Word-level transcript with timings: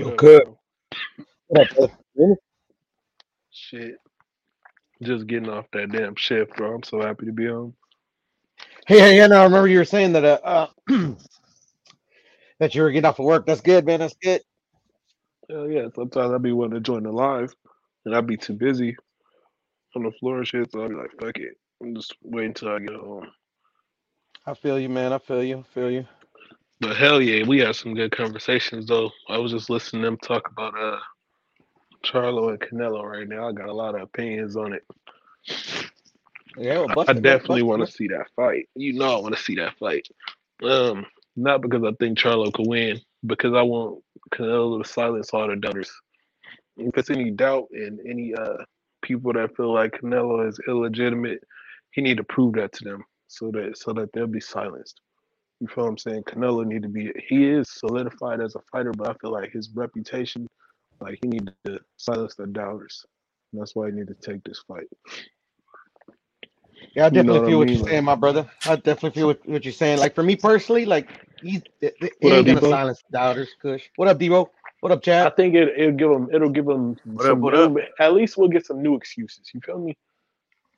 Up, 0.00 0.16
good? 0.16 0.42
What 1.48 1.78
up? 1.78 1.90
Shit. 3.50 3.96
Just 5.02 5.26
getting 5.26 5.48
off 5.48 5.66
that 5.72 5.92
damn 5.92 6.16
shift, 6.16 6.56
bro. 6.56 6.74
I'm 6.74 6.82
so 6.82 7.00
happy 7.00 7.26
to 7.26 7.32
be 7.32 7.46
home. 7.46 7.74
Hey, 8.86 8.98
hey, 8.98 9.16
yeah, 9.16 9.28
no, 9.28 9.40
I 9.40 9.44
remember 9.44 9.68
you 9.68 9.78
were 9.78 9.84
saying 9.84 10.12
that 10.14 10.24
uh, 10.24 10.40
uh 10.44 10.66
that 12.58 12.74
you 12.74 12.82
were 12.82 12.90
getting 12.90 13.06
off 13.06 13.18
of 13.20 13.24
work. 13.24 13.46
That's 13.46 13.60
good, 13.60 13.86
man. 13.86 14.00
That's 14.00 14.16
good. 14.22 14.42
Hell 15.48 15.70
yeah. 15.70 15.86
Sometimes 15.94 16.32
I'd 16.32 16.42
be 16.42 16.52
wanting 16.52 16.74
to 16.74 16.80
join 16.80 17.04
the 17.04 17.12
live 17.12 17.54
and 18.04 18.16
I'd 18.16 18.26
be 18.26 18.36
too 18.36 18.54
busy 18.54 18.96
on 19.94 20.02
the 20.02 20.12
floor 20.18 20.38
and 20.38 20.48
shit. 20.48 20.72
So 20.72 20.84
I'd 20.84 20.90
be 20.90 20.96
like, 20.96 21.12
fuck 21.20 21.36
it. 21.36 21.56
I'm 21.82 21.94
just 21.94 22.16
waiting 22.22 22.50
until 22.50 22.70
I 22.70 22.78
get 22.80 22.94
home. 22.96 23.28
I 24.46 24.54
feel 24.54 24.78
you, 24.78 24.88
man. 24.88 25.12
I 25.12 25.18
feel 25.18 25.42
you. 25.42 25.58
I 25.58 25.74
feel 25.74 25.90
you. 25.90 26.06
But 26.84 26.98
hell 26.98 27.22
yeah, 27.22 27.46
we 27.46 27.60
had 27.60 27.76
some 27.76 27.94
good 27.94 28.12
conversations 28.12 28.86
though. 28.86 29.10
I 29.30 29.38
was 29.38 29.52
just 29.52 29.70
listening 29.70 30.02
to 30.02 30.06
them 30.06 30.18
talk 30.18 30.50
about 30.50 30.78
uh 30.78 30.98
Charlo 32.04 32.50
and 32.50 32.60
Canelo 32.60 33.02
right 33.02 33.26
now. 33.26 33.48
I 33.48 33.52
got 33.52 33.70
a 33.70 33.72
lot 33.72 33.94
of 33.94 34.02
opinions 34.02 34.54
on 34.54 34.74
it. 34.74 34.82
Yeah, 36.58 36.84
well, 36.94 37.06
I, 37.08 37.12
I 37.12 37.14
definitely 37.14 37.62
want 37.62 37.86
to 37.86 37.90
see 37.90 38.06
that 38.08 38.26
fight. 38.36 38.68
You 38.74 38.92
know 38.92 39.16
I 39.16 39.20
want 39.22 39.34
to 39.34 39.42
see 39.42 39.54
that 39.54 39.78
fight. 39.78 40.06
Um, 40.62 41.06
not 41.36 41.62
because 41.62 41.82
I 41.84 41.92
think 41.98 42.18
Charlo 42.18 42.52
could 42.52 42.68
win, 42.68 43.00
because 43.24 43.54
I 43.54 43.62
want 43.62 44.04
Canelo 44.34 44.82
to 44.82 44.86
silence 44.86 45.30
all 45.32 45.48
the 45.48 45.56
doubters. 45.56 45.90
If 46.76 46.92
there's 46.92 47.08
any 47.08 47.30
doubt 47.30 47.68
in 47.72 47.98
any 48.06 48.34
uh 48.34 48.58
people 49.00 49.32
that 49.32 49.56
feel 49.56 49.72
like 49.72 50.02
Canelo 50.02 50.46
is 50.46 50.60
illegitimate, 50.68 51.42
he 51.92 52.02
need 52.02 52.18
to 52.18 52.24
prove 52.24 52.56
that 52.56 52.74
to 52.74 52.84
them 52.84 53.04
so 53.26 53.50
that 53.52 53.78
so 53.78 53.94
that 53.94 54.12
they'll 54.12 54.26
be 54.26 54.40
silenced. 54.40 55.00
You 55.64 55.68
feel 55.74 55.84
what 55.84 55.90
I'm 55.92 55.98
saying? 55.98 56.24
Canelo 56.24 56.66
need 56.66 56.82
to 56.82 56.90
be 56.90 57.10
he 57.26 57.48
is 57.48 57.70
solidified 57.70 58.42
as 58.42 58.54
a 58.54 58.60
fighter, 58.70 58.92
but 58.92 59.08
I 59.08 59.14
feel 59.14 59.32
like 59.32 59.50
his 59.52 59.70
reputation, 59.74 60.46
like 61.00 61.18
he 61.22 61.30
need 61.30 61.52
to 61.64 61.80
silence 61.96 62.34
the 62.34 62.48
doubters. 62.48 63.06
And 63.52 63.62
that's 63.62 63.74
why 63.74 63.86
he 63.88 63.94
need 63.96 64.08
to 64.08 64.14
take 64.14 64.44
this 64.44 64.62
fight. 64.68 64.88
Yeah, 66.94 67.06
I 67.06 67.10
You 67.10 67.22
know 67.22 67.36
definitely 67.36 67.40
what 67.40 67.48
I 67.48 67.50
feel 67.50 67.58
what 67.58 67.72
you're 67.72 67.80
saying, 67.80 68.04
my 68.04 68.16
brother. 68.16 68.50
I 68.66 68.76
definitely 68.76 69.12
feel 69.12 69.28
what, 69.28 69.48
what 69.48 69.64
you're 69.64 69.72
saying. 69.72 70.00
Like 70.00 70.14
for 70.14 70.22
me 70.24 70.36
personally, 70.36 70.86
like 70.86 71.08
he's 71.42 71.62
he 71.80 72.10
what 72.20 72.32
up, 72.34 72.44
ain't 72.44 72.46
gonna 72.46 72.62
Debo? 72.62 72.62
silence 72.62 73.02
doubters. 73.12 73.50
Kush. 73.62 73.84
What 73.96 74.08
up, 74.08 74.18
Debo? 74.20 74.50
What 74.80 74.92
up, 74.92 75.02
Chad? 75.02 75.26
I 75.26 75.30
think 75.30 75.54
it 75.54 75.70
it'll 75.78 75.92
give 75.92 76.10
him 76.10 76.30
it'll 76.34 76.50
give 76.50 76.68
him 76.68 76.96
What 77.04 77.26
up? 77.26 77.38
What 77.38 77.54
up? 77.54 77.74
at 78.00 78.14
least 78.14 78.36
we'll 78.38 78.48
get 78.48 78.66
some 78.66 78.82
new 78.82 78.96
excuses. 78.96 79.50
You 79.54 79.60
feel 79.62 79.78
me? 79.80 79.96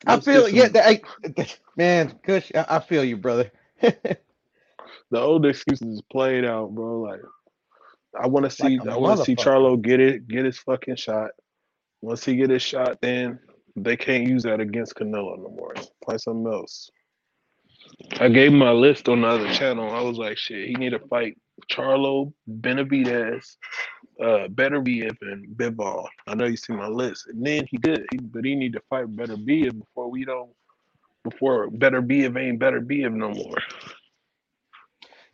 I 0.06 0.16
Let's 0.16 0.28
get 0.28 0.46
feel 0.46 0.48
yeah, 0.48 0.68
some 0.68 0.70
that, 0.70 0.86
I, 0.88 1.02
man, 1.76 2.18
Kush. 2.24 2.52
I, 2.54 2.66
I 2.68 2.80
feel 2.80 3.04
you, 3.04 3.16
brother. 3.18 3.50
the 5.10 5.20
old 5.20 5.46
excuses 5.46 5.96
is 5.96 6.02
played 6.10 6.44
out, 6.44 6.74
bro. 6.74 7.00
Like 7.00 7.20
I 8.20 8.26
want 8.26 8.50
to 8.50 8.64
like 8.64 8.72
see 8.72 8.88
a 8.88 8.92
I 8.92 8.96
want 8.96 9.18
to 9.18 9.24
see. 9.24 9.36
Charlo 9.36 9.80
get 9.80 10.00
it 10.00 10.28
get 10.28 10.44
his 10.44 10.58
fucking 10.58 10.96
shot. 10.96 11.30
Once 12.02 12.24
he 12.24 12.36
get 12.36 12.50
his 12.50 12.62
shot, 12.62 12.98
then 13.00 13.38
they 13.74 13.96
can't 13.96 14.28
use 14.28 14.42
that 14.44 14.60
against 14.60 14.94
Canelo 14.94 15.38
no 15.38 15.48
more. 15.48 15.74
Find 16.04 16.20
something 16.20 16.52
else. 16.52 16.90
I 18.20 18.28
gave 18.28 18.52
my 18.52 18.72
list 18.72 19.08
on 19.08 19.22
the 19.22 19.28
other 19.28 19.52
channel. 19.52 19.90
I 19.90 20.00
was 20.00 20.18
like, 20.18 20.36
shit, 20.36 20.68
he 20.68 20.74
need 20.74 20.90
to 20.90 20.98
fight 20.98 21.38
Charlo, 21.70 22.32
Benavidez, 22.48 23.56
uh, 24.20 24.48
Beterbiev, 24.48 25.16
and 25.22 25.46
Bivol. 25.56 26.06
I 26.26 26.34
know 26.34 26.46
you 26.46 26.56
see 26.56 26.72
my 26.72 26.88
list. 26.88 27.26
And 27.28 27.44
then 27.44 27.66
he 27.70 27.76
did, 27.78 28.06
he, 28.10 28.18
but 28.18 28.44
he 28.44 28.54
need 28.54 28.72
to 28.74 28.82
fight 28.88 29.14
Better 29.14 29.36
Beterbiev 29.36 29.78
before 29.78 30.10
we 30.10 30.24
don't, 30.24 30.50
before 31.24 31.70
Better 31.70 32.02
Beterbiev 32.02 32.38
ain't 32.40 32.58
Better 32.58 32.80
Beterbiev 32.80 33.14
no 33.14 33.30
more. 33.30 33.58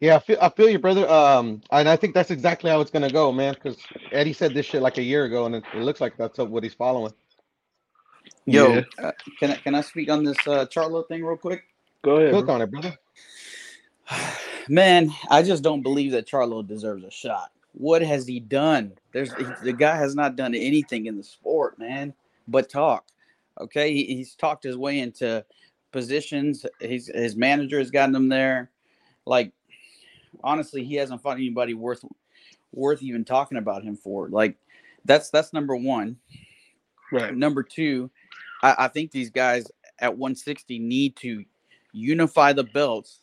Yeah, 0.03 0.17
I 0.17 0.21
feel 0.21 0.39
I 0.43 0.51
feel 0.51 0.69
you, 0.69 0.81
brother. 0.81 1.09
Um, 1.09 1.63
and 1.71 1.89
I 1.89 1.97
think 1.97 2.15
that's 2.15 2.33
exactly 2.33 2.71
how 2.71 2.83
it's 2.83 2.91
gonna 2.91 3.11
go, 3.11 3.33
man. 3.33 3.55
Because 3.55 3.89
Eddie 4.13 4.35
said 4.35 4.53
this 4.53 4.67
shit 4.67 4.83
like 4.83 4.99
a 4.99 5.03
year 5.03 5.27
ago, 5.27 5.47
and 5.47 5.55
it, 5.55 5.65
it 5.73 5.79
looks 5.81 6.03
like 6.03 6.17
that's 6.19 6.39
what 6.39 6.65
he's 6.65 6.75
following. 6.75 7.15
Yo, 8.47 8.73
Yeah, 8.73 8.83
uh, 9.03 9.13
can 9.39 9.53
I 9.53 9.57
can 9.57 9.75
I 9.77 9.83
speak 9.83 10.11
on 10.11 10.25
this 10.25 10.39
uh, 10.47 10.67
Charlo 10.67 11.07
thing 11.09 11.25
real 11.25 11.37
quick? 11.39 11.65
go 12.05 12.19
ahead, 12.19 12.39
Cook 12.39 12.49
bro. 12.49 12.51
on 12.51 12.63
it, 12.63 12.71
brother. 12.73 12.97
Man, 14.69 15.11
I 15.31 15.43
just 15.43 15.63
don't 15.63 15.83
believe 15.83 16.13
that 16.13 16.29
Charlo 16.29 16.67
deserves 16.67 17.05
a 17.05 17.11
shot. 17.11 17.53
What 17.73 18.03
has 18.03 18.27
he 18.27 18.41
done? 18.41 18.93
There's 19.13 19.35
the 19.63 19.73
guy 19.73 19.97
has 19.97 20.15
not 20.17 20.37
done 20.37 20.55
anything 20.55 21.07
in 21.07 21.17
the 21.17 21.25
sport, 21.25 21.79
man, 21.79 22.15
but 22.49 22.69
talk. 22.69 23.07
Okay, 23.61 23.93
he, 23.95 24.05
he's 24.17 24.35
talked 24.35 24.65
his 24.65 24.77
way 24.77 25.01
into 25.01 25.45
positions. 25.93 26.67
He's 26.81 27.09
his 27.09 27.37
manager 27.37 27.79
has 27.79 27.91
gotten 27.91 28.15
him 28.15 28.29
there. 28.29 28.71
Like 29.27 29.53
honestly, 30.43 30.85
he 30.85 30.95
hasn't 30.97 31.23
fought 31.23 31.37
anybody 31.37 31.75
worth 31.75 32.05
worth 32.73 33.03
even 33.03 33.25
talking 33.25 33.59
about 33.59 33.83
him 33.83 33.97
for. 33.97 34.29
Like 34.29 34.57
that's 35.05 35.31
that's 35.31 35.53
number 35.53 35.77
one. 35.77 36.17
Right. 37.11 37.35
Number 37.35 37.63
two, 37.63 38.11
I, 38.63 38.75
I 38.79 38.89
think 38.89 39.11
these 39.11 39.31
guys 39.31 39.71
at 39.99 40.17
160 40.17 40.79
need 40.79 41.17
to 41.17 41.45
unify 41.93 42.53
the 42.53 42.65
belts. 42.65 43.21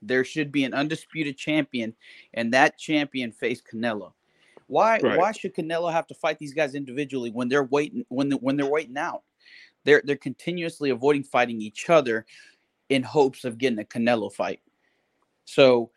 There 0.00 0.24
should 0.24 0.52
be 0.52 0.64
an 0.64 0.74
undisputed 0.74 1.36
champion, 1.36 1.94
and 2.34 2.52
that 2.54 2.78
champion 2.78 3.32
face 3.32 3.60
Canelo. 3.60 4.12
Why? 4.68 4.98
Right. 5.02 5.18
Why 5.18 5.32
should 5.32 5.54
Canelo 5.54 5.92
have 5.92 6.06
to 6.08 6.14
fight 6.14 6.38
these 6.38 6.54
guys 6.54 6.74
individually 6.74 7.30
when 7.30 7.48
they're 7.48 7.64
waiting 7.64 8.04
when 8.08 8.28
the, 8.28 8.36
when 8.36 8.56
they're 8.56 8.66
waiting 8.66 8.96
out? 8.96 9.22
They're 9.84 10.02
they're 10.04 10.16
continuously 10.16 10.90
avoiding 10.90 11.24
fighting 11.24 11.60
each 11.60 11.90
other 11.90 12.26
in 12.88 13.02
hopes 13.02 13.44
of 13.44 13.58
getting 13.58 13.78
a 13.78 13.84
Canelo 13.84 14.32
fight. 14.32 14.60
So 15.44 15.90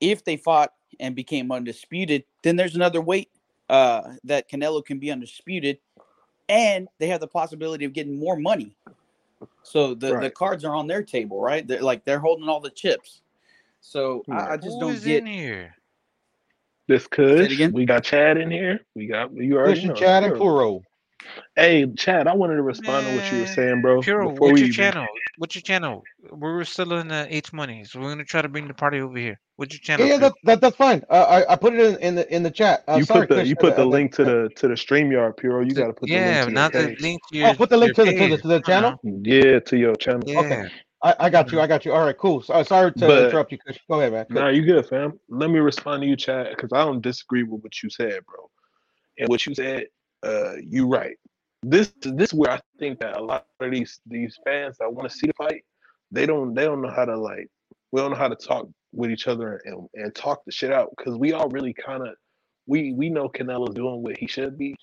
if 0.00 0.24
they 0.24 0.36
fought 0.36 0.72
and 0.98 1.14
became 1.14 1.52
undisputed, 1.52 2.24
then 2.42 2.56
there's 2.56 2.74
another 2.74 3.00
weight 3.00 3.30
uh, 3.68 4.14
that 4.24 4.50
Canelo 4.50 4.84
can 4.84 4.98
be 4.98 5.10
undisputed, 5.10 5.78
and 6.48 6.88
they 6.98 7.06
have 7.08 7.20
the 7.20 7.26
possibility 7.26 7.84
of 7.84 7.92
getting 7.92 8.18
more 8.18 8.36
money. 8.36 8.76
So 9.62 9.94
the, 9.94 10.18
the 10.18 10.30
cards 10.30 10.64
are 10.64 10.74
on 10.74 10.86
their 10.86 11.02
table, 11.02 11.40
right? 11.40 11.66
They're 11.66 11.82
like 11.82 12.04
they're 12.04 12.18
holding 12.18 12.48
all 12.48 12.60
the 12.60 12.70
chips. 12.70 13.22
So 13.80 14.24
I, 14.30 14.52
I 14.52 14.56
just 14.56 14.68
Who 14.68 14.80
don't 14.80 14.92
is 14.94 15.04
get. 15.04 15.18
in 15.18 15.26
here? 15.26 15.74
This 16.88 17.04
Say 17.04 17.08
it 17.08 17.10
Kush. 17.12 17.52
again. 17.52 17.72
We 17.72 17.84
got 17.84 18.02
Chad 18.02 18.36
in 18.36 18.50
here. 18.50 18.80
We 18.96 19.06
got 19.06 19.32
you 19.36 19.56
already 19.56 19.74
Kush 19.74 19.84
and 19.84 19.88
know. 19.90 19.94
Chad 19.94 20.24
and 20.24 20.36
Puro. 20.36 20.82
Puro. 21.20 21.44
Hey, 21.56 21.86
Chad, 21.96 22.28
I 22.28 22.34
wanted 22.34 22.56
to 22.56 22.62
respond 22.62 23.06
to 23.06 23.12
what 23.12 23.30
you 23.30 23.38
were 23.38 23.46
saying, 23.46 23.82
bro. 23.82 24.04
Puro, 24.04 24.30
what's 24.30 24.60
we 24.60 24.62
your 24.62 24.68
even 24.68 24.70
channel? 24.70 25.06
What's 25.36 25.54
your 25.56 25.62
channel? 25.62 26.08
We're 26.32 26.64
still 26.64 26.94
in 26.94 27.08
the 27.08 27.26
H 27.34 27.52
money, 27.52 27.84
so 27.84 28.00
we're 28.00 28.10
gonna 28.10 28.24
try 28.24 28.42
to 28.42 28.48
bring 28.48 28.68
the 28.68 28.74
party 28.74 29.00
over 29.00 29.18
here. 29.18 29.40
What's 29.56 29.74
your 29.74 29.80
Yeah, 29.96 30.06
channel, 30.06 30.08
yeah, 30.08 30.18
Puro? 30.18 30.30
that, 30.30 30.34
that 30.44 30.60
that's 30.62 30.76
fine. 30.76 31.04
Uh, 31.10 31.44
I 31.46 31.52
I 31.52 31.56
put 31.56 31.74
it 31.74 31.80
in, 31.80 31.96
in 32.00 32.14
the 32.16 32.34
in 32.36 32.42
the 32.44 32.50
chat. 32.50 32.84
Uh, 32.88 33.00
you 33.00 33.06
sorry, 33.06 33.28
put 33.28 33.28
the 33.28 33.42
Kush. 33.42 33.46
you 33.46 33.56
Uh, 33.58 33.62
put 33.62 33.76
the 33.76 33.84
uh, 33.84 33.86
link 33.86 34.12
to 34.16 34.24
uh, 34.24 34.26
the 34.26 34.50
to 34.56 34.68
the 34.68 34.74
StreamYard, 34.74 35.36
Puro. 35.38 35.62
You 35.62 35.74
The- 35.74 35.76
got 35.76 35.88
to 35.88 35.94
put 35.94 36.10
the 36.10 36.18
link 36.18 36.40
yeah, 36.40 36.42
to 36.42 36.52
your 36.52 36.64
not 36.64 36.76
the 36.76 36.90
page. 36.90 37.00
link 37.00 37.22
to 37.32 37.38
oh, 37.44 37.54
put 37.54 37.70
the 37.70 37.76
link 37.78 37.94
to 37.96 38.06
the 38.06 38.12
to 38.14 38.28
the 38.28 38.38
to 38.38 38.48
the 38.48 38.60
Come 38.64 38.76
on 38.76 38.82
channel. 38.82 39.00
Yeah, 39.04 39.60
to 39.60 39.78
your 39.78 39.96
channel. 39.96 40.22
now. 40.26 40.40
Okay, 40.40 40.68
I, 41.02 41.16
I 41.20 41.30
got 41.30 41.52
you. 41.52 41.60
I 41.60 41.66
got 41.68 41.84
you. 41.84 41.92
All 41.92 42.04
right, 42.04 42.18
cool. 42.18 42.42
So, 42.42 42.62
sorry 42.64 42.92
to 42.94 43.06
But 43.06 43.20
interrupt 43.20 43.52
you, 43.52 43.58
Kush. 43.66 43.78
Go 43.90 44.00
ahead, 44.00 44.12
man. 44.12 44.26
no, 44.28 44.48
Cook. 44.48 44.48
you 44.48 44.64
good, 44.64 44.86
fam. 44.88 45.20
Let 45.28 45.50
me 45.50 45.60
respond 45.60 46.02
to 46.02 46.08
you, 46.08 46.16
Chad, 46.16 46.48
because 46.50 46.70
I 46.72 46.84
don't 46.84 47.02
disagree 47.02 47.44
with 47.44 47.62
what 47.62 47.82
you 47.82 47.90
said, 47.90 48.20
bro. 48.26 48.50
And 49.18 49.28
what 49.28 49.46
you 49.46 49.54
said, 49.54 49.86
uh, 50.22 50.54
you 50.66 50.86
right. 50.86 51.16
This 51.62 51.92
this 52.02 52.30
is 52.30 52.34
where 52.34 52.52
I 52.52 52.60
think 52.78 53.00
that 53.00 53.16
a 53.16 53.22
lot 53.22 53.46
of 53.60 53.70
these 53.70 54.00
these 54.06 54.38
fans 54.44 54.76
that 54.78 54.92
want 54.92 55.10
to 55.10 55.16
see 55.16 55.26
the 55.26 55.32
fight, 55.34 55.62
they 56.10 56.26
don't 56.26 56.54
they 56.54 56.64
don't 56.64 56.82
know 56.82 56.90
how 56.90 57.04
to 57.04 57.16
like 57.18 57.48
we 57.92 58.00
don't 58.00 58.10
know 58.10 58.16
how 58.16 58.28
to 58.28 58.36
talk 58.36 58.66
with 58.92 59.10
each 59.10 59.28
other 59.28 59.60
and 59.64 59.88
and 59.94 60.14
talk 60.14 60.44
the 60.44 60.52
shit 60.52 60.72
out 60.72 60.90
because 60.96 61.16
we 61.16 61.32
all 61.32 61.48
really 61.50 61.74
kind 61.74 62.06
of 62.06 62.14
we 62.66 62.92
we 62.92 63.10
know 63.10 63.28
Canelo's 63.28 63.74
doing 63.74 64.02
what 64.02 64.16
he 64.16 64.26
should 64.26 64.56
be, 64.56 64.74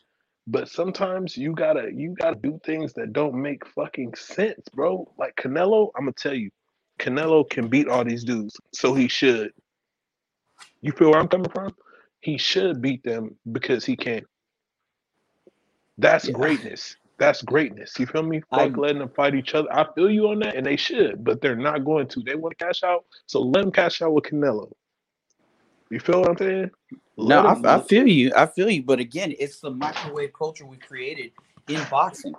but 0.46 0.70
sometimes 0.70 1.36
you 1.36 1.54
gotta 1.54 1.90
you 1.94 2.16
gotta 2.20 2.38
do 2.42 2.60
things 2.66 2.94
that 2.94 3.14
don't 3.14 3.36
make 3.36 3.66
fucking 3.68 4.14
sense, 4.16 4.68
bro. 4.74 5.12
Like 5.18 5.36
Canelo, 5.36 5.90
I'm 5.96 6.04
gonna 6.04 6.14
tell 6.14 6.34
you, 6.34 6.50
Canelo 7.00 7.50
can 7.50 7.68
beat 7.68 7.88
all 7.88 8.04
these 8.04 8.24
dudes, 8.24 8.56
so 8.74 8.94
he 8.94 9.08
should. 9.08 9.52
You 10.82 10.92
feel 10.92 11.12
where 11.12 11.20
I'm 11.20 11.28
coming 11.28 11.52
from? 11.54 11.74
He 12.22 12.38
should 12.38 12.82
beat 12.82 13.04
them 13.04 13.38
because 13.52 13.86
he 13.86 13.96
can. 13.96 14.24
That's 16.00 16.28
Yeah, 16.28 16.36
greatness. 16.36 16.98
That's 17.20 17.44
greatness. 17.44 17.94
You 18.00 18.08
feel 18.08 18.24
me? 18.24 18.44
I 18.52 18.68
letting 18.68 19.00
them 19.00 19.10
fight 19.16 19.36
each 19.36 19.56
other. 19.56 19.74
I 19.74 19.88
feel 19.96 20.12
you 20.12 20.30
on 20.30 20.40
that, 20.42 20.56
and 20.56 20.66
they 20.66 20.78
should, 20.78 21.24
but 21.24 21.42
they're 21.42 21.56
not 21.58 21.86
going 21.86 22.08
to. 22.10 22.22
They 22.22 22.36
want 22.36 22.58
to 22.58 22.66
cash 22.66 22.84
out, 22.84 23.06
so 23.28 23.42
let 23.42 23.64
them 23.64 23.72
cash 23.74 24.02
out 24.04 24.14
with 24.14 24.26
Canelo. 24.26 24.72
You 25.92 26.00
feel 26.00 26.22
what 26.22 26.32
I'm 26.32 26.38
saying? 26.38 26.72
no, 27.18 27.40
I. 27.42 27.58
I 27.66 27.80
feel 27.80 28.08
you. 28.08 28.32
I 28.36 28.48
feel 28.48 28.70
you. 28.70 28.84
But 28.84 29.00
again, 29.00 29.34
it's 29.40 29.60
the 29.62 29.72
microwave 29.72 30.34
culture 30.34 30.66
we 30.66 30.78
created 30.78 31.32
in 31.68 31.86
boxing. 31.92 32.36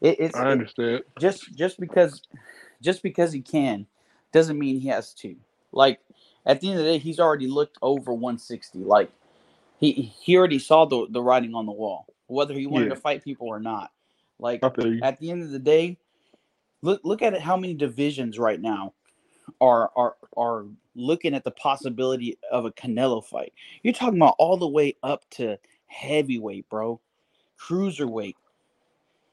It, 0.00 0.16
it's 0.20 0.40
I 0.40 0.48
it, 0.48 0.52
understand. 0.52 1.02
just 1.18 1.54
just 1.56 1.80
because 1.80 2.22
just 2.82 3.02
because 3.02 3.32
he 3.32 3.42
can 3.42 3.86
doesn't 4.32 4.58
mean 4.58 4.80
he 4.80 4.88
has 4.88 5.14
to. 5.14 5.36
Like 5.72 6.00
at 6.46 6.60
the 6.60 6.70
end 6.70 6.80
of 6.80 6.84
the 6.86 6.92
day, 6.92 6.98
he's 6.98 7.20
already 7.20 7.48
looked 7.48 7.78
over 7.82 8.12
160. 8.12 8.80
Like 8.80 9.10
he 9.78 9.92
he 10.22 10.36
already 10.36 10.58
saw 10.60 10.86
the 10.86 11.06
the 11.10 11.22
writing 11.22 11.54
on 11.54 11.66
the 11.66 11.72
wall, 11.72 12.06
whether 12.28 12.54
he 12.54 12.66
wanted 12.66 12.88
Yeah, 12.88 12.90
to 12.90 12.96
fight 12.96 13.24
people 13.24 13.48
or 13.48 13.60
not. 13.60 13.92
Like 14.38 14.64
I 14.64 14.70
feel 14.70 14.94
you. 14.94 15.02
at 15.02 15.18
the 15.18 15.30
end 15.30 15.42
of 15.42 15.50
the 15.50 15.58
day, 15.58 15.98
look 16.82 17.00
look 17.04 17.22
at 17.22 17.34
it, 17.34 17.40
how 17.42 17.56
many 17.56 17.74
divisions 17.74 18.38
right 18.38 18.60
now 18.60 18.94
are 19.60 19.90
are 19.96 20.16
are 20.36 20.66
looking 20.96 21.34
at 21.34 21.44
the 21.44 21.50
possibility 21.52 22.38
of 22.50 22.64
a 22.66 22.72
Canelo 22.72 23.24
fight. 23.24 23.52
You're 23.82 23.94
talking 23.94 24.18
about 24.18 24.36
all 24.38 24.56
the 24.56 24.68
way 24.68 24.96
up 25.02 25.28
to 25.32 25.58
heavyweight, 25.86 26.68
bro, 26.68 27.00
cruiserweight. 27.60 28.36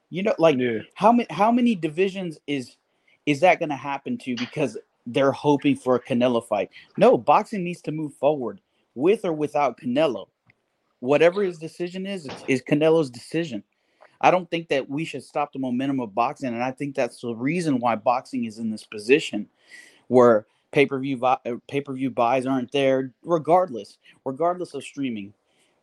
You 0.10 0.24
know, 0.24 0.36
like 0.40 0.60
Yeah. 0.60 0.80
how 0.96 1.12
many 1.12 1.28
how 1.32 1.52
many 1.52 1.76
divisions 1.76 2.40
is 2.48 2.78
is 3.26 3.40
that 3.42 3.60
going 3.60 3.70
to 3.70 3.76
happen 3.76 4.18
to 4.20 4.36
because 4.38 4.78
they're 5.08 5.32
hoping 5.32 5.76
for 5.76 5.96
a 5.96 6.04
Canelo 6.04 6.46
fight? 6.46 6.70
No, 6.98 7.18
boxing 7.18 7.64
needs 7.64 7.82
to 7.84 7.92
move 7.92 8.14
forward 8.16 8.62
with 8.96 9.26
or 9.26 9.34
without 9.34 9.80
Canelo. 9.80 10.28
Whatever 11.02 11.44
his 11.44 11.60
decision 11.60 12.08
is, 12.08 12.28
is- 12.28 12.46
is 12.50 12.64
Canelo's 12.64 13.12
decision. 13.12 13.64
I 14.22 14.32
don't 14.32 14.50
think 14.52 14.70
that 14.70 14.90
we 14.90 15.06
should 15.06 15.24
stop 15.24 15.54
the 15.54 15.60
momentum 15.60 16.00
of 16.00 16.16
boxing, 16.16 16.50
and 16.54 16.64
I 16.64 16.72
think 16.72 16.96
that's 16.96 17.22
the 17.22 17.36
reason 17.36 17.80
why 17.80 17.96
boxing 17.96 18.46
is 18.46 18.60
in 18.60 18.72
this 18.72 18.86
position 18.86 19.50
where 20.08 20.46
pay 20.72 20.86
per 20.86 21.00
view 21.00 21.24
uh, 21.26 21.38
pay 21.68 21.82
per 21.82 21.94
view 21.94 22.10
buys 22.12 22.46
aren't 22.46 22.72
there, 22.72 23.14
regardless, 23.24 23.98
regardless 24.26 24.74
of 24.74 24.84
streaming. 24.84 25.34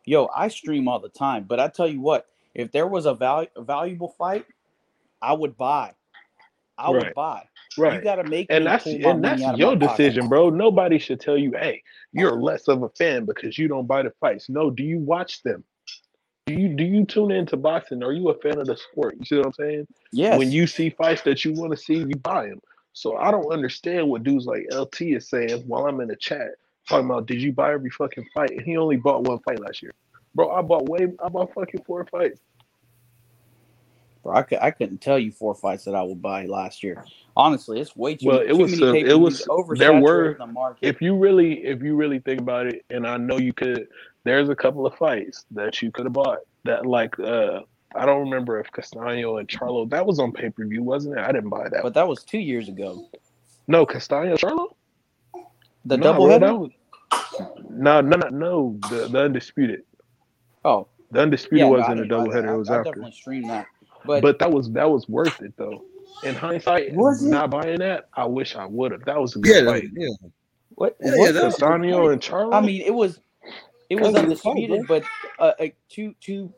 Yo, 0.06 0.28
I 0.36 0.48
stream 0.48 0.88
all 0.88 1.00
the 1.00 1.10
time, 1.10 1.44
but 1.44 1.60
I 1.60 1.68
tell 1.68 1.88
you 1.88 2.00
what, 2.00 2.26
if 2.54 2.72
there 2.72 2.88
was 2.88 3.06
a, 3.06 3.14
val- 3.14 3.46
a 3.56 3.62
valuable 3.62 4.08
fight, 4.18 4.46
I 5.22 5.34
would 5.34 5.56
buy. 5.56 5.92
I 6.78 6.90
would 6.90 7.14
buy. 7.14 7.44
Right. 7.76 7.94
You 7.94 8.00
got 8.00 8.16
to 8.16 8.24
make 8.24 8.46
And 8.50 8.66
that's 8.66 8.86
and 8.86 9.22
that's 9.22 9.40
your 9.58 9.76
pocket. 9.76 9.96
decision, 9.96 10.28
bro. 10.28 10.50
Nobody 10.50 10.98
should 10.98 11.20
tell 11.20 11.36
you, 11.36 11.52
hey, 11.52 11.82
you're 12.12 12.40
less 12.40 12.68
of 12.68 12.82
a 12.82 12.88
fan 12.90 13.24
because 13.24 13.58
you 13.58 13.68
don't 13.68 13.86
buy 13.86 14.02
the 14.02 14.12
fights. 14.20 14.48
No, 14.48 14.70
do 14.70 14.82
you 14.82 14.98
watch 14.98 15.42
them? 15.42 15.64
Do 16.46 16.54
you 16.54 16.74
do 16.74 16.84
you 16.84 17.04
tune 17.04 17.30
into 17.30 17.56
boxing? 17.56 18.02
Are 18.02 18.12
you 18.12 18.30
a 18.30 18.38
fan 18.38 18.58
of 18.58 18.66
the 18.66 18.76
sport? 18.76 19.16
You 19.18 19.24
see 19.26 19.36
what 19.36 19.46
I'm 19.46 19.52
saying? 19.52 19.86
Yes. 20.12 20.38
When 20.38 20.50
you 20.50 20.66
see 20.66 20.90
fights 20.90 21.22
that 21.22 21.44
you 21.44 21.52
want 21.52 21.72
to 21.72 21.76
see, 21.76 21.98
you 21.98 22.16
buy 22.22 22.46
them. 22.46 22.60
So 22.94 23.16
I 23.16 23.30
don't 23.30 23.52
understand 23.52 24.08
what 24.08 24.22
dudes 24.22 24.46
like 24.46 24.66
LT 24.72 25.02
is 25.02 25.28
saying 25.28 25.64
while 25.66 25.86
I'm 25.86 26.00
in 26.00 26.08
the 26.08 26.16
chat 26.16 26.48
talking 26.88 27.06
about 27.06 27.26
did 27.26 27.42
you 27.42 27.52
buy 27.52 27.72
every 27.72 27.90
fucking 27.90 28.26
fight? 28.34 28.50
And 28.50 28.62
he 28.62 28.76
only 28.76 28.96
bought 28.96 29.24
one 29.24 29.38
fight 29.40 29.60
last 29.60 29.82
year. 29.82 29.92
Bro, 30.34 30.50
I 30.50 30.62
bought 30.62 30.88
way 30.88 31.08
I 31.22 31.28
bought 31.28 31.52
fucking 31.54 31.82
four 31.86 32.06
fights. 32.06 32.40
Bro, 34.28 34.36
I, 34.60 34.66
I 34.66 34.70
couldn't 34.70 35.00
tell 35.00 35.18
you 35.18 35.32
four 35.32 35.54
fights 35.54 35.84
that 35.84 35.94
I 35.94 36.02
would 36.02 36.20
buy 36.20 36.44
last 36.46 36.82
year. 36.82 37.02
Honestly, 37.36 37.80
it's 37.80 37.96
way 37.96 38.14
too. 38.16 38.26
Well, 38.28 38.40
it 38.40 38.48
too 38.48 38.56
was 38.58 38.78
many 38.78 39.00
some- 39.02 39.10
it 39.10 39.18
was- 39.18 39.46
there 39.78 39.98
were- 40.00 40.36
the 40.38 40.46
market. 40.46 40.86
if 40.86 41.00
you 41.00 41.16
really 41.16 41.64
if 41.64 41.82
you 41.82 41.96
really 41.96 42.18
think 42.18 42.40
about 42.40 42.66
it 42.66 42.84
and 42.90 43.06
i 43.06 43.16
know 43.16 43.38
you 43.38 43.52
could 43.52 43.88
there's 44.24 44.48
a 44.50 44.54
couple 44.54 44.86
of 44.86 44.94
fights 44.96 45.46
that 45.52 45.80
you 45.80 45.90
could 45.90 46.04
have 46.04 46.12
bought 46.12 46.38
that 46.64 46.84
like 46.84 47.18
uh 47.20 47.60
i 47.94 48.04
don't 48.04 48.20
remember 48.20 48.60
if 48.60 48.70
castano 48.72 49.38
and 49.38 49.48
charlo 49.48 49.88
that 49.88 50.04
was 50.04 50.18
on 50.18 50.30
pay-per-view 50.32 50.82
wasn't 50.82 51.16
it 51.16 51.24
i 51.24 51.32
didn't 51.32 51.48
buy 51.48 51.68
that 51.68 51.82
but 51.82 51.94
that 51.94 52.06
was 52.06 52.22
two 52.24 52.38
years 52.38 52.68
ago. 52.68 53.08
no 53.68 53.86
castano 53.86 54.36
charlo 54.36 54.74
The 55.86 55.96
no, 55.96 56.02
double 56.02 56.28
header. 56.28 56.46
no 56.46 56.70
no 57.70 58.00
no 58.00 58.28
no 58.28 58.78
the, 58.90 59.08
the 59.08 59.20
undisputed 59.22 59.82
oh, 60.64 60.86
the 61.12 61.20
undisputed 61.20 61.60
yeah, 61.60 61.64
wasn't 61.66 61.92
a 61.92 61.94
didn't 62.02 62.08
double 62.08 62.30
header 62.32 62.50
I, 62.50 62.54
it 62.54 62.58
was 62.58 62.68
I 62.70 62.78
after 62.78 62.90
definitely 62.90 63.12
streamed 63.12 63.48
that, 63.50 63.66
but, 64.08 64.22
but 64.22 64.38
that 64.40 64.50
was 64.50 64.70
that 64.72 64.90
was 64.90 65.08
worth 65.08 65.40
it 65.42 65.54
though 65.56 65.84
in 66.24 66.34
hindsight 66.34 66.92
Was 66.94 67.24
it? 67.24 67.28
not 67.28 67.50
buying 67.50 67.78
that 67.78 68.08
i 68.14 68.24
wish 68.24 68.56
i 68.56 68.64
would 68.66 68.90
have 68.92 69.04
that 69.04 69.20
was 69.20 69.36
a 69.36 69.38
good 69.38 69.64
Yeah, 69.64 69.70
fight 69.70 69.84
yeah. 69.94 70.08
what? 70.70 70.96
Yeah, 71.00 71.10
what 71.16 71.26
yeah, 71.26 71.32
that 71.32 71.44
was 71.44 71.62
a 71.62 71.66
and 71.66 72.20
charlo 72.22 72.52
I 72.54 72.60
mean, 72.60 72.82
it 72.82 72.94
was 72.94 73.20
it 73.90 74.00
was 74.00 74.12
That 74.12 74.24
was 74.24 74.24
a 74.24 74.26
good 74.26 74.38
fight, 74.40 74.50
undisputed, 74.50 74.86
but 74.88 75.02
uh, 75.38 75.52
uh, 75.60 75.66
two 75.88 76.14
two 76.20 76.52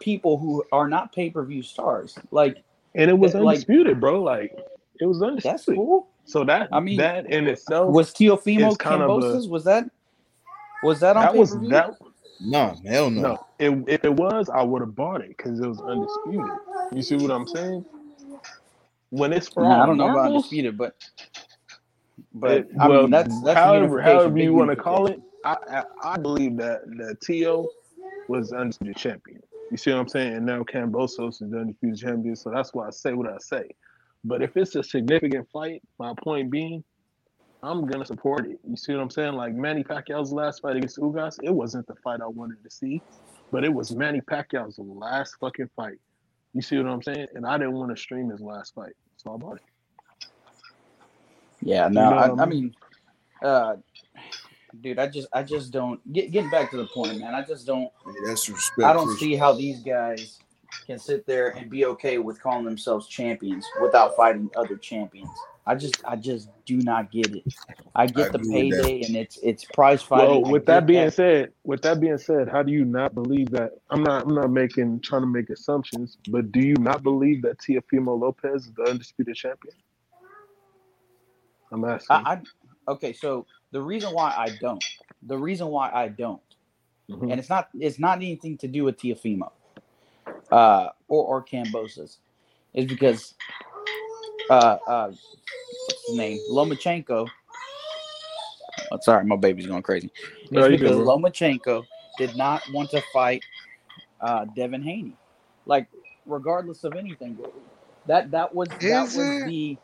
people 0.00 0.36
who 0.38 0.64
are 0.72 0.88
not 0.88 1.12
pay 1.14 1.30
per 1.30 1.44
view 1.44 1.62
stars. 1.62 2.18
Like 2.30 2.62
and 2.94 3.10
it 3.10 3.14
was 3.18 3.34
like- 3.34 3.42
undisputed 3.56 4.00
bro 4.00 4.22
like 4.22 4.52
it 5.00 5.06
was 5.06 5.22
undisputed 5.22 5.52
that's 5.58 5.64
cool. 5.66 6.08
So 6.24 6.44
that 6.44 6.68
I 6.72 6.80
mean, 6.80 6.98
that 6.98 7.26
in 7.26 7.48
itself 7.48 7.92
Was 7.92 8.12
Teofimo 8.12 8.68
it's 8.68 8.76
kind 8.76 9.02
of 9.02 9.10
a- 9.10 9.12
Kambosos? 9.14 9.48
Was 9.48 9.64
that 9.64 9.90
was 10.82 11.00
that 11.00 11.16
on 11.16 11.22
that 11.24 11.32
pay-per-view? 11.34 11.68
that 11.70 11.94
No, 12.40 12.76
hell 12.86 13.10
no. 13.10 13.30
no. 13.30 13.38
It, 13.58 13.72
if 13.88 14.04
it 14.04 14.14
was, 14.14 14.50
I 14.50 14.62
would 14.62 14.82
have 14.82 14.96
bought 14.96 15.22
it 15.22 15.30
because 15.36 15.60
it 15.60 15.66
was 15.68 15.80
undisputed. 15.82 16.58
You 16.94 17.02
see 17.02 17.16
what 17.16 17.32
I'm 17.32 17.46
saying? 17.46 17.84
When 19.10 19.32
it's 19.32 19.48
for 19.48 19.66
Nah, 19.66 19.82
I 19.82 19.86
don't 19.86 19.98
know 19.98 20.08
about 20.08 20.24
marbles, 20.24 20.26
undisputed, 20.26 20.78
but 20.78 20.94
but 22.34 22.52
it- 22.52 22.68
I 22.80 22.88
well, 22.88 22.90
mean 22.90 23.10
that's 23.10 23.42
that's 23.42 23.64
however 23.64 23.66
unification, 23.66 24.02
however 24.02 24.38
you 24.38 24.54
want 24.54 24.70
to 24.70 24.76
call 24.76 25.06
it. 25.06 25.22
I, 25.44 25.56
I 25.70 25.84
I 26.14 26.18
believe 26.18 26.56
that 26.58 26.82
that 26.98 27.20
To 27.22 27.34
was 28.28 28.52
undisputed 28.52 28.96
champion. 28.96 29.40
You 29.70 29.76
see 29.76 29.92
what 29.92 30.00
I'm 30.00 30.08
saying? 30.08 30.34
And 30.34 30.46
now 30.46 30.62
Kambosos 30.62 31.42
is 31.42 31.50
the 31.50 31.58
undisputed 31.58 31.98
champion. 31.98 32.36
So 32.36 32.50
that's 32.54 32.74
why 32.74 32.86
I 32.88 32.90
say 32.90 33.12
what 33.14 33.28
I 33.28 33.38
say. 33.40 33.64
But 34.24 34.42
if 34.42 34.56
it's 34.56 34.74
a 34.76 34.82
significant 34.82 35.48
fight, 35.52 35.82
my 35.98 36.14
point 36.22 36.50
being, 36.50 36.84
I'm 37.62 37.86
gonna 37.86 38.04
support 38.06 38.46
it. 38.46 38.58
You 38.68 38.76
see 38.76 38.92
what 38.92 39.02
I'm 39.02 39.10
saying? 39.10 39.34
Like 39.34 39.54
Manny 39.54 39.84
Pacquiao's 39.84 40.32
last 40.32 40.62
fight 40.62 40.76
against 40.76 40.98
Ugas, 40.98 41.38
it 41.42 41.50
wasn't 41.54 41.86
the 41.86 41.94
fight 41.96 42.20
I 42.20 42.26
wanted 42.26 42.62
to 42.64 42.70
see, 42.70 43.02
but 43.52 43.64
it 43.64 43.72
was 43.72 43.94
Manny 43.94 44.20
Pacquiao's 44.20 44.78
last 44.78 45.36
fucking 45.40 45.70
fight. 45.76 45.98
You 46.54 46.62
see 46.62 46.76
what 46.76 46.86
I'm 46.86 47.02
saying? 47.02 47.28
And 47.34 47.46
I 47.46 47.56
didn't 47.58 47.74
want 47.74 47.94
to 47.96 48.00
stream 48.00 48.30
his 48.30 48.40
last 48.40 48.74
fight, 48.74 48.94
so 49.16 49.34
I 49.34 49.36
bought 49.36 49.56
it. 49.56 49.62
Yeah, 51.62 51.88
You 51.88 51.94
no, 51.94 52.10
know 52.10 52.16
I, 52.16 52.28
what 52.28 52.40
I 52.40 52.42
I 52.42 52.46
mean, 52.46 52.74
uh, 53.42 53.76
dude, 54.80 54.98
I 54.98 55.06
just, 55.06 55.28
I 55.32 55.42
just 55.44 55.70
don't 55.72 56.00
get 56.12 56.32
getting 56.32 56.50
back 56.50 56.70
to 56.72 56.76
the 56.76 56.86
point, 56.86 57.20
man. 57.20 57.34
I 57.34 57.42
just 57.42 57.66
don't, 57.66 57.90
Yeah, 58.06 58.12
that's 58.26 58.48
respect. 58.48 58.82
I 58.82 58.92
don't 58.92 59.16
see 59.18 59.36
how 59.36 59.52
these 59.52 59.80
guys 59.80 60.38
can 60.86 60.98
sit 60.98 61.26
there 61.26 61.50
and 61.50 61.70
be 61.70 61.84
okay 61.86 62.18
with 62.18 62.42
calling 62.42 62.64
themselves 62.64 63.06
champions 63.06 63.66
without 63.80 64.16
fighting 64.16 64.50
other 64.56 64.76
champions. 64.76 65.30
I 65.66 65.74
just, 65.76 66.02
I 66.06 66.16
just 66.16 66.50
do 66.66 66.78
not 66.78 67.12
get 67.12 67.34
it. 67.34 67.44
I 67.94 68.06
get 68.08 68.30
I 68.30 68.32
the 68.32 68.38
agree 68.38 68.50
with 68.50 68.68
that. 68.70 68.80
payday 68.80 69.02
and 69.04 69.16
it's, 69.16 69.38
it's 69.42 69.64
prize 69.64 70.02
fighting. 70.02 70.40
Well, 70.40 70.44
with 70.44 70.66
that 70.66 70.86
being 70.86 71.10
said, 71.10 71.52
with 71.64 71.82
that 71.82 72.00
being 72.00 72.18
said, 72.18 72.48
how 72.48 72.62
do 72.64 72.72
you 72.72 72.84
not 72.84 73.14
believe 73.14 73.50
that? 73.52 73.72
I'm 73.90 74.02
not. 74.02 74.24
I'm 74.24 74.34
not 74.34 74.50
making 74.50 75.00
trying 75.02 75.22
to 75.22 75.28
make 75.28 75.50
assumptions, 75.50 76.18
but 76.30 76.52
do 76.52 76.60
you 76.60 76.74
not 76.80 77.02
believe 77.04 77.42
that 77.42 77.58
Teofimo 77.60 78.20
Lopez 78.20 78.66
is 78.66 78.72
the 78.76 78.84
undisputed 78.90 79.36
champion? 79.36 79.74
I'm 81.72 81.84
asking. 81.84 82.26
I, 82.26 82.40
I, 82.88 82.92
okay, 82.92 83.12
so 83.12 83.46
the 83.72 83.82
reason 83.82 84.12
why 84.12 84.30
I 84.36 84.50
don't, 84.60 84.84
the 85.22 85.38
reason 85.38 85.68
why 85.68 85.90
I 85.92 86.08
don't, 86.08 86.42
Mhm. 87.10 87.32
and 87.32 87.40
it's 87.40 87.50
not, 87.50 87.68
it's 87.78 87.98
not 87.98 88.18
anything 88.18 88.58
to 88.58 88.68
do 88.68 88.84
with 88.84 88.98
Teofimo, 88.98 89.50
uh, 90.52 90.88
or 91.08 91.26
or 91.26 91.44
Kambosos, 91.44 92.18
is 92.74 92.86
because, 92.86 93.34
uh, 94.50 94.78
uh, 94.86 95.06
what's 95.08 96.06
his 96.08 96.16
name, 96.16 96.38
Lomachenko. 96.50 97.28
Oh, 98.90 98.98
sorry, 99.00 99.24
my 99.24 99.36
baby's 99.36 99.66
going 99.66 99.82
crazy. 99.82 100.10
It's 100.42 100.50
No, 100.52 100.66
you 100.66 100.78
good, 100.78 100.80
because. 100.80 101.06
Lomachenko 101.06 101.84
did 102.18 102.36
not 102.36 102.62
want 102.72 102.90
to 102.90 103.02
fight 103.12 103.42
uh, 104.20 104.46
Devin 104.56 104.82
Haney, 104.82 105.16
like 105.66 105.88
regardless 106.26 106.84
of 106.84 106.94
anything. 106.94 107.38
That 108.06 108.30
that 108.32 108.54
was 108.54 108.68
that 108.68 108.80
Is 108.82 109.16
was 109.16 109.16
it? 109.16 109.46
the 109.46 109.76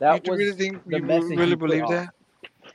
that 0.00 0.24
you 0.26 0.30
was 0.32 0.38
really 0.38 0.52
think 0.52 0.84
the 0.86 0.96
you 0.96 1.02
message 1.02 1.38
really 1.38 1.54
believe 1.54 1.88
that? 1.88 2.14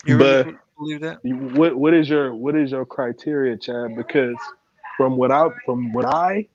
You 0.05 0.17
But- 0.17 0.45
really 0.45 0.57
believe 0.77 1.01
that? 1.01 1.19
What 1.23 1.75
what 1.75 1.93
is 1.93 2.07
your 2.09 2.33
what 2.33 2.55
is 2.55 2.71
your 2.71 2.85
criteria, 2.85 3.57
Chad? 3.57 3.95
Because 3.97 4.35
from 4.95 5.17
what 5.17 5.31
I 5.31 5.49
from 5.65 5.91
what 5.93 6.05
I 6.05 6.47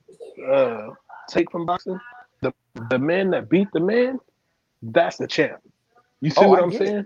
uh, 0.51 0.89
take 1.29 1.51
from 1.51 1.65
boxing, 1.65 1.99
the 2.41 2.53
the 2.89 2.97
man 2.99 3.29
that 3.31 3.49
beat 3.49 3.67
the 3.73 3.79
man, 3.79 4.19
that's 4.83 5.17
the 5.17 5.27
champ. 5.27 5.61
You 6.21 6.29
see 6.29 6.45
Oh, 6.45 6.49
what 6.49 6.59
I 6.59 6.63
I'm 6.63 6.69
get 6.69 6.81
it. 6.81 6.87
saying? 6.87 7.05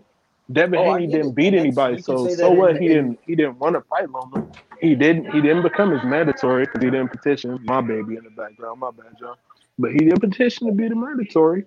Devin 0.51 0.79
Oh, 0.79 0.93
Haney 0.93 1.07
didn't 1.07 1.29
it. 1.29 1.35
beat 1.35 1.51
that's- 1.51 1.61
anybody, 1.65 2.01
so 2.01 2.27
so 2.27 2.51
what? 2.51 2.77
in- 2.77 2.81
he 2.81 2.87
in- 2.87 2.93
didn't 2.93 3.19
he 3.25 3.35
didn't 3.35 3.59
want 3.59 3.75
to 3.75 3.81
fight 3.81 4.09
Loma. 4.09 4.47
He 4.81 4.95
didn't 4.95 5.31
he 5.31 5.41
didn't 5.41 5.63
become 5.63 5.91
his 5.91 6.03
mandatory 6.03 6.65
because 6.65 6.83
he 6.83 6.89
didn't 6.89 7.09
petition. 7.09 7.59
My 7.63 7.81
baby 7.81 8.15
in 8.17 8.23
the 8.23 8.29
background, 8.31 8.79
my 8.79 8.91
bad, 8.91 9.15
y'all. 9.19 9.35
But 9.79 9.91
he 9.91 9.99
didn't 9.99 10.21
petition 10.21 10.67
to 10.67 10.73
be 10.73 10.87
the 10.87 10.95
mandatory, 10.95 11.65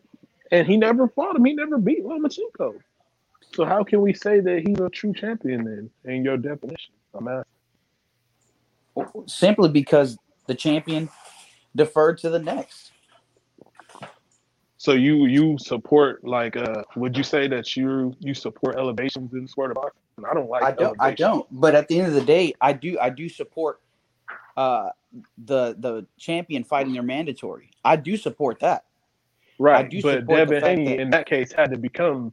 and 0.50 0.67
he 0.67 0.76
never 0.76 1.09
fought 1.09 1.37
him. 1.37 1.45
He 1.45 1.55
never 1.55 1.79
beat 1.79 2.05
Lomachenko. 2.05 2.81
So 3.55 3.64
how 3.64 3.85
can 3.85 4.00
we 4.00 4.14
say 4.14 4.40
that 4.40 4.62
he's 4.67 4.79
a 4.81 4.88
true 4.90 5.12
champion 5.12 5.64
then? 5.64 5.90
In 6.12 6.25
your 6.25 6.37
definition, 6.37 6.95
I'm 7.14 7.29
asking. 7.29 7.45
simply 9.29 9.69
because 9.69 10.17
the 10.47 10.55
champion 10.55 11.09
deferred 11.76 12.19
to 12.19 12.31
the 12.31 12.38
next. 12.38 12.93
So 14.81 14.93
you 14.93 15.27
you 15.27 15.59
support 15.59 16.25
like 16.25 16.57
uh 16.57 16.85
would 16.97 17.15
you 17.15 17.23
say 17.23 17.47
that 17.49 17.77
you 17.77 18.15
you 18.19 18.33
support 18.33 18.79
elevations 18.79 19.35
in 19.35 19.45
of 19.45 19.75
boxing? 19.75 20.25
I 20.27 20.33
don't 20.33 20.49
like 20.49 20.63
I 20.63 20.71
don't. 20.71 20.97
I 20.99 21.11
don't. 21.11 21.47
But 21.51 21.75
at 21.75 21.87
the 21.89 21.99
end 21.99 22.09
of 22.09 22.15
the 22.15 22.25
day, 22.25 22.55
I 22.63 22.73
do. 22.73 22.99
I 22.99 23.11
do 23.11 23.29
support 23.29 23.83
uh, 24.57 24.89
the 25.37 25.77
the 25.79 26.07
champion 26.19 26.65
fighting 26.65 26.95
their 26.95 27.03
mandatory. 27.03 27.69
I 27.85 27.97
do 27.97 28.17
support 28.17 28.61
that. 28.61 28.85
Right. 29.59 29.85
I 29.85 29.87
do 29.87 30.01
but 30.01 30.27
Devin 30.27 30.63
Haney 30.63 30.85
that- 30.87 31.01
in 31.01 31.11
that 31.11 31.27
case 31.27 31.53
had 31.53 31.73
to 31.73 31.77
become 31.77 32.33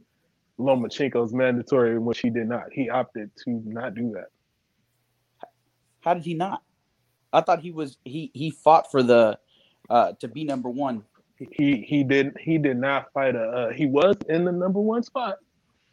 Lomachenko's 0.58 1.34
mandatory, 1.34 1.98
which 1.98 2.20
he 2.20 2.30
did 2.30 2.48
not. 2.48 2.72
He 2.72 2.88
opted 2.88 3.30
to 3.44 3.60
not 3.66 3.94
do 3.94 4.14
that. 4.14 5.48
How 6.00 6.14
did 6.14 6.24
he 6.24 6.32
not? 6.32 6.62
I 7.30 7.42
thought 7.42 7.60
he 7.60 7.72
was. 7.72 7.98
He 8.06 8.30
he 8.32 8.50
fought 8.50 8.90
for 8.90 9.02
the 9.02 9.38
uh, 9.90 10.12
to 10.20 10.28
be 10.28 10.44
number 10.44 10.70
one. 10.70 11.04
He 11.38 11.82
he 11.86 12.02
did 12.04 12.36
he 12.40 12.58
did 12.58 12.76
not 12.78 13.12
fight 13.12 13.36
a 13.36 13.42
uh, 13.42 13.70
he 13.70 13.86
was 13.86 14.16
in 14.28 14.44
the 14.44 14.52
number 14.52 14.80
one 14.80 15.02
spot, 15.02 15.36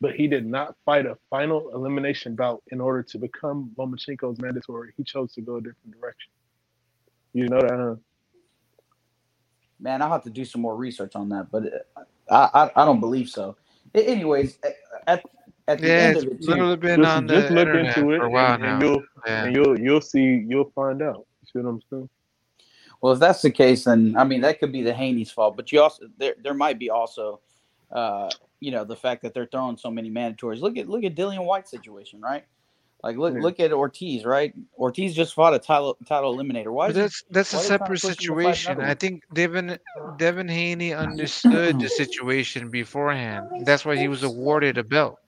but 0.02 0.16
he 0.16 0.28
did 0.28 0.46
not 0.46 0.76
fight 0.86 1.06
a 1.06 1.18
final 1.30 1.72
elimination 1.74 2.36
bout 2.36 2.64
in 2.72 2.82
order 2.82 3.04
to 3.04 3.18
become 3.20 3.72
Lomachenko's 3.78 4.40
mandatory. 4.40 4.94
He 4.98 5.04
chose 5.04 5.34
to 5.34 5.42
go 5.42 5.58
a 5.58 5.62
different 5.62 6.00
direction. 6.00 6.32
You 7.34 7.48
know 7.48 7.62
that, 7.62 7.72
huh? 7.72 7.96
Man, 9.80 10.02
I'll 10.02 10.12
have 10.12 10.24
to 10.24 10.30
do 10.30 10.46
some 10.46 10.62
more 10.62 10.76
research 10.76 11.16
on 11.16 11.30
that, 11.30 11.52
but 11.52 11.64
uh, 11.96 12.02
I 12.54 12.64
I, 12.64 12.82
I 12.82 12.86
don't 12.86 13.00
believe 13.00 13.30
so. 13.30 13.56
Anyways, 13.94 14.58
at 15.08 15.24
at 15.68 15.80
the 15.80 15.88
Yeah, 15.88 15.96
end 15.98 16.18
of 16.18 16.24
it, 16.24 16.42
too, 16.42 16.48
literally 16.52 16.78
been 16.78 17.02
Just, 17.04 17.18
on 17.18 17.28
the 17.28 17.34
just 17.36 17.50
look 17.52 17.68
internet 17.68 17.98
into 17.98 18.12
it, 18.12 18.20
for 18.20 18.26
a 18.26 18.30
while 18.30 18.54
and, 18.56 18.64
now. 18.64 18.74
and 18.74 18.82
you'll 18.82 19.04
Yeah. 19.28 19.44
and 19.44 19.56
you'll 19.56 19.80
you'll 19.80 20.02
see 20.02 20.44
you'll 20.48 20.72
find 20.74 21.02
out. 21.02 21.26
You 21.42 21.48
see 21.62 21.66
what 21.66 21.70
I'm 21.70 21.82
saying? 21.92 22.10
Well, 23.06 23.14
if 23.14 23.20
that's 23.20 23.44
the 23.44 23.52
case, 23.52 23.84
then 23.84 24.16
I 24.18 24.24
mean 24.24 24.42
that 24.42 24.60
could 24.60 24.72
be 24.72 24.82
the 24.82 24.92
Haney's 24.92 25.30
fault. 25.30 25.56
But 25.56 25.72
you 25.72 25.80
also 25.80 26.08
there 26.18 26.34
there 26.42 26.56
might 26.56 26.80
be 26.80 26.90
also, 26.90 27.40
uh, 27.92 28.32
you 28.60 28.72
know, 28.72 28.84
the 28.84 28.96
fact 28.96 29.22
that 29.22 29.36
they're 29.36 29.46
throwing 29.46 29.78
so 29.78 29.92
many 29.92 30.10
mandatories. 30.10 30.60
Look 30.60 30.76
at 30.76 30.90
look 30.90 31.04
at 31.04 31.14
Dillian 31.14 31.46
Whyte's 31.46 31.70
situation, 31.70 32.20
right? 32.20 32.46
Like 33.04 33.16
look 33.16 33.36
Yeah. 33.36 33.42
look 33.42 33.60
at 33.60 33.72
Ortiz, 33.72 34.26
right? 34.26 34.56
Ortiz 34.80 35.14
just 35.14 35.36
fought 35.36 35.54
a 35.54 35.60
title 35.60 35.96
title 36.08 36.36
eliminator. 36.36 36.74
Why? 36.74 36.88
But 36.88 36.90
Is 36.90 36.96
he, 36.96 37.02
that's 37.04 37.24
that's 37.30 37.54
a 37.54 37.58
why 37.58 37.62
they 37.62 37.68
trying 37.68 37.92
to 37.92 37.98
separate 38.00 38.02
push 38.02 38.28
him 38.28 38.36
to 38.38 38.44
fight 38.44 38.58
situation. 38.58 38.82
I 38.82 38.94
think 38.96 39.24
Devin 39.34 39.78
Devin 40.18 40.48
Haney 40.48 40.92
understood 40.96 41.80
the 41.80 41.90
situation 41.90 42.72
beforehand. 42.72 43.48
That's 43.66 43.86
why 43.86 43.98
he 43.98 44.08
was 44.08 44.24
awarded 44.24 44.80
a 44.80 44.84
belt. 44.84 45.20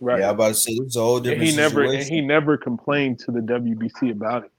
Right. 0.00 0.20
Yeah, 0.20 0.28
I'm 0.28 0.36
about 0.36 0.48
to 0.48 0.54
say 0.54 0.78
this 0.78 0.90
is 0.90 0.96
a 0.96 1.00
whole 1.00 1.16
and 1.16 1.24
different 1.24 1.50
he 1.50 1.56
never 1.56 1.82
and 1.82 2.02
he 2.04 2.20
never 2.20 2.56
complained 2.56 3.18
to 3.20 3.32
the 3.32 3.40
WBC 3.40 4.12
about 4.12 4.44
it. 4.44 4.52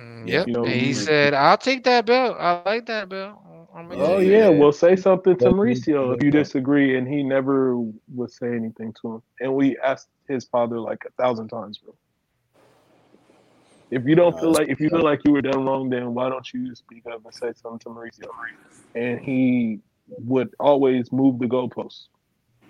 Mm, 0.00 0.28
Yeah. 0.28 0.34
Yep. 0.38 0.46
You 0.48 0.52
know, 0.54 0.64
he 0.64 0.88
he- 0.88 0.94
said, 0.94 1.34
"I'll 1.34 1.58
take 1.58 1.84
that 1.84 2.06
belt. 2.06 2.36
I 2.38 2.62
like 2.64 2.86
that 2.86 3.08
belt. 3.08 3.38
I'll 3.74 3.86
Oh 3.92 4.18
yeah, 4.20 4.48
yeah. 4.48 4.48
well 4.48 4.72
say 4.72 4.96
something 4.96 5.36
to 5.38 5.44
Mauricio 5.50 6.16
if 6.16 6.22
you 6.24 6.30
disagree, 6.30 6.96
and 6.96 7.08
he 7.08 7.22
never 7.22 7.76
would 7.76 8.30
say 8.30 8.48
anything 8.48 8.94
to 9.02 9.14
him. 9.14 9.22
And 9.40 9.54
we 9.54 9.78
asked 9.78 10.08
his 10.28 10.44
father 10.46 10.78
like 10.80 11.02
a 11.06 11.22
thousand 11.22 11.48
times, 11.48 11.78
bro. 11.78 11.94
If 13.90 14.04
you 14.06 14.14
don't 14.14 14.38
feel 14.38 14.52
like 14.52 14.68
if 14.68 14.80
you 14.80 14.88
feel 14.90 15.02
like 15.02 15.20
you 15.24 15.32
were 15.32 15.42
done 15.42 15.64
wrong, 15.64 15.90
then 15.90 16.14
why 16.14 16.28
don't 16.28 16.46
you 16.52 16.74
speak 16.74 17.04
up 17.06 17.24
and 17.24 17.34
say 17.34 17.52
something 17.56 17.80
to 17.80 17.88
Mauricio? 17.90 18.28
And 18.94 19.20
he 19.20 19.80
would 20.08 20.54
always 20.60 21.10
move 21.12 21.38
the 21.38 21.46
goalposts 21.46 22.06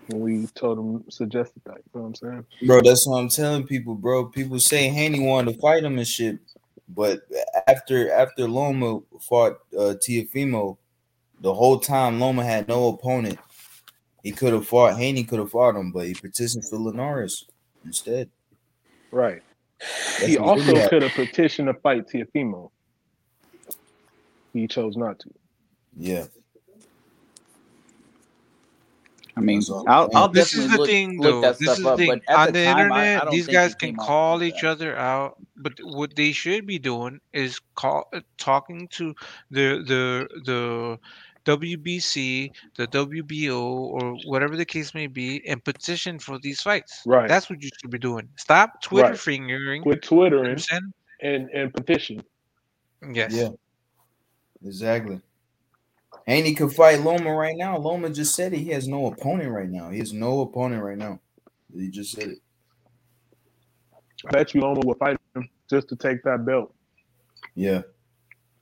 when 0.06 0.20
we 0.20 0.46
told 0.54 0.78
him 0.78 1.04
suggested 1.10 1.62
that. 1.66 1.76
You 1.78 1.82
know 1.94 2.00
what 2.02 2.06
I'm 2.08 2.14
saying? 2.14 2.46
Bro, 2.66 2.82
that's 2.84 3.06
what 3.06 3.18
I'm 3.18 3.28
telling 3.28 3.66
people, 3.66 3.94
bro. 3.94 4.26
People 4.26 4.60
say 4.60 4.88
Haney 4.88 5.20
wanted 5.20 5.54
to 5.54 5.60
fight 5.60 5.84
him 5.84 5.98
and 5.98 6.06
shit, 6.06 6.38
but 6.94 7.20
after 7.66 8.10
after 8.12 8.48
Loma 8.48 9.00
fought 9.20 9.58
uh, 9.76 9.94
Teofimo, 9.94 10.76
the 11.40 11.54
whole 11.54 11.78
time 11.78 12.20
Loma 12.20 12.44
had 12.44 12.68
no 12.68 12.88
opponent. 12.88 13.38
He 14.22 14.32
could 14.32 14.52
have 14.52 14.66
fought 14.66 14.98
Haney, 14.98 15.24
could 15.24 15.38
have 15.38 15.50
fought 15.50 15.76
him, 15.76 15.92
but 15.92 16.06
he 16.06 16.14
petitioned 16.14 16.68
for 16.68 16.76
Linares 16.76 17.46
instead. 17.84 18.28
Right. 19.10 19.42
That's 19.78 20.26
he 20.26 20.36
also 20.36 20.88
could 20.88 21.02
have 21.02 21.12
petitioned 21.12 21.68
to 21.68 21.74
fight 21.74 22.06
Teofimo. 22.06 22.70
He 24.52 24.66
chose 24.66 24.96
not 24.96 25.18
to. 25.20 25.30
Yeah, 25.96 26.26
I 29.40 29.44
mean, 29.44 29.58
That's 29.60 29.70
all. 29.70 29.84
I'll, 29.88 30.10
I'll 30.14 30.28
This 30.28 30.54
is 30.54 30.70
the 30.70 30.76
look, 30.78 30.86
thing, 30.88 31.18
look 31.20 31.42
though. 31.42 31.52
This 31.52 31.78
is 31.78 31.82
the 31.82 31.88
up. 31.90 31.98
thing. 31.98 32.20
But 32.26 32.34
On 32.36 32.46
the, 32.46 32.52
the 32.52 32.64
time, 32.64 32.92
I, 32.92 32.98
I 33.00 33.12
internet, 33.14 33.30
these 33.30 33.46
guys 33.46 33.74
can 33.74 33.96
call 33.96 34.42
each 34.42 34.60
that. 34.62 34.70
other 34.70 34.96
out, 34.96 35.36
but 35.56 35.72
what 35.82 36.14
they 36.14 36.32
should 36.32 36.66
be 36.66 36.78
doing 36.78 37.20
is 37.32 37.58
call 37.74 38.04
uh, 38.12 38.20
talking 38.38 38.86
to 38.88 39.14
the 39.50 39.82
the 39.86 40.28
the 40.44 40.98
WBC, 41.46 42.50
the 42.76 42.86
WBO, 42.88 43.60
or 43.62 44.14
whatever 44.26 44.56
the 44.56 44.64
case 44.66 44.92
may 44.94 45.06
be, 45.06 45.42
and 45.48 45.64
petition 45.64 46.18
for 46.18 46.38
these 46.38 46.60
fights. 46.60 47.02
Right. 47.06 47.28
That's 47.28 47.48
what 47.48 47.62
you 47.62 47.70
should 47.80 47.90
be 47.90 47.98
doing. 47.98 48.28
Stop 48.36 48.82
Twitter 48.82 49.10
Right. 49.10 49.18
fingering. 49.18 49.82
Quit 49.82 50.02
Twittering 50.02 50.50
Understand? 50.50 50.92
and, 51.22 51.48
and 51.50 51.72
petition. 51.72 52.22
Yes. 53.10 53.32
yeah, 53.32 53.48
exactly. 54.64 55.18
Haney 56.30 56.54
could 56.54 56.72
fight 56.72 57.00
Loma 57.00 57.34
right 57.34 57.56
now. 57.56 57.76
Loma 57.76 58.08
just 58.08 58.36
said 58.36 58.52
it. 58.52 58.58
He 58.58 58.70
has 58.70 58.86
no 58.86 59.06
opponent 59.06 59.50
right 59.50 59.68
now. 59.68 59.90
He 59.90 59.98
has 59.98 60.12
no 60.12 60.42
opponent 60.42 60.80
right 60.80 60.96
now. 60.96 61.18
He 61.74 61.90
just 61.90 62.12
said 62.12 62.28
it. 62.28 62.38
I 64.24 64.30
bet 64.30 64.54
you 64.54 64.60
Loma 64.60 64.80
will 64.84 64.94
fight 64.94 65.16
him 65.34 65.48
just 65.68 65.88
to 65.88 65.96
take 65.96 66.22
that 66.22 66.46
belt. 66.46 66.72
Yeah, 67.56 67.82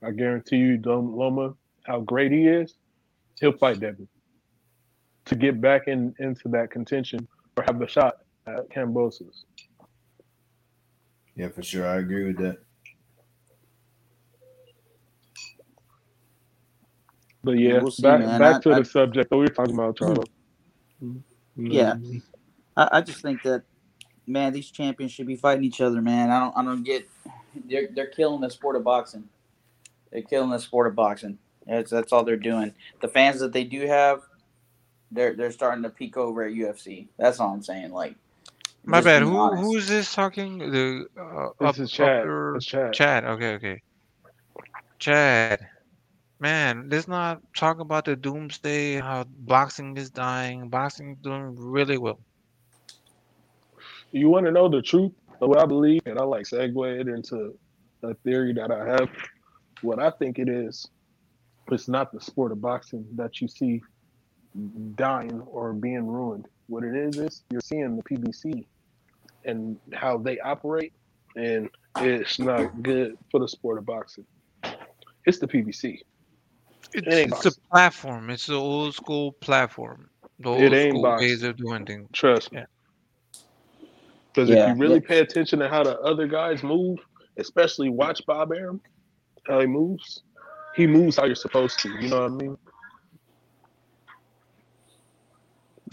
I 0.01 0.09
guarantee 0.09 0.57
you, 0.57 0.81
Loma, 0.83 1.53
how 1.83 1.99
great 1.99 2.31
he 2.31 2.47
is, 2.47 2.73
he'll 3.39 3.55
fight 3.55 3.79
Devin 3.79 4.07
to 5.25 5.35
get 5.35 5.61
back 5.61 5.87
in 5.87 6.15
into 6.17 6.49
that 6.49 6.71
contention 6.71 7.27
or 7.55 7.63
have 7.67 7.79
a 7.83 7.87
shot 7.87 8.15
at 8.47 8.67
Kambosos. 8.71 9.43
yeah, 11.35 11.49
for 11.49 11.61
sure. 11.61 11.85
I 11.85 11.97
agree 11.97 12.25
with 12.25 12.37
that. 12.37 12.63
But 17.43 17.51
yeah, 17.59 17.79
We'll 17.79 17.91
see, 17.91 18.03
back 18.03 18.19
man. 18.19 18.39
back 18.39 18.55
I- 18.57 18.59
to 18.61 18.71
I- 18.73 18.79
the 18.79 18.85
subject 18.85 19.29
that 19.29 19.35
we 19.37 19.43
were 19.43 19.47
talking 19.47 19.73
about, 19.73 19.97
Charlie. 19.97 20.27
Yeah. 21.55 21.95
I, 22.77 22.89
I 22.93 23.01
just 23.01 23.21
think 23.21 23.43
that 23.43 23.63
man, 24.27 24.53
these 24.53 24.69
champions 24.71 25.11
should 25.11 25.27
be 25.27 25.35
fighting 25.35 25.63
each 25.63 25.81
other, 25.81 26.01
man. 26.01 26.29
I 26.29 26.39
don't 26.39 26.57
I 26.57 26.63
don't 26.63 26.83
get 26.83 27.07
they're 27.65 27.87
they're 27.93 28.07
killing 28.07 28.41
the 28.41 28.49
sport 28.49 28.75
of 28.75 28.83
boxing. 28.83 29.27
They're 30.11 30.21
killing 30.21 30.49
the 30.49 30.59
sport 30.59 30.87
of 30.87 30.95
boxing. 30.95 31.37
That's 31.67 31.91
that's 31.91 32.11
all 32.13 32.23
they're 32.23 32.35
doing. 32.37 32.73
The 33.01 33.07
fans 33.07 33.39
that 33.41 33.53
they 33.53 33.63
do 33.63 33.87
have, 33.87 34.21
they're 35.11 35.33
they're 35.35 35.51
starting 35.51 35.83
to 35.83 35.89
peek 35.89 36.17
over 36.17 36.43
at 36.43 36.53
UFC. 36.53 37.07
That's 37.17 37.39
all 37.39 37.53
I'm 37.53 37.63
saying. 37.63 37.91
Like 37.91 38.15
My 38.85 39.01
bad. 39.01 39.21
Who 39.23 39.37
honest. 39.37 39.63
who 39.63 39.75
is 39.77 39.87
this 39.87 40.13
talking? 40.13 40.57
The 40.59 41.07
uh, 41.19 41.49
This 41.59 41.69
up, 41.69 41.79
is 41.79 41.91
Chad. 41.91 42.21
upper- 42.21 42.55
It's 42.57 42.65
Chad. 42.65 42.93
Chad. 42.93 43.23
Okay, 43.25 43.53
okay. 43.55 43.81
Chad. 44.99 45.67
Man, 46.41 46.87
let's 46.89 47.07
not 47.07 47.41
talk 47.53 47.79
about 47.79 48.05
the 48.05 48.15
doomsday, 48.15 48.95
how 49.01 49.25
boxing 49.39 49.97
is 49.97 50.09
dying. 50.09 50.69
Boxing 50.69 51.11
is 51.11 51.17
doing 51.17 51.53
really 51.57 51.97
well. 51.97 52.19
You 54.11 54.29
want 54.29 54.45
to 54.45 54.51
know 54.51 54.69
the 54.69 54.81
truth 54.81 55.11
of 55.41 55.49
what 55.49 55.59
I 55.59 55.65
believe, 55.65 56.01
and 56.05 56.17
I 56.17 56.23
like 56.23 56.45
segue 56.45 56.99
it 57.01 57.09
into 57.09 57.57
a 58.03 58.13
theory 58.13 58.53
that 58.53 58.71
I 58.71 58.85
have. 58.85 59.09
What 59.81 59.99
I 59.99 60.11
think 60.11 60.39
it 60.39 60.47
is, 60.47 60.87
it's 61.69 61.89
not 61.89 62.13
the 62.13 62.21
sport 62.21 62.53
of 62.53 62.61
boxing 62.61 63.05
that 63.15 63.41
you 63.41 63.49
see 63.49 63.81
dying 64.95 65.41
or 65.41 65.73
being 65.73 66.07
ruined. 66.07 66.47
What 66.67 66.85
it 66.85 66.95
is 66.95 67.17
is 67.17 67.43
you're 67.49 67.61
seeing 67.61 67.97
the 67.97 68.03
PBC 68.03 68.65
and 69.43 69.77
how 69.93 70.17
they 70.17 70.39
operate, 70.39 70.93
and 71.35 71.69
it's 71.97 72.39
not 72.39 72.81
good 72.81 73.17
for 73.29 73.41
the 73.41 73.47
sport 73.47 73.77
of 73.77 73.85
boxing. 73.85 74.25
It's 75.25 75.39
the 75.39 75.47
PBC. 75.47 75.99
It's, 76.93 77.07
ain't 77.07 77.31
it's 77.31 77.45
a 77.45 77.51
platform. 77.71 78.29
It's 78.31 78.47
the 78.47 78.55
old 78.55 78.95
school 78.95 79.33
platform. 79.41 80.09
The 80.39 80.49
old 80.49 80.59
It 80.67 80.73
ain't 80.73 81.01
school 81.01 81.01
boxing. 81.01 81.19
ways 81.19 81.43
of 81.43 81.57
doing 81.57 81.85
things. 81.85 82.09
Trust 82.13 82.53
me. 82.53 82.63
Because 84.33 84.49
Yeah, 84.49 84.51
if 84.51 84.65
you 84.67 84.75
really 84.75 84.99
yeah. 84.99 85.01
pay 85.01 85.19
attention 85.19 85.59
to 85.59 85.69
how 85.69 85.83
the 85.83 85.99
other 86.01 86.27
guys 86.27 86.63
move, 86.63 86.99
especially 87.37 87.89
watch 87.89 88.21
Bob 88.27 88.51
Arum, 88.53 88.81
how 89.47 89.61
he 89.61 89.67
moves, 89.67 90.23
he 90.75 90.87
moves 90.87 91.17
how 91.17 91.25
you're 91.25 91.35
supposed 91.35 91.79
to. 91.81 91.89
You 91.89 92.09
know 92.09 92.21
what 92.21 92.31
I 92.31 92.35
mean? 92.35 92.57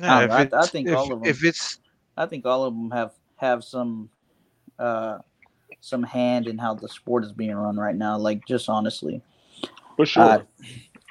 Yeah, 0.01 0.19
I 0.19 0.27
know, 0.29 0.47
I- 0.53 0.65
I 0.65 0.67
think 0.69 0.93
if, 0.93 0.93
all 0.93 1.13
of 1.13 1.21
them. 1.21 1.31
if 1.31 1.39
them- 1.39 1.45
it's 1.45 1.79
I 2.17 2.27
think 2.27 2.47
all 2.47 2.65
of 2.65 2.75
them 2.75 2.91
have 2.93 3.13
have 3.37 3.65
some 3.65 4.11
uh 4.79 5.19
some 5.81 6.05
hand 6.05 6.49
in 6.49 6.59
how 6.59 6.75
the 6.75 6.89
sport 6.89 7.25
is 7.25 7.33
being 7.33 7.55
run 7.57 7.77
right 7.79 7.97
now. 7.97 8.19
Like 8.19 8.47
just 8.47 8.69
honestly, 8.69 9.23
For 9.97 10.07
sure. 10.07 10.25
Uh, 10.25 10.39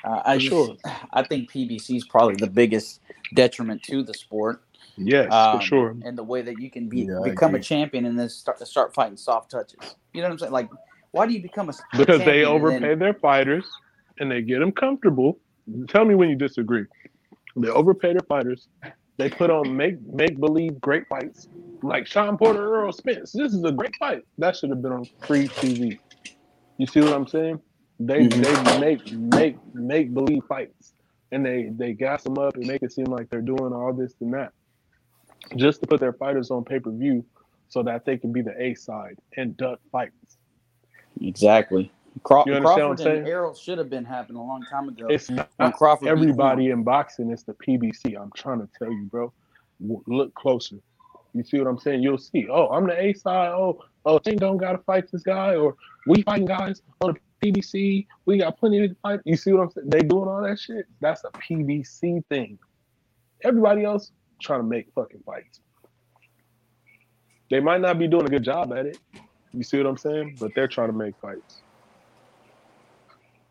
uh, 0.04 0.22
I 0.26 0.36
For 0.36 0.40
just, 0.42 0.50
sure. 0.52 0.76
I 1.14 1.24
think 1.24 1.52
PBC 1.52 1.98
is 1.98 2.06
probably 2.06 2.36
the 2.36 2.48
biggest 2.48 3.02
detriment 3.34 3.84
to 3.84 4.04
the 4.04 4.14
sport. 4.14 4.62
yes, 4.98 5.34
um, 5.34 5.60
for 5.60 5.66
sure. 5.66 5.96
And 6.04 6.18
the 6.18 6.24
way 6.24 6.42
that 6.44 6.60
you 6.60 6.70
can 6.70 6.88
be 6.90 7.04
Yeah, 7.04 7.20
become 7.24 7.56
a 7.56 7.60
champion 7.60 8.06
and 8.06 8.18
then 8.20 8.30
start 8.30 8.60
start 8.68 8.94
fighting 8.94 9.18
soft 9.18 9.52
touches. 9.52 9.96
You 10.14 10.22
know 10.22 10.28
what 10.28 10.34
I'm 10.34 10.40
saying? 10.40 10.52
Like, 10.54 10.70
why 11.12 11.26
do 11.26 11.34
you 11.34 11.42
become 11.42 11.70
a 11.70 11.74
Because 11.98 12.20
they 12.20 12.44
overpay 12.46 12.80
then- 12.80 13.00
their 13.00 13.14
fighters 13.16 13.66
and 14.20 14.30
they 14.32 14.42
get 14.42 14.60
them 14.60 14.72
comfortable. 14.72 15.40
Tell 15.88 16.06
me 16.06 16.14
when 16.16 16.30
you 16.30 16.36
disagree. 16.36 16.86
They 17.56 17.70
overpay 17.70 18.14
their 18.14 18.26
fighters. 18.28 18.68
They 19.18 19.30
put 19.30 19.50
on 19.50 19.76
make 19.76 19.96
make 20.02 20.40
believe 20.40 20.80
great 20.82 21.08
fights 21.08 21.48
like 21.82 22.06
Shawn 22.06 22.38
Porter, 22.38 22.76
Errol 22.76 22.92
Spence. 22.92 23.32
This 23.32 23.54
is 23.54 23.64
a 23.64 23.72
great 23.72 23.96
fight. 23.98 24.24
That 24.38 24.56
should 24.58 24.70
have 24.72 24.82
been 24.82 24.92
on 24.92 25.06
free 25.26 25.48
TV. 25.48 26.00
You 26.78 26.86
see 26.88 27.00
what 27.02 27.14
I'm 27.14 27.28
saying? 27.28 27.60
They 28.00 28.28
Mhm. 28.28 28.44
they 28.44 28.80
make 28.80 29.12
make 29.14 29.76
make 29.76 30.14
believe 30.14 30.44
fights, 30.46 30.94
and 31.32 31.46
they 31.46 31.70
they 31.70 31.94
gas 31.94 32.24
them 32.24 32.38
up 32.38 32.56
and 32.56 32.68
make 32.68 32.84
it 32.84 32.92
seem 32.92 33.06
like 33.06 33.30
they're 33.30 33.42
doing 33.42 33.74
all 33.74 33.94
this 33.94 34.14
and 34.20 34.34
that, 34.34 34.52
just 35.56 35.82
to 35.82 35.88
put 35.88 36.00
their 36.00 36.14
fighters 36.14 36.52
on 36.52 36.66
pay 36.66 36.80
per 36.80 36.92
view, 36.92 37.24
so 37.70 37.84
that 37.84 38.04
they 38.06 38.18
can 38.18 38.32
be 38.34 38.42
the 38.42 38.60
A 38.62 38.74
side 38.76 39.18
and 39.38 39.56
duck 39.58 39.80
fights. 39.92 40.38
exactly. 41.22 41.92
Craw- 42.24 42.44
You 42.48 42.54
understand 42.56 42.90
what 42.90 42.92
I'm 42.92 42.96
Crawford 42.98 43.08
and 43.18 43.26
saying? 43.26 43.28
Errol 43.34 43.54
should 43.54 43.78
have 43.78 43.90
been 43.90 44.06
happening 44.06 44.38
a 44.38 44.44
long 44.46 44.64
time 44.70 44.88
ago. 44.88 45.08
It's 45.10 45.30
not 45.30 45.50
Crawford 45.74 46.08
everybody 46.08 46.70
in 46.70 46.84
boxing. 46.84 47.30
It's 47.30 47.44
the 47.44 47.54
PBC. 47.56 48.16
I'm 48.16 48.32
trying 48.36 48.60
to 48.62 48.70
tell 48.80 48.92
you, 48.92 49.06
bro. 49.06 49.32
look 50.08 50.34
closer. 50.36 50.78
You 51.34 51.44
see 51.44 51.58
what 51.60 51.68
I'm 51.68 51.78
saying? 51.78 52.02
You'll 52.02 52.18
see. 52.18 52.48
Oh, 52.50 52.70
I'm 52.70 52.88
the 52.88 52.98
A 52.98 53.12
side. 53.14 53.50
Oh, 53.50 53.84
oh, 54.06 54.20
Tank 54.20 54.40
don't 54.40 54.56
gotta 54.56 54.78
fight 54.78 55.12
this 55.12 55.22
guy, 55.22 55.56
or 55.56 55.76
we 56.08 56.22
fighting 56.22 56.46
guys 56.46 56.82
on 57.02 57.14
the 57.14 57.20
PBC. 57.44 58.08
We 58.26 58.38
got 58.38 58.58
plenty 58.58 58.84
of 58.86 58.96
fight. 59.02 59.20
You 59.26 59.36
see 59.38 59.52
what 59.54 59.64
I'm 59.64 59.70
saying? 59.72 59.90
They 59.90 60.00
doing 60.02 60.28
all 60.28 60.42
that 60.44 60.60
shit. 60.60 60.86
That's 61.02 61.24
a 61.24 61.30
PBC 61.32 62.26
thing. 62.28 62.58
Everybody 63.44 63.84
else 63.84 64.12
trying 64.42 64.62
to 64.62 64.66
make 64.68 64.88
fucking 64.94 65.22
fights. 65.26 65.60
They 67.52 67.60
might 67.60 67.82
not 67.82 68.00
be 68.00 68.08
doing 68.08 68.26
a 68.26 68.30
good 68.30 68.44
job 68.44 68.74
at 68.74 68.86
it. 68.86 68.98
You 69.54 69.64
see 69.64 69.78
what 69.78 69.86
I'm 69.88 69.98
saying? 69.98 70.38
But 70.40 70.52
they're 70.56 70.68
trying 70.68 70.88
to 70.90 70.94
make 70.98 71.16
fights 71.22 71.62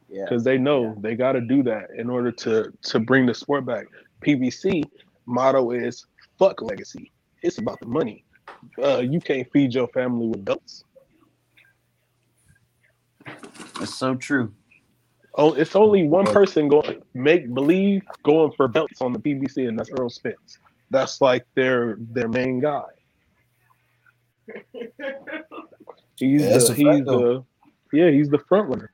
Yeah. 0.09 0.25
because 0.25 0.45
they 0.45 0.59
know 0.59 0.85
Yeah. 0.85 0.95
they 0.99 1.15
got 1.17 1.33
to 1.33 1.41
do 1.41 1.63
that 1.65 1.91
in 1.97 2.11
order 2.11 2.31
to 2.33 2.73
to 2.83 3.01
bring 3.01 3.27
the 3.27 3.35
sport 3.35 3.65
back. 3.65 3.87
PBC 4.21 4.85
motto 5.27 5.71
is 5.71 6.07
"fuck 6.39 6.61
legacy." 6.63 7.13
It's 7.43 7.59
about 7.59 7.79
the 7.81 7.87
money. 7.87 8.25
Uh, 8.83 8.99
you 8.99 9.21
can't 9.21 9.51
feed 9.53 9.75
your 9.75 9.89
family 9.89 10.27
with 10.29 10.45
belts. 10.45 10.85
That's 13.79 13.95
so 13.95 14.15
true. 14.15 14.53
Oh, 15.37 15.53
it's 15.55 15.75
only 15.75 16.07
one 16.07 16.27
person 16.27 16.69
going 16.69 17.03
make 17.13 17.53
believe 17.53 18.03
going 18.23 18.53
for 18.57 18.69
belts 18.69 19.01
on 19.01 19.13
the 19.13 19.19
PBC, 19.19 19.69
and 19.69 19.77
that's 19.79 19.91
Errol 19.91 20.09
Spence. 20.11 20.59
That's 20.91 21.21
like 21.21 21.45
their 21.55 21.97
their 21.99 22.29
main 22.29 22.61
guy. 22.61 22.85
He's 26.19 26.43
Yeah, 26.43 26.59
the, 26.59 26.75
he's 26.75 27.05
the 27.05 27.45
yeah 27.93 28.11
he's 28.11 28.29
the 28.29 28.39
front 28.39 28.69
runner, 28.69 28.93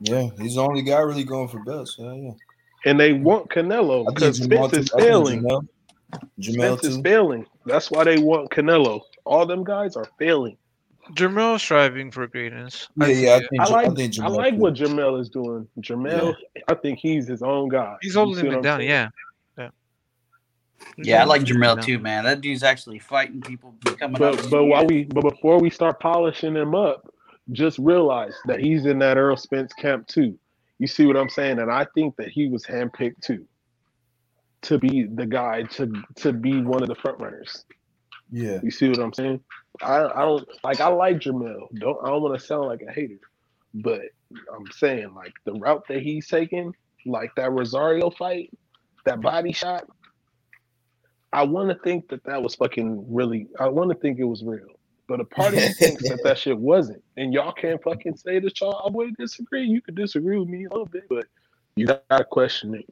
Yeah, 0.00 0.28
he's 0.40 0.56
the 0.56 0.62
only 0.62 0.82
guy 0.82 0.98
really 0.98 1.22
going 1.22 1.46
for 1.46 1.62
belts. 1.62 1.96
Yeah, 1.98 2.12
yeah. 2.14 2.30
and 2.84 2.98
they 2.98 3.12
want 3.12 3.48
Canelo 3.48 4.04
because 4.12 4.40
Jamal 4.40 4.68
Spence 4.68 4.86
is 4.86 4.90
too. 4.90 4.96
I 4.96 5.00
think 5.00 5.08
failing. 5.08 5.42
Jamel, 5.42 5.68
Jamel 6.40 6.78
Spence 6.78 6.84
is 6.84 6.96
failing. 6.98 7.46
That's 7.64 7.92
why 7.92 8.02
they 8.02 8.18
want 8.18 8.50
Canelo. 8.50 9.02
All 9.24 9.46
them 9.46 9.62
guys 9.62 9.94
are 9.94 10.08
failing. 10.18 10.56
Jamel 11.14 11.58
striving 11.58 12.10
for 12.10 12.26
greatness. 12.26 12.88
Yeah, 12.96 13.06
I 13.06 13.10
yeah. 13.10 13.34
I 13.34 13.38
think, 13.38 13.60
I 13.60 13.64
like 13.68 13.86
I 13.86 13.94
think 13.94 14.20
I 14.20 14.26
like 14.28 14.54
too. 14.54 14.60
what 14.60 14.74
Jamel 14.74 15.20
is 15.20 15.28
doing. 15.28 15.68
Jamel, 15.80 16.34
I 16.68 16.74
think 16.74 16.98
he's 16.98 17.26
his 17.26 17.42
own 17.42 17.68
guy. 17.68 17.96
He's 18.00 18.14
You 18.14 18.20
holding 18.20 18.42
see 18.42 18.48
it 18.48 18.62
down. 18.62 18.82
Yeah. 18.82 19.08
Yeah. 19.56 19.70
He's 20.96 21.06
Yeah, 21.06 21.22
I 21.22 21.24
like 21.24 21.42
it 21.42 21.48
Jamel 21.48 21.82
too, 21.82 21.98
man. 21.98 22.24
That 22.24 22.40
dude's 22.40 22.62
actually 22.62 22.98
fighting 22.98 23.40
people 23.40 23.74
coming 23.98 24.22
up. 24.22 24.36
But 24.36 24.50
but 24.50 24.64
while 24.64 24.86
we 24.86 25.04
but 25.04 25.22
before 25.22 25.60
we 25.60 25.70
start 25.70 26.00
polishing 26.00 26.56
him 26.56 26.74
up, 26.74 27.12
just 27.52 27.78
realize 27.78 28.34
that 28.46 28.60
he's 28.60 28.86
in 28.86 28.98
that 28.98 29.16
Errol 29.16 29.36
Spence 29.36 29.72
camp 29.72 30.06
too. 30.06 30.38
You 30.78 30.86
see 30.86 31.06
what 31.06 31.16
I'm 31.16 31.30
saying? 31.30 31.58
And 31.58 31.70
I 31.70 31.86
think 31.94 32.16
that 32.16 32.28
he 32.28 32.48
was 32.48 32.64
handpicked 32.64 33.20
too 33.22 33.46
to 34.62 34.78
be 34.78 35.04
the 35.04 35.26
guy 35.26 35.62
to 35.62 35.92
to 36.16 36.32
be 36.32 36.60
one 36.60 36.82
of 36.82 36.88
the 36.88 36.94
front 36.96 37.20
runners. 37.20 37.64
Yeah, 38.30 38.60
You 38.62 38.70
see 38.70 38.88
what 38.88 38.98
I'm 38.98 39.12
saying? 39.12 39.40
I 39.82 40.04
I 40.04 40.22
don't 40.22 40.48
like 40.64 40.80
I 40.80 40.88
like 40.88 41.16
Jamel. 41.18 41.68
Don't 41.74 41.98
I 42.02 42.08
don't 42.08 42.22
want 42.22 42.38
to 42.38 42.44
sound 42.44 42.66
like 42.66 42.82
a 42.82 42.90
hater, 42.90 43.20
but 43.74 44.02
I'm 44.54 44.70
saying 44.72 45.14
like 45.14 45.32
the 45.44 45.52
route 45.52 45.84
that 45.88 46.02
he's 46.02 46.26
taking, 46.28 46.74
like 47.04 47.30
that 47.36 47.52
Rosario 47.52 48.10
fight, 48.10 48.50
that 49.04 49.20
body 49.20 49.52
shot. 49.52 49.86
I 51.32 51.42
want 51.42 51.68
to 51.68 51.76
think 51.84 52.08
that 52.08 52.24
that 52.24 52.42
was 52.42 52.54
fucking 52.54 53.14
really. 53.14 53.48
I 53.60 53.68
want 53.68 53.90
to 53.90 53.96
think 53.96 54.18
it 54.18 54.24
was 54.24 54.42
real, 54.42 54.66
but 55.06 55.20
a 55.20 55.24
part 55.24 55.54
of 55.54 55.60
me 55.60 55.72
thinks 55.78 56.02
that 56.08 56.22
that 56.24 56.38
shit 56.38 56.58
wasn't. 56.58 57.02
And 57.16 57.32
y'all 57.32 57.52
can't 57.52 57.82
fucking 57.82 58.16
say 58.16 58.38
that 58.40 58.60
y'all. 58.60 58.82
I 58.86 58.90
would 58.90 59.16
disagree. 59.16 59.64
You 59.64 59.80
could 59.80 59.96
disagree 59.96 60.38
with 60.38 60.48
me 60.48 60.64
a 60.64 60.70
little 60.70 60.86
bit, 60.86 61.04
but 61.08 61.26
you 61.76 61.86
gotta 61.86 62.24
question 62.24 62.74
it. 62.74 62.86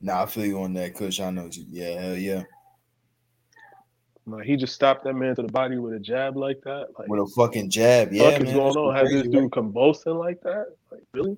nah, 0.00 0.22
I 0.22 0.26
feel 0.26 0.46
you 0.46 0.62
on 0.62 0.74
that, 0.74 0.94
Kush. 0.94 1.20
I 1.20 1.30
know 1.30 1.48
you. 1.50 1.64
Yeah, 1.68 2.00
hell 2.00 2.16
yeah. 2.16 2.44
Like 4.30 4.44
he 4.44 4.56
just 4.56 4.74
stopped 4.74 5.04
that 5.04 5.14
man 5.14 5.34
to 5.36 5.42
the 5.42 5.48
body 5.48 5.78
with 5.78 5.94
a 5.94 5.98
jab 5.98 6.36
like 6.36 6.60
that. 6.62 6.88
Like 6.98 7.08
With 7.08 7.20
a 7.20 7.26
fucking 7.34 7.70
jab. 7.70 8.12
Yeah, 8.12 8.30
man. 8.30 8.46
is 8.46 8.52
going 8.52 8.76
on? 8.76 8.94
Has 8.94 9.10
this 9.10 9.28
dude 9.28 9.52
convulsing 9.52 10.14
like 10.14 10.40
that? 10.42 10.66
Like 10.90 11.02
really? 11.12 11.36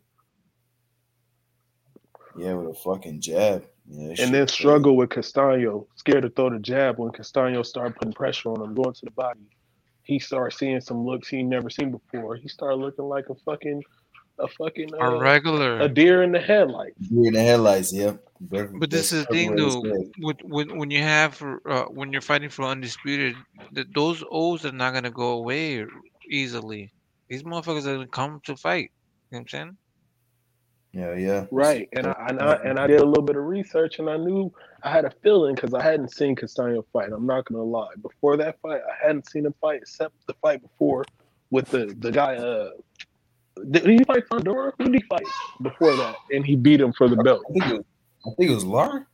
Yeah, 2.36 2.54
with 2.54 2.76
a 2.76 2.80
fucking 2.80 3.20
jab. 3.20 3.64
Yeah, 3.86 4.14
and 4.20 4.32
then 4.32 4.46
struggle 4.46 4.96
with 4.96 5.10
Castano, 5.10 5.86
scared 5.96 6.22
to 6.22 6.30
throw 6.30 6.50
the 6.50 6.60
jab 6.60 6.98
when 6.98 7.10
Castano 7.10 7.62
started 7.62 7.96
putting 7.96 8.12
pressure 8.12 8.50
on 8.50 8.62
him, 8.62 8.74
going 8.74 8.94
to 8.94 9.04
the 9.04 9.10
body. 9.10 9.40
He 10.04 10.18
started 10.18 10.56
seeing 10.56 10.80
some 10.80 11.04
looks 11.04 11.28
he 11.28 11.42
never 11.42 11.68
seen 11.70 11.90
before. 11.90 12.36
He 12.36 12.48
started 12.48 12.76
looking 12.76 13.04
like 13.04 13.28
a 13.30 13.34
fucking, 13.34 13.82
a 14.42 14.48
fucking, 14.48 14.90
A 15.00 15.04
uh, 15.04 15.18
regular. 15.18 15.80
a 15.80 15.88
deer 15.88 16.22
in 16.22 16.32
the 16.32 16.40
headlight. 16.40 16.92
Deer 17.08 17.26
in 17.28 17.32
the 17.34 17.42
headlights. 17.42 17.92
Yep. 17.92 18.22
Perfect. 18.50 18.80
But 18.80 18.90
this 18.90 19.12
is 19.12 19.24
That's 19.26 19.30
the 19.32 19.34
thing, 19.36 19.48
perfect 19.56 19.72
though. 19.72 19.80
way 19.80 19.90
to 19.90 19.96
say 19.96 20.02
it. 20.02 20.24
With, 20.24 20.36
when 20.44 20.78
when 20.78 20.90
you 20.90 21.02
have 21.02 21.42
uh, 21.68 21.84
when 21.84 22.10
you're 22.12 22.22
fighting 22.22 22.48
for 22.48 22.64
undisputed, 22.64 23.36
th- 23.74 23.88
those 23.94 24.24
O's 24.30 24.64
are 24.64 24.72
not 24.72 24.94
gonna 24.94 25.10
go 25.10 25.32
away 25.32 25.84
easily. 26.28 26.90
These 27.28 27.42
motherfuckers 27.42 27.86
are 27.86 27.94
gonna 27.94 28.06
come 28.06 28.40
to 28.44 28.56
fight. 28.56 28.90
You 29.30 29.36
know 29.36 29.38
what 29.38 29.40
I'm 29.40 29.48
saying? 29.48 29.76
Yeah, 30.92 31.14
yeah. 31.14 31.46
Right. 31.52 31.88
And 31.92 32.06
I, 32.08 32.14
and 32.28 32.40
I 32.40 32.54
and 32.64 32.78
I 32.78 32.86
did 32.88 33.00
a 33.00 33.04
little 33.04 33.22
bit 33.22 33.36
of 33.36 33.44
research 33.44 33.98
and 34.00 34.10
I 34.10 34.16
knew 34.16 34.52
I 34.82 34.90
had 34.90 35.04
a 35.04 35.10
feeling 35.22 35.54
because 35.54 35.72
I 35.72 35.82
hadn't 35.82 36.12
seen 36.12 36.34
Castano 36.34 36.84
fight. 36.92 37.12
I'm 37.12 37.26
not 37.26 37.44
gonna 37.44 37.62
lie. 37.62 37.94
Before 38.02 38.36
that 38.38 38.58
fight, 38.60 38.80
I 38.80 39.06
hadn't 39.06 39.30
seen 39.30 39.46
him 39.46 39.54
fight 39.60 39.82
except 39.82 40.14
the 40.26 40.34
fight 40.42 40.62
before 40.62 41.04
with 41.50 41.68
the 41.68 41.94
the 41.98 42.10
guy. 42.10 42.36
Uh, 42.36 42.70
did 43.70 43.86
he 43.86 44.04
fight 44.04 44.28
Fondora? 44.28 44.72
Who 44.78 44.84
did 44.86 44.94
he 44.94 45.02
fight 45.08 45.26
before 45.62 45.96
that? 45.96 46.16
And 46.30 46.44
he 46.44 46.56
beat 46.56 46.80
him 46.80 46.92
for 46.92 47.08
the 47.08 47.16
belt. 47.16 47.42
I 47.48 47.52
think 47.52 47.66
it 47.66 47.74
was, 47.74 47.84
I 48.26 48.30
think 48.36 48.50
it 48.50 48.54
was 48.54 48.64
Lar. 48.64 49.06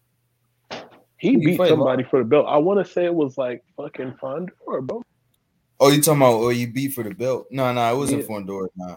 He 1.19 1.37
beat 1.37 1.57
somebody 1.57 2.05
for 2.05 2.19
the 2.19 2.25
belt. 2.25 2.47
I 2.49 2.59
want 2.59 2.85
to 2.85 2.93
say 2.93 3.05
it 3.05 3.15
was 3.15 3.39
like 3.39 3.65
fucking 3.77 4.15
Fondor, 4.23 4.87
bro. 4.87 5.03
Oh, 5.81 5.89
you 5.91 6.01
talking 6.01 6.21
about? 6.21 6.35
Oh, 6.35 6.49
you 6.51 6.73
beat 6.73 6.93
for 6.93 7.03
the 7.03 7.15
belt? 7.15 7.47
No, 7.51 7.73
no, 7.73 7.93
it 7.93 7.97
wasn't 7.97 8.23
Yeah. 8.23 8.29
Fondora. 8.29 8.69
Nah. 8.77 8.97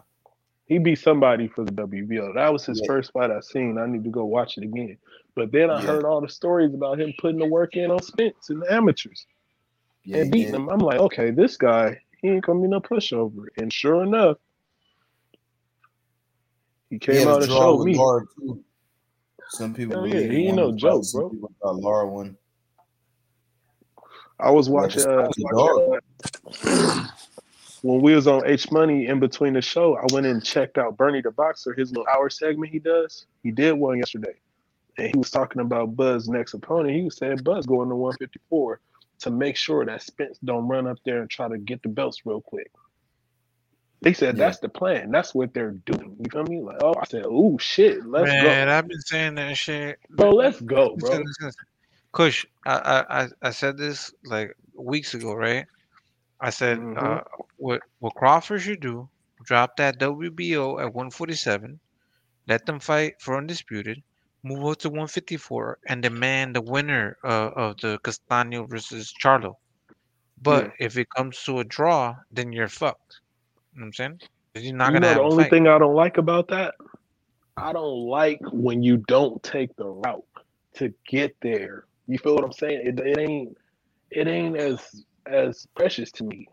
He 0.65 0.77
beat 0.77 0.99
somebody 0.99 1.47
for 1.47 1.65
the 1.65 1.71
WBO. 1.71 2.33
That 2.35 2.53
was 2.53 2.65
his 2.65 2.79
Yeah. 2.79 2.88
first 2.88 3.12
fight 3.12 3.31
I 3.31 3.39
seen. 3.39 3.77
I 3.77 3.88
need 3.88 4.03
to 4.03 4.09
go 4.09 4.25
watch 4.25 4.57
it 4.57 4.63
again. 4.63 4.97
But 5.35 5.51
then 5.51 5.69
I 5.71 5.79
Yeah. 5.81 5.88
heard 5.88 6.05
all 6.05 6.21
the 6.21 6.29
stories 6.29 6.73
about 6.73 6.99
him 6.99 7.13
putting 7.19 7.39
the 7.39 7.47
work 7.47 7.75
in 7.75 7.89
on 7.89 8.01
Spence 8.03 8.49
and 8.49 8.62
the 8.62 8.71
amateurs 8.71 9.25
Yeah, 10.03 10.21
and 10.21 10.31
beating 10.31 10.53
him. 10.53 10.69
I'm 10.69 10.79
like, 10.79 10.99
okay, 10.99 11.31
this 11.31 11.57
guy, 11.57 11.99
he 12.21 12.29
ain't 12.29 12.45
gonna 12.45 12.62
be 12.62 12.67
no 12.67 12.79
pushover. 12.79 13.47
And 13.57 13.73
sure 13.73 14.03
enough, 14.03 14.38
he 16.89 16.95
He 16.95 16.99
came 16.99 17.15
had 17.15 17.28
out 17.28 17.43
and 17.43 17.52
showed 17.52 17.84
me. 17.84 17.95
Lar 17.95 18.25
too. 18.38 18.63
Some 19.49 19.73
people 19.73 20.08
yeah, 20.08 20.19
he 20.19 20.47
ain't 20.47 20.58
no 20.58 20.71
joke, 20.71 21.04
bro. 21.12 21.32
Lar 21.63 22.06
won. 22.06 22.38
I 24.39 24.52
was 24.52 24.69
watching 24.69 25.06
uh, 25.06 25.30
Spence 25.32 25.38
is 26.63 27.10
when 27.82 28.02
we 28.02 28.13
was 28.13 28.28
on 28.28 28.45
H 28.45 28.71
Money 28.71 29.08
in 29.08 29.19
between 29.19 29.54
the 29.54 29.62
show, 29.62 29.95
I 29.95 30.06
went 30.12 30.25
and 30.25 30.43
checked 30.43 30.78
out 30.78 30.97
Bernie 30.97 31.21
the 31.21 31.32
Boxer, 31.32 31.73
his 31.73 31.91
little 31.91 32.08
hour 32.08 32.30
segment 32.30 32.71
he 32.71 32.80
does. 32.80 33.25
He 33.43 33.52
did 33.52 33.73
one 33.73 33.97
yesterday. 33.97 34.36
And 34.97 35.08
he 35.08 35.17
was 35.17 35.32
talking 35.32 35.62
about 35.62 35.95
Bud's 35.95 36.28
next 36.28 36.54
opponent. 36.54 36.95
He 36.95 37.04
was 37.04 37.17
saying 37.17 37.38
Bud's 37.38 37.65
going 37.65 37.89
to 37.89 37.95
154 37.95 38.82
to 39.19 39.32
make 39.32 39.56
sure 39.56 39.86
that 39.86 40.02
Spence 40.02 40.39
don't 40.43 40.67
run 40.67 40.88
up 40.88 40.97
there 41.06 41.21
and 41.21 41.30
try 41.30 41.47
to 41.47 41.58
get 41.58 41.82
the 41.84 41.89
belts 41.89 42.21
real 42.25 42.41
quick. 42.41 42.69
They 44.01 44.13
said 44.13 44.38
Yeah. 44.38 44.45
that's 44.45 44.59
the 44.59 44.69
plan. 44.69 45.12
That's 45.12 45.35
what 45.35 45.53
they're 45.53 45.71
doing. 45.71 46.15
You 46.19 46.31
feel 46.31 46.43
me? 46.43 46.62
Like, 46.62 46.77
oh, 46.81 46.95
I 46.99 47.05
said, 47.05 47.25
oh 47.27 47.57
shit, 47.57 48.05
let's 48.05 48.31
Man, 48.31 48.67
go, 48.67 48.73
I've 48.73 48.88
been 48.88 49.01
saying 49.01 49.35
that 49.35 49.57
shit. 49.57 49.99
bro. 50.09 50.29
Let's 50.31 50.62
go, 50.62 50.95
bro. 50.95 51.23
Kush, 52.13 52.45
I, 52.65 53.03
I, 53.09 53.27
I- 53.41 53.51
said 53.51 53.77
this 53.77 54.13
like 54.23 54.55
weeks 54.75 55.13
ago, 55.13 55.33
right? 55.33 55.65
I 56.39 56.49
said 56.49 56.79
Mhm. 56.79 56.97
uh, 56.97 57.21
what 57.57 57.81
what 57.99 58.15
Crawford 58.15 58.62
should 58.62 58.79
do: 58.79 59.09
drop 59.43 59.75
that 59.77 59.99
WBO 59.99 60.79
at 60.79 60.93
147, 60.93 61.79
let 62.47 62.65
them 62.65 62.79
fight 62.79 63.15
for 63.19 63.38
undisputed, 63.38 64.01
move 64.43 64.65
up 64.65 64.77
to 64.79 64.89
154, 64.89 65.79
and 65.88 66.01
demand 66.01 66.55
the 66.55 66.62
winner 66.62 67.17
uh, 67.25 67.49
of 67.55 67.77
the 67.81 67.99
Castano 67.99 68.65
versus 68.65 69.13
Charlo. 69.21 69.55
But 70.41 70.71
if 70.79 70.97
it 70.97 71.09
comes 71.09 71.43
to 71.43 71.59
a 71.59 71.65
draw, 71.65 72.15
then 72.31 72.53
you're 72.53 72.69
fucked. 72.69 73.19
You 73.80 73.86
know 73.86 73.92
what 73.98 74.00
I'm 74.00 74.20
saying? 74.56 74.65
You're 74.65 74.76
not 74.76 74.88
you 74.88 75.00
gonna 75.00 75.15
know 75.15 75.30
the 75.30 75.34
only 75.34 75.44
thing 75.46 75.68
I 75.70 75.78
don't 75.78 75.96
like 75.96 76.18
about 76.18 76.50
that? 76.50 76.76
I 77.56 77.72
don't 77.72 78.08
like 78.08 78.42
when 78.52 78.84
you 78.84 78.98
don't 78.98 79.42
take 79.42 79.74
the 79.78 79.86
route 79.86 80.26
to 80.76 80.94
get 81.08 81.34
there. 81.42 81.86
You 82.06 82.18
feel 82.18 82.36
what 82.36 82.44
I'm 82.44 82.52
saying? 82.52 82.82
It, 82.84 83.00
it 83.00 83.18
ain't 83.18 83.58
it 84.12 84.28
ain't 84.28 84.58
as 84.58 85.06
as 85.26 85.65
precious 85.78 86.12
to 86.13 86.26
me. 86.26 86.50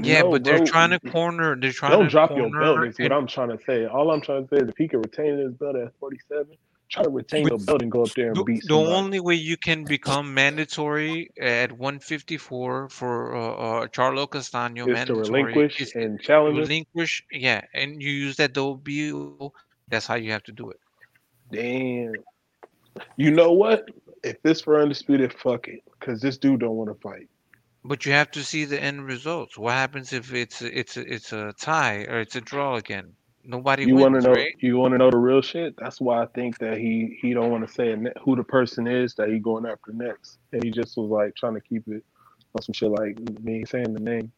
yeah, 0.00 0.22
No, 0.22 0.30
but 0.30 0.44
they're 0.44 0.56
bro, 0.58 0.64
trying 0.64 0.90
to 0.90 1.10
corner. 1.10 1.56
They're 1.60 1.72
trying 1.72 1.92
Don't 1.92 2.04
to 2.04 2.10
drop 2.10 2.30
your 2.34 2.48
belt. 2.48 2.84
Is 2.86 2.98
what 2.98 3.12
I'm 3.12 3.26
trying 3.26 3.50
to 3.50 3.62
say. 3.66 3.84
All 3.84 4.10
I'm 4.10 4.22
trying 4.22 4.48
to 4.48 4.56
say 4.56 4.62
is 4.62 4.70
if 4.70 4.78
he 4.78 4.88
can 4.88 5.00
retain 5.00 5.36
his 5.36 5.52
belt 5.52 5.76
at 5.76 5.92
47, 6.00 6.46
try 6.90 7.02
to 7.02 7.08
retain 7.08 7.46
your 7.46 7.58
belt 7.58 7.82
and 7.82 7.90
go 7.90 8.02
up 8.02 8.10
there 8.10 8.28
and 8.28 8.36
The, 8.36 8.44
beat 8.44 8.64
the 8.66 8.74
only 8.74 9.20
way 9.20 9.34
you 9.34 9.56
can 9.56 9.84
become 9.84 10.34
mandatory 10.34 11.30
at 11.40 11.72
154 11.72 12.88
for 12.88 13.36
uh, 13.36 13.40
uh, 13.40 13.86
Charlo 13.88 14.28
Castano 14.28 14.88
is 14.88 15.06
to 15.06 15.14
relinquish 15.14 15.80
is 15.80 15.92
and 15.94 16.20
challenge 16.20 16.58
relinquish, 16.58 17.22
yeah, 17.30 17.62
and 17.74 18.02
you 18.02 18.10
use 18.10 18.36
that 18.36 18.52
WBO. 18.52 19.50
That's 19.88 20.06
how 20.06 20.16
you 20.16 20.32
have 20.32 20.44
to 20.44 20.52
do 20.52 20.70
it. 20.70 20.80
Damn. 21.50 22.12
You 23.16 23.30
know 23.30 23.52
what? 23.52 23.88
if 24.22 24.42
this 24.42 24.60
for 24.60 24.80
undisputed, 24.80 25.32
fuck 25.32 25.68
it, 25.68 25.82
because 25.98 26.20
this 26.20 26.38
dude 26.38 26.60
don't 26.60 26.76
want 26.76 26.90
to 26.90 27.00
fight. 27.00 27.28
But 27.84 28.04
you 28.04 28.12
have 28.12 28.30
to 28.32 28.42
see 28.44 28.64
the 28.64 28.80
end 28.80 29.06
results. 29.06 29.56
What 29.56 29.72
happens 29.72 30.12
if 30.12 30.34
it's 30.34 30.60
it's 30.60 30.96
it's 30.96 31.32
a 31.32 31.54
tie 31.58 32.04
or 32.04 32.20
it's 32.20 32.36
a 32.36 32.40
draw 32.40 32.76
again? 32.76 33.14
Nobody 33.44 33.86
You 33.86 33.96
want 33.96 34.14
to 34.14 34.20
know? 34.20 34.32
right? 34.32 34.54
You 34.58 34.76
want 34.76 34.92
to 34.92 34.98
know 34.98 35.10
the 35.10 35.16
real 35.16 35.40
shit? 35.40 35.74
That's 35.78 36.00
why 36.00 36.22
I 36.22 36.26
think 36.26 36.58
that 36.58 36.78
he 36.78 37.18
he 37.20 37.32
don't 37.32 37.50
want 37.50 37.66
to 37.66 37.72
say 37.72 37.96
who 38.22 38.36
the 38.36 38.44
person 38.44 38.86
is 38.86 39.14
that 39.14 39.28
he 39.28 39.38
going 39.38 39.66
after 39.66 39.92
next, 39.92 40.38
and 40.52 40.62
he 40.62 40.70
just 40.70 40.96
was 40.96 41.08
like 41.10 41.34
trying 41.36 41.54
to 41.54 41.60
keep 41.60 41.88
it 41.88 42.04
on 42.54 42.62
some 42.62 42.72
shit 42.72 42.90
like 42.90 43.18
me 43.40 43.64
saying 43.64 43.94
the 43.94 44.00
name 44.00 44.32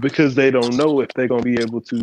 because 0.00 0.34
they 0.34 0.50
don't 0.50 0.74
know 0.76 1.00
if 1.00 1.08
they're 1.14 1.28
gonna 1.28 1.42
be 1.42 1.60
able 1.60 1.80
to. 1.80 2.02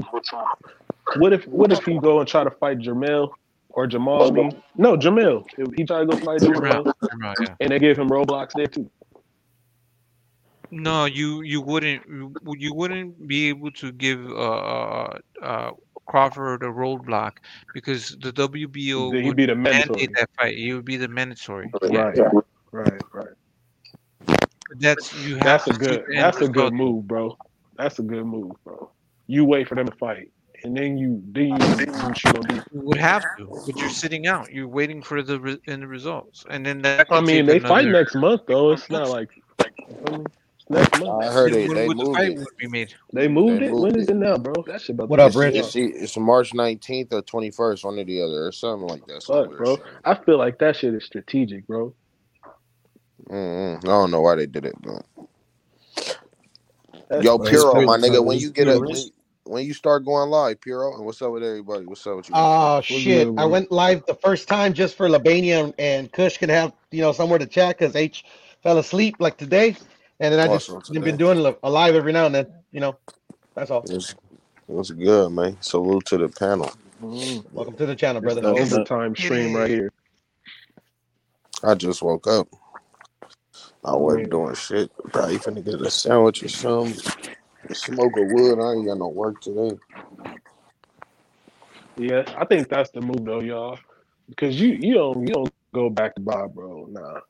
What 1.18 1.34
if 1.34 1.48
what 1.48 1.72
if 1.72 1.84
he 1.84 2.00
go 2.00 2.20
and 2.20 2.28
try 2.28 2.44
to 2.44 2.52
fight 2.52 2.80
Jamel 2.80 3.30
or 3.70 3.86
Jamal? 3.86 4.32
No, 4.76 4.98
Jamel. 4.98 5.46
He 5.76 5.86
try 5.86 6.00
to 6.00 6.06
go 6.06 6.18
fight 6.18 6.40
Jamel, 6.42 6.92
Jamal, 7.12 7.34
yeah. 7.42 7.56
and 7.60 7.72
they 7.72 7.80
give 7.80 7.98
him 7.98 8.10
roadblocks 8.10 8.52
there 8.56 8.68
too. 8.68 8.90
No, 10.72 11.06
you 11.06 11.42
you 11.42 11.62
wouldn't 11.62 12.06
you 12.08 12.34
you 12.58 12.74
wouldn't 12.74 13.28
be 13.28 13.50
able 13.50 13.72
to 13.72 13.92
give 13.92 14.24
uh, 14.30 14.34
uh, 14.34 15.20
uh, 15.42 15.72
Crawford 16.10 16.64
a 16.64 16.66
roadblock 16.66 17.34
because 17.74 18.18
the 18.20 18.34
WBO 18.34 19.16
he'd 19.16 19.26
would 19.26 19.38
be 19.38 19.46
the 19.46 19.56
mandate 19.56 20.12
that 20.16 20.30
fight. 20.38 20.58
He 20.58 20.74
would 20.74 20.86
be 20.86 20.98
the 20.98 21.08
mandatory. 21.08 21.72
Yeah. 21.84 22.06
Right, 22.06 22.34
right, 22.72 23.02
right. 23.14 24.40
That's 24.80 25.14
you 25.26 25.36
have 25.36 25.44
That's 25.44 25.68
a 25.68 25.74
good. 25.74 26.06
That's 26.14 26.42
a 26.42 26.48
good 26.48 26.74
move, 26.74 27.08
bro. 27.08 27.38
That's 27.78 28.00
a 28.00 28.04
good 28.04 28.26
move, 28.26 28.52
bro. 28.64 28.90
You 29.28 29.46
wait 29.46 29.68
for 29.68 29.76
them 29.76 29.86
to 29.86 29.96
fight, 29.98 30.32
and 30.64 30.76
then 30.76 30.98
you 30.98 31.22
then 31.28 31.50
you 31.50 31.58
then 31.58 31.94
you? 32.16 32.62
You 32.74 32.82
would 32.82 32.98
have 32.98 33.24
to, 33.38 33.62
but 33.66 33.80
you're 33.80 33.90
sitting 33.90 34.28
out. 34.28 34.52
You're 34.52 34.68
waiting 34.68 35.02
for 35.02 35.22
the 35.22 35.40
re- 35.40 35.62
end 35.68 35.88
results, 35.88 36.46
and 36.50 36.66
then 36.66 36.82
that. 36.82 37.08
I 37.12 37.22
mean, 37.22 37.46
they 37.46 37.60
fight 37.60 37.88
next 37.88 38.16
month 38.16 38.42
though. 38.48 38.72
It's 38.72 38.90
not 38.90 39.10
like 39.10 39.30
you 39.38 39.96
feel 40.06 40.18
me? 40.20 40.26
It's 40.26 40.39
next 40.70 40.96
month. 40.96 41.20
I 41.22 41.32
heard 41.32 41.54
it. 41.54 41.74
when 41.74 41.76
They 41.76 41.88
would 41.88 42.00
the 42.00 42.08
moved 42.08 42.26
it. 42.26 42.40
would 42.40 42.58
be 42.58 42.68
made? 42.68 42.94
They 43.14 43.28
moved 43.28 43.62
They 43.62 43.64
it. 43.64 43.78
moved 43.78 43.80
When 43.80 43.96
is 43.98 44.10
it. 44.10 44.10
it 44.10 44.16
now, 44.18 44.38
bro? 44.38 44.64
That 44.68 44.82
shit 44.82 44.96
about 44.96 45.08
What 45.08 45.20
to 45.20 45.22
up, 45.22 45.36
be 45.36 45.36
Rich? 45.36 45.56
It's, 45.56 45.76
it's 45.76 46.18
March 46.18 46.54
19th 46.54 47.14
or 47.14 47.24
21st, 47.24 47.86
one 47.86 48.00
or 48.00 48.06
the 48.06 48.22
other, 48.24 48.48
or 48.48 48.52
something 48.54 48.88
like 48.88 49.06
that. 49.08 49.24
some 49.24 49.42
Fuck, 49.44 49.58
bro. 49.58 49.82
shit. 49.82 49.86
I 50.06 50.16
feel 50.16 50.38
like 50.40 50.60
that 50.60 50.78
shit 50.78 50.94
is 50.96 51.06
strategic, 51.06 51.68
bro. 51.68 51.96
Mm-mm. 53.30 53.78
I 53.80 53.88
don't 53.88 54.12
know 54.12 54.22
why 54.22 54.36
they 54.36 54.48
did 54.48 54.66
it, 54.66 54.76
but 54.82 55.04
That's 57.10 57.32
yo, 57.32 57.38
Bro, 57.38 57.50
it's 57.50 57.66
Puro, 57.66 57.82
my 57.82 57.98
nigga, 57.98 58.24
when 58.26 58.40
you 58.40 58.52
get 58.52 58.68
good, 58.68 58.70
up, 58.70 58.84
when, 58.86 59.12
when 59.46 59.66
you 59.66 59.74
start 59.74 60.06
going 60.06 60.30
live, 60.30 60.62
Puro, 60.62 60.96
and 60.96 61.06
what's 61.06 61.22
up 61.22 61.32
with 61.32 61.44
everybody? 61.44 61.86
What's 61.86 62.08
up 62.08 62.18
with 62.18 62.30
you? 62.30 62.34
Oh 62.34 62.82
good, 62.88 63.04
shit! 63.04 63.34
I 63.38 63.46
went 63.46 63.72
live 63.72 64.06
the 64.08 64.16
first 64.16 64.48
time 64.48 64.74
just 64.74 64.96
for 64.98 65.10
Labania 65.10 65.66
and, 65.66 65.76
and 65.80 66.12
Kush 66.12 66.38
could 66.38 66.50
have 66.50 66.74
you 66.92 67.02
know 67.02 67.12
somewhere 67.12 67.40
to 67.40 67.48
chat 67.48 67.78
because 67.78 67.96
H 67.96 68.24
fell 68.64 68.78
asleep 68.78 69.18
like 69.20 69.38
today, 69.38 69.76
and 70.20 70.34
then 70.34 70.40
I 70.40 70.48
just 70.48 70.72
Awesome 70.72 71.04
been 71.04 71.18
doing 71.18 71.40
li- 71.44 71.56
a 71.64 71.70
live 71.70 71.96
every 71.96 72.14
now 72.14 72.28
and 72.28 72.36
then. 72.36 72.48
You 72.72 72.82
know, 72.82 73.00
that's 73.56 73.72
all. 73.72 73.90
It's, 73.90 74.16
it's 74.70 74.92
good, 74.92 75.32
man. 75.32 75.58
Salute 75.62 76.06
to 76.08 76.18
the 76.18 76.30
panel. 76.30 76.72
Mm, 77.02 77.46
Welcome 77.54 77.76
to 77.78 77.86
the 77.86 77.96
channel, 77.96 78.22
brother. 78.22 78.42
it's 78.42 78.42
brother. 78.42 78.42
the 78.42 78.52
overtime 78.54 79.16
stream 79.16 79.56
right 79.56 79.70
here. 79.70 79.92
I 81.64 81.76
just 81.76 82.02
woke 82.02 82.28
up. 82.28 82.48
I 83.86 83.96
wasn't 83.96 84.32
doing 84.32 84.56
shit. 84.56 84.92
Probably 85.12 85.40
finna 85.40 85.66
get 85.66 85.82
a 85.82 85.92
sandwich 85.92 86.44
or 86.44 86.50
something. 86.50 87.02
Smoke 87.74 88.18
a 88.18 88.24
wood. 88.24 88.60
I 88.60 88.74
ain't 88.74 88.88
got 88.88 88.98
no 89.00 89.10
work 89.10 89.42
today. 89.42 89.78
Yeah, 91.98 92.24
I 92.38 92.46
think 92.46 92.70
that's 92.70 92.92
the 92.92 93.02
move 93.02 93.26
though, 93.26 93.42
y'all. 93.42 93.80
Because 94.30 94.60
you 94.60 94.70
you 94.70 94.96
don't 94.96 95.22
you 95.28 95.34
don't 95.34 95.52
go 95.74 95.90
back 95.90 96.16
to 96.16 96.22
Bob, 96.22 96.56
bro. 96.56 96.88
Nah. 96.90 97.22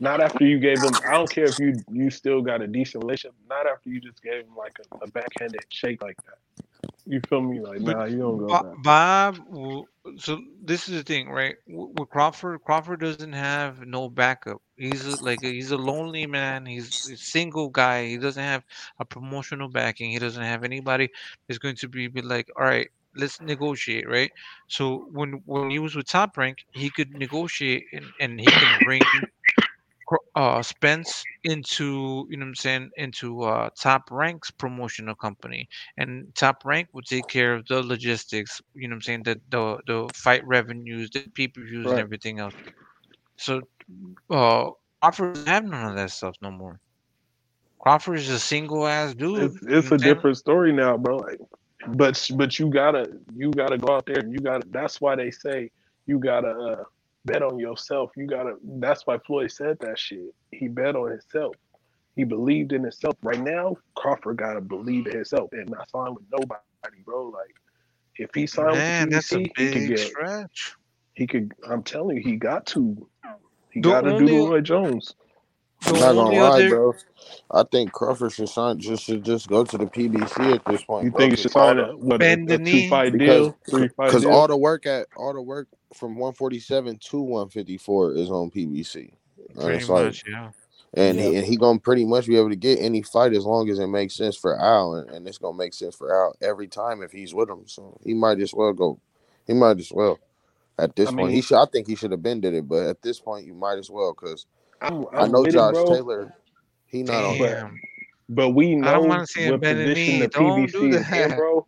Not 0.00 0.20
after 0.20 0.46
you 0.46 0.58
gave 0.58 0.78
him. 0.78 0.96
I 1.06 1.12
don't 1.12 1.30
care 1.30 1.46
if 1.46 1.58
you 1.58 1.84
you 1.92 2.10
still 2.10 2.40
got 2.40 2.62
a 2.62 2.66
decent 2.66 3.04
relationship. 3.04 3.36
Not 3.48 3.66
after 3.66 3.90
you 3.90 4.00
just 4.00 4.22
gave 4.22 4.44
him 4.44 4.56
like 4.56 4.76
a, 4.80 5.04
a 5.04 5.08
backhanded 5.08 5.62
shake 5.68 6.02
like 6.02 6.16
that. 6.26 6.38
You 7.06 7.20
feel 7.28 7.42
me? 7.42 7.60
Like 7.60 7.84
But 7.84 7.98
nah, 7.98 8.04
you 8.04 8.18
don't 8.18 8.38
go 8.38 8.46
Bo- 8.48 8.62
back. 8.62 8.82
Bob, 8.82 9.36
so 10.18 10.40
this 10.62 10.88
is 10.88 10.96
the 10.98 11.02
thing, 11.02 11.28
right? 11.28 11.56
With 11.66 12.08
Crawford, 12.08 12.60
Crawford 12.64 13.00
doesn't 13.00 13.32
have 13.32 13.86
no 13.86 14.08
backup. 14.08 14.62
He's 14.76 15.06
a, 15.06 15.22
like 15.22 15.42
he's 15.42 15.70
a 15.70 15.76
lonely 15.76 16.26
man. 16.26 16.64
He's 16.66 17.10
a 17.12 17.16
single 17.16 17.68
guy. 17.68 18.06
He 18.06 18.16
doesn't 18.16 18.42
have 18.42 18.64
a 18.98 19.04
promotional 19.04 19.68
backing. 19.68 20.10
He 20.12 20.18
doesn't 20.18 20.42
have 20.42 20.64
anybody 20.64 21.08
that's 21.48 21.58
going 21.58 21.76
to 21.76 21.88
be, 21.88 22.08
be 22.08 22.22
like, 22.22 22.48
all 22.56 22.64
right, 22.64 22.88
let's 23.16 23.40
negotiate, 23.40 24.08
right? 24.08 24.30
So 24.68 25.08
when 25.12 25.42
when 25.46 25.70
he 25.70 25.78
was 25.78 25.94
with 25.94 26.06
Top 26.06 26.36
Rank, 26.38 26.58
he 26.70 26.90
could 26.90 27.10
negotiate 27.12 27.84
and, 27.92 28.06
and 28.20 28.40
he 28.40 28.46
can 28.46 28.78
bring 28.78 29.02
uh 30.34 30.62
Spence 30.62 31.22
into 31.44 32.26
you 32.30 32.36
know 32.36 32.44
what 32.44 32.50
I'm 32.50 32.54
saying 32.54 32.90
into 32.96 33.42
uh 33.42 33.70
top 33.80 34.10
ranks 34.10 34.50
promotional 34.50 35.14
company 35.14 35.68
and 35.96 36.34
top 36.34 36.64
rank 36.64 36.88
would 36.92 37.06
take 37.06 37.26
care 37.28 37.54
of 37.54 37.66
the 37.66 37.82
logistics 37.82 38.60
you 38.74 38.88
know 38.88 38.94
what 38.94 38.96
I'm 38.96 39.02
saying 39.02 39.22
the 39.24 39.40
the, 39.50 39.78
the 39.86 40.10
fight 40.14 40.46
revenues 40.46 41.10
the 41.10 41.20
pay-per-views 41.34 41.90
and 41.90 42.00
everything 42.00 42.38
else 42.40 42.54
so 43.36 43.60
uh 44.30 44.70
Crawford 45.02 45.34
doesn't 45.34 45.48
have 45.48 45.64
none 45.64 45.90
of 45.90 45.96
that 45.96 46.10
stuff 46.10 46.36
no 46.42 46.50
more 46.50 46.80
Crawford 47.80 48.18
is 48.18 48.28
a 48.28 48.38
single 48.38 48.86
ass 48.86 49.14
dude 49.14 49.42
It's 49.42 49.56
it's 49.62 49.92
a 49.92 49.98
different 49.98 50.36
story 50.36 50.72
now, 50.72 50.96
bro. 50.96 51.18
Like, 51.18 51.40
but 51.88 52.30
but 52.36 52.58
you 52.58 52.68
gotta 52.68 53.10
you 53.34 53.50
gotta 53.50 53.78
go 53.78 53.94
out 53.94 54.06
there 54.06 54.18
and 54.18 54.32
you 54.32 54.38
gotta. 54.40 54.66
That's 54.70 55.00
why 55.00 55.16
they 55.16 55.30
say 55.30 55.70
you 56.06 56.18
gotta 56.18 56.48
uh, 56.48 56.84
bet 57.24 57.42
on 57.42 57.58
yourself. 57.58 58.10
You 58.16 58.26
gotta. 58.26 58.56
That's 58.64 59.06
why 59.06 59.18
Floyd 59.18 59.50
said 59.52 59.78
that 59.80 59.98
shit. 59.98 60.34
He 60.50 60.68
bet 60.68 60.96
on 60.96 61.10
himself. 61.10 61.54
He 62.16 62.24
believed 62.24 62.72
in 62.72 62.82
himself. 62.82 63.16
Right 63.22 63.40
now, 63.40 63.76
Crawford 63.94 64.36
gotta 64.38 64.60
believe 64.60 65.06
in 65.06 65.14
himself 65.16 65.50
and 65.52 65.68
not 65.70 65.88
sign 65.90 66.14
with 66.14 66.24
nobody, 66.32 67.02
bro. 67.04 67.28
Like 67.28 67.54
if 68.16 68.30
he 68.34 68.46
signed 68.46 68.72
man 68.72 69.06
with 69.06 69.14
that's 69.14 69.32
a 69.32 69.38
the 69.38 69.48
PBC, 69.50 69.58
he 69.58 69.72
could 69.72 69.88
get. 69.88 69.98
stretch 70.00 70.74
He 71.14 71.26
could. 71.26 71.52
I'm 71.68 71.82
telling 71.82 72.16
you, 72.16 72.22
he 72.22 72.36
got 72.36 72.66
to. 72.66 73.06
He 73.70 73.80
The 73.80 73.88
got 73.88 74.00
to 74.02 74.10
do 74.10 74.14
only- 74.16 74.32
the 74.38 74.48
Roy 74.48 74.60
Jones. 74.60 75.14
the 75.82 75.94
I'm 75.94 76.00
not 76.00 76.12
gonna 76.14 76.36
lie, 76.36 76.48
other 76.48 76.68
bro. 76.68 76.94
I 77.52 77.62
think 77.62 77.92
Crawford 77.92 78.32
should 78.32 78.48
sign 78.48 78.78
just 78.80 79.04
should 79.04 79.24
just 79.24 79.48
go 79.48 79.64
to 79.64 79.78
the 79.78 79.86
PBC 79.86 80.54
at 80.54 80.64
this 80.66 80.82
point. 80.82 81.04
You 81.04 81.10
bro, 81.10 81.18
think 81.20 81.30
he 81.32 81.36
'cause 81.36 81.42
should 81.52 81.56
all 81.56 81.68
sign 81.68 81.78
a 81.78 81.96
what 81.96 82.16
a, 82.16 82.18
Bend 82.18 82.48
the 82.48 82.54
a 82.56 82.58
knee. 82.58 82.82
two 82.84 82.88
fight 82.90 83.12
because 83.12 83.48
deal, 83.48 83.88
because 83.96 84.24
all 84.26 84.46
the 84.48 84.56
work 84.56 84.86
at 84.86 85.06
all 85.16 85.32
the 85.32 85.40
work 85.40 85.68
from 85.94 86.16
147 86.16 86.98
to 86.98 87.20
154 87.20 88.14
is 88.14 88.30
on 88.30 88.50
PBC. 88.50 89.12
And 89.48 89.58
uh, 89.58 89.62
pretty 89.62 89.78
it's 89.78 89.88
like 89.88 90.04
much 90.06 90.24
yeah 90.28 90.50
and 90.94 91.18
he, 91.20 91.36
and 91.36 91.46
he 91.46 91.56
gonna 91.56 91.78
pretty 91.78 92.04
much 92.04 92.26
be 92.26 92.36
able 92.36 92.50
to 92.50 92.56
get 92.56 92.80
any 92.80 93.02
fight 93.02 93.32
as 93.32 93.44
long 93.44 93.68
as 93.70 93.78
it 93.78 93.86
makes 93.86 94.14
sense 94.16 94.36
for 94.36 94.58
Al, 94.58 94.94
and, 94.94 95.10
and 95.10 95.28
it's 95.28 95.38
gonna 95.38 95.56
make 95.56 95.72
sense 95.72 95.94
for 95.94 96.12
Al 96.12 96.34
every 96.42 96.66
time 96.66 97.02
if 97.02 97.12
he's 97.12 97.32
with 97.32 97.48
him. 97.48 97.62
So 97.66 97.96
he 98.04 98.12
might 98.12 98.40
as 98.40 98.52
well 98.52 98.72
go. 98.72 98.98
He 99.46 99.52
might 99.52 99.78
as 99.78 99.92
well. 99.92 100.18
At 100.78 100.96
this 100.96 101.08
I 101.08 101.12
point, 101.12 101.26
mean- 101.28 101.36
he 101.36 101.42
should. 101.42 101.58
I 101.58 101.66
think 101.66 101.86
he 101.86 101.94
should 101.94 102.10
have 102.10 102.22
been 102.22 102.40
did 102.40 102.54
it, 102.54 102.66
but 102.68 102.86
at 102.88 103.02
this 103.02 103.20
point, 103.20 103.46
you 103.46 103.54
might 103.54 103.78
as 103.78 103.88
well 103.88 104.14
because 104.18 104.46
I'm, 104.80 105.04
I 105.12 105.22
I'm 105.22 105.30
know 105.32 105.46
Josh 105.46 105.74
it. 105.76 105.86
Taylor. 105.86 106.34
He 106.86 107.04
not 107.04 107.22
on. 107.24 107.38
damn 107.38 107.80
But 108.28 108.50
we 108.50 108.72
I 108.72 108.76
know 108.76 108.92
don't 108.94 109.08
wanna 109.08 109.26
see 109.28 109.42
him 109.42 109.52
what 109.52 109.60
bending 109.60 109.86
position 109.88 110.18
the 110.20 110.28
Don't 110.28 110.72
do 110.72 110.78
PBC 110.90 110.94
is 110.94 111.30
in, 111.30 111.36
bro. 111.36 111.66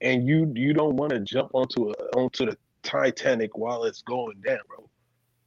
And 0.00 0.26
you 0.26 0.50
you 0.54 0.72
don't 0.72 0.96
want 0.96 1.12
to 1.12 1.20
jump 1.20 1.50
onto 1.54 1.90
a, 1.90 1.92
onto 2.16 2.46
the 2.46 2.56
Titanic 2.84 3.56
while 3.56 3.84
it's 3.84 4.02
going 4.02 4.40
down, 4.44 4.58
bro. 4.68 4.88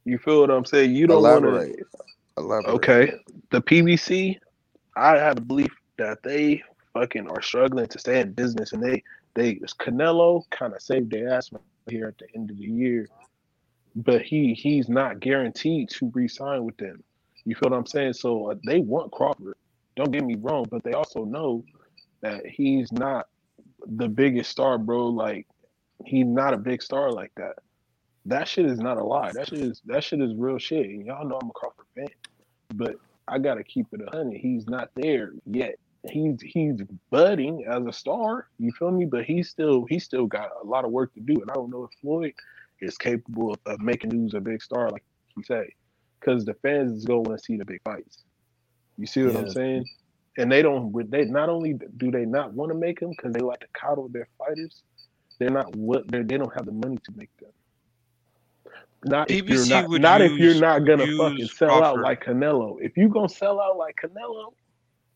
You 0.04 0.18
feel 0.18 0.40
what 0.40 0.50
I'm 0.50 0.64
saying? 0.64 0.94
You 0.94 1.06
don't 1.06 1.22
want 1.22 1.44
to. 1.44 1.84
Okay, 2.66 3.12
the 3.50 3.60
PBC, 3.60 4.38
I 4.96 5.16
have 5.16 5.38
a 5.38 5.40
belief 5.40 5.72
that 5.96 6.22
they 6.22 6.62
fucking 6.92 7.28
are 7.28 7.42
struggling 7.42 7.86
to 7.86 7.98
stay 7.98 8.20
in 8.20 8.32
business, 8.32 8.72
and 8.72 8.82
they 8.82 9.02
they 9.34 9.54
Canelo 9.80 10.42
kind 10.50 10.74
of 10.74 10.82
saved 10.82 11.10
their 11.10 11.32
ass 11.32 11.50
here 11.88 12.08
at 12.08 12.18
the 12.18 12.26
end 12.34 12.50
of 12.50 12.58
the 12.58 12.64
year, 12.64 13.08
but 13.96 14.22
he 14.22 14.54
he's 14.54 14.88
not 14.88 15.20
guaranteed 15.20 15.90
to 15.90 16.10
re-sign 16.14 16.64
with 16.64 16.76
them. 16.76 17.02
You 17.44 17.54
feel 17.54 17.70
what 17.70 17.76
I'm 17.76 17.86
saying? 17.86 18.14
So 18.14 18.50
uh, 18.50 18.54
they 18.66 18.80
want 18.80 19.12
Crawford. 19.12 19.56
Don't 19.96 20.10
get 20.10 20.24
me 20.24 20.36
wrong, 20.36 20.66
but 20.70 20.82
they 20.84 20.92
also 20.92 21.24
know 21.24 21.64
that 22.20 22.46
he's 22.46 22.92
not 22.92 23.26
the 23.86 24.08
biggest 24.08 24.50
star, 24.50 24.78
bro. 24.78 25.08
Like 25.08 25.46
he's 26.04 26.26
not 26.26 26.54
a 26.54 26.58
big 26.58 26.82
star 26.82 27.10
like 27.10 27.32
that. 27.36 27.56
That 28.26 28.46
shit 28.46 28.66
is 28.66 28.78
not 28.78 28.98
a 28.98 29.04
lie. 29.04 29.32
That 29.32 29.48
shit 29.48 29.60
is 29.60 29.80
that 29.86 30.04
shit 30.04 30.20
is 30.20 30.34
real 30.34 30.58
shit. 30.58 30.86
And 30.86 31.06
y'all 31.06 31.26
know 31.26 31.38
I'm 31.40 31.48
a 31.48 31.52
Crawford 31.52 31.86
fan, 31.94 32.08
but 32.74 32.96
I 33.26 33.38
gotta 33.38 33.64
keep 33.64 33.86
it 33.92 34.00
a 34.06 34.10
hundred. 34.10 34.38
He's 34.38 34.66
not 34.66 34.90
there 34.94 35.32
yet. 35.46 35.76
He's 36.08 36.40
he's 36.42 36.80
budding 37.10 37.64
as 37.66 37.86
a 37.86 37.92
star. 37.92 38.48
You 38.58 38.72
feel 38.72 38.90
me? 38.90 39.06
But 39.06 39.24
he's 39.24 39.48
still 39.48 39.86
he's 39.88 40.04
still 40.04 40.26
got 40.26 40.50
a 40.62 40.66
lot 40.66 40.84
of 40.84 40.90
work 40.90 41.14
to 41.14 41.20
do. 41.20 41.34
And 41.40 41.50
I 41.50 41.54
don't 41.54 41.70
know 41.70 41.84
if 41.84 41.90
Floyd 42.00 42.34
is 42.80 42.96
capable 42.96 43.52
of, 43.52 43.60
of 43.66 43.80
making 43.80 44.10
news 44.10 44.34
a 44.34 44.40
big 44.40 44.62
star 44.62 44.90
like 44.90 45.04
you 45.36 45.42
say, 45.42 45.74
because 46.20 46.44
the 46.44 46.54
fans 46.54 46.92
is 46.92 47.04
gonna 47.04 47.20
want 47.20 47.38
to 47.38 47.44
see 47.44 47.56
the 47.56 47.64
big 47.64 47.82
fights. 47.82 48.24
You 48.98 49.06
see 49.06 49.22
what 49.22 49.36
I'm 49.36 49.50
saying? 49.50 49.86
And 50.36 50.50
they 50.50 50.62
don't. 50.62 50.92
They 51.10 51.24
not 51.24 51.48
only 51.48 51.78
do 51.96 52.10
they 52.10 52.24
not 52.24 52.52
want 52.52 52.70
to 52.72 52.76
make 52.76 53.00
them 53.00 53.10
because 53.10 53.32
they 53.32 53.40
like 53.40 53.60
to 53.60 53.66
coddle 53.72 54.08
their 54.08 54.28
fighters. 54.38 54.82
They're 55.38 55.50
not 55.50 55.74
what 55.76 56.08
they 56.08 56.22
they 56.22 56.36
don't 56.36 56.52
have 56.54 56.66
the 56.66 56.72
money 56.72 56.98
to 57.04 57.12
make 57.16 57.30
them. 57.38 57.50
Not 59.04 59.30
if 59.30 59.48
you're 59.48 59.66
not 59.66 59.90
not 59.90 60.20
if 60.20 60.32
you're 60.32 60.60
not 60.60 60.80
gonna 60.84 61.06
fucking 61.16 61.46
sell 61.46 61.84
out 61.84 62.00
like 62.00 62.24
Canelo. 62.24 62.78
If 62.80 62.96
you 62.96 63.08
gonna 63.08 63.28
sell 63.28 63.60
out 63.60 63.76
like 63.76 63.96
Canelo, 64.02 64.52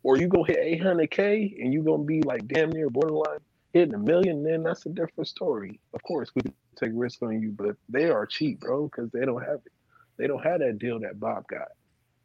or 0.05 0.17
you 0.17 0.29
gonna 0.29 0.47
hit 0.47 0.81
800k 0.81 1.63
and 1.63 1.73
you 1.73 1.83
gonna 1.83 2.05
be 2.05 2.23
like 2.23 2.47
damn 2.47 2.71
near 2.71 2.91
borderline 2.91 3.41
hitting 3.73 3.95
a 3.95 3.99
million, 3.99 4.43
then 4.43 4.63
that's 4.63 4.87
a 4.87 4.91
different 4.91 5.29
story. 5.29 5.81
Of 5.95 6.03
course, 6.03 6.31
we 6.35 6.43
can 6.43 6.55
take 6.77 6.91
risk 6.95 7.23
on 7.23 7.41
you, 7.41 7.51
but 7.51 7.77
they 7.89 8.11
are 8.11 8.27
cheap, 8.27 8.61
bro, 8.61 8.85
because 8.85 9.11
they 9.11 9.25
don't 9.25 9.43
have 9.43 9.61
it. 9.65 9.73
They 10.19 10.27
don't 10.27 10.43
have 10.43 10.61
that 10.61 10.79
deal 10.79 11.01
that 11.01 11.19
Bob 11.19 11.47
got. 11.49 11.69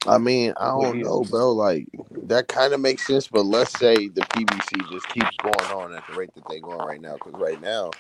I 0.08 0.18
mean, 0.18 0.54
I 0.58 0.70
don't 0.70 1.02
know, 1.02 1.24
bro. 1.24 1.52
Like 1.52 1.88
that 2.24 2.48
kind 2.48 2.74
of 2.74 2.80
makes 2.80 3.06
sense, 3.08 3.28
but 3.28 3.46
let's 3.46 3.78
say 3.78 4.08
the 4.08 4.22
PBC 4.22 4.92
just 4.92 5.08
keeps 5.10 5.36
going 5.44 5.72
on 5.72 5.94
at 5.94 6.06
the 6.08 6.16
rate 6.16 6.34
that 6.36 6.44
they 6.50 6.60
going 6.60 6.80
right 6.80 7.02
now, 7.02 7.14
because 7.16 7.34
right 7.34 7.62
now 7.62 7.92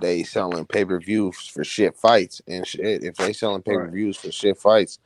they 0.00 0.22
selling 0.22 0.66
pay 0.66 0.84
per 0.84 1.00
views 1.00 1.36
for 1.38 1.64
shit 1.64 1.96
fights 1.96 2.42
and 2.48 2.66
shit. 2.66 3.04
If 3.04 3.16
they 3.16 3.32
selling 3.32 3.62
pay 3.62 3.76
per 3.76 3.90
views 3.90 4.16
for 4.16 4.32
shit 4.32 4.58
fights, 4.58 4.98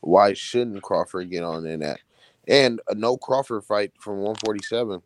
why 0.00 0.34
shouldn't 0.34 0.82
Crawford 0.82 1.30
get 1.30 1.44
on 1.44 1.66
in 1.66 1.80
that? 1.80 2.00
And 2.48 2.80
a 2.88 2.94
no 2.94 3.16
Crawford 3.16 3.64
fight 3.64 3.92
from 3.98 4.18
147 4.18 5.02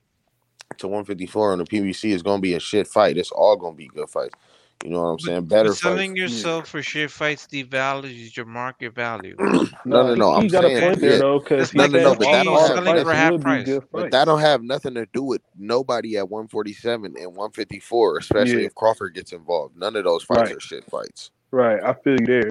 to 0.79 0.89
154 0.89 1.53
on 1.53 1.59
the 1.59 1.65
PBC 1.65 2.13
is 2.13 2.23
gonna 2.23 2.41
be 2.41 2.55
a 2.55 2.61
shit 2.61 2.87
fight. 2.89 3.19
It's 3.19 3.33
all 3.33 3.57
gonna 3.57 3.77
be 3.77 3.89
good 3.89 4.09
fights. 4.11 4.35
You 4.85 4.91
know 4.91 5.01
what 5.03 5.09
I'm 5.09 5.19
saying? 5.21 5.45
Better 5.47 5.71
But 5.71 5.79
selling 5.79 6.11
fights. 6.11 6.19
yourself 6.21 6.69
for 6.69 6.83
shit 6.83 7.11
fights 7.11 7.47
devalues 7.51 8.37
your 8.37 8.45
market 8.45 8.95
value. 8.95 9.35
No, 9.39 9.65
no, 9.87 10.15
no, 10.15 10.35
He, 10.35 10.43
I'm 10.43 10.49
got 10.49 10.63
saying, 10.65 10.77
a 10.77 10.81
point 10.83 11.01
there 11.01 11.19
though, 11.19 11.39
because 11.39 11.63
It's 11.69 11.75
no, 11.75 11.87
no, 11.87 12.11
said 12.11 12.19
but 12.19 12.27
all 12.27 12.33
that 12.33 12.45
don't 12.45 12.59
have- 12.61 12.69
the 12.69 12.83
but 12.83 12.85
fights 12.85 13.03
for 13.03 13.15
half 13.15 13.41
price. 13.41 13.79
But 13.93 14.11
that 14.11 14.25
don't 14.27 14.41
have 14.41 14.63
nothing 14.63 14.95
to 14.95 15.07
do 15.15 15.23
with 15.23 15.41
nobody 15.59 16.19
at 16.19 16.29
147 16.29 17.17
and 17.19 17.35
154, 17.35 18.19
especially 18.19 18.61
Yeah. 18.61 18.67
if 18.67 18.75
Crawford 18.75 19.15
gets 19.15 19.33
involved. 19.33 19.75
None 19.75 19.97
of 19.97 20.05
those 20.05 20.23
fights 20.23 20.51
Right. 20.51 20.57
are 20.57 20.61
shit 20.61 20.85
fights. 20.85 21.31
Right, 21.51 21.83
I 21.83 21.95
feel 22.05 22.21
you 22.21 22.27
there. 22.27 22.51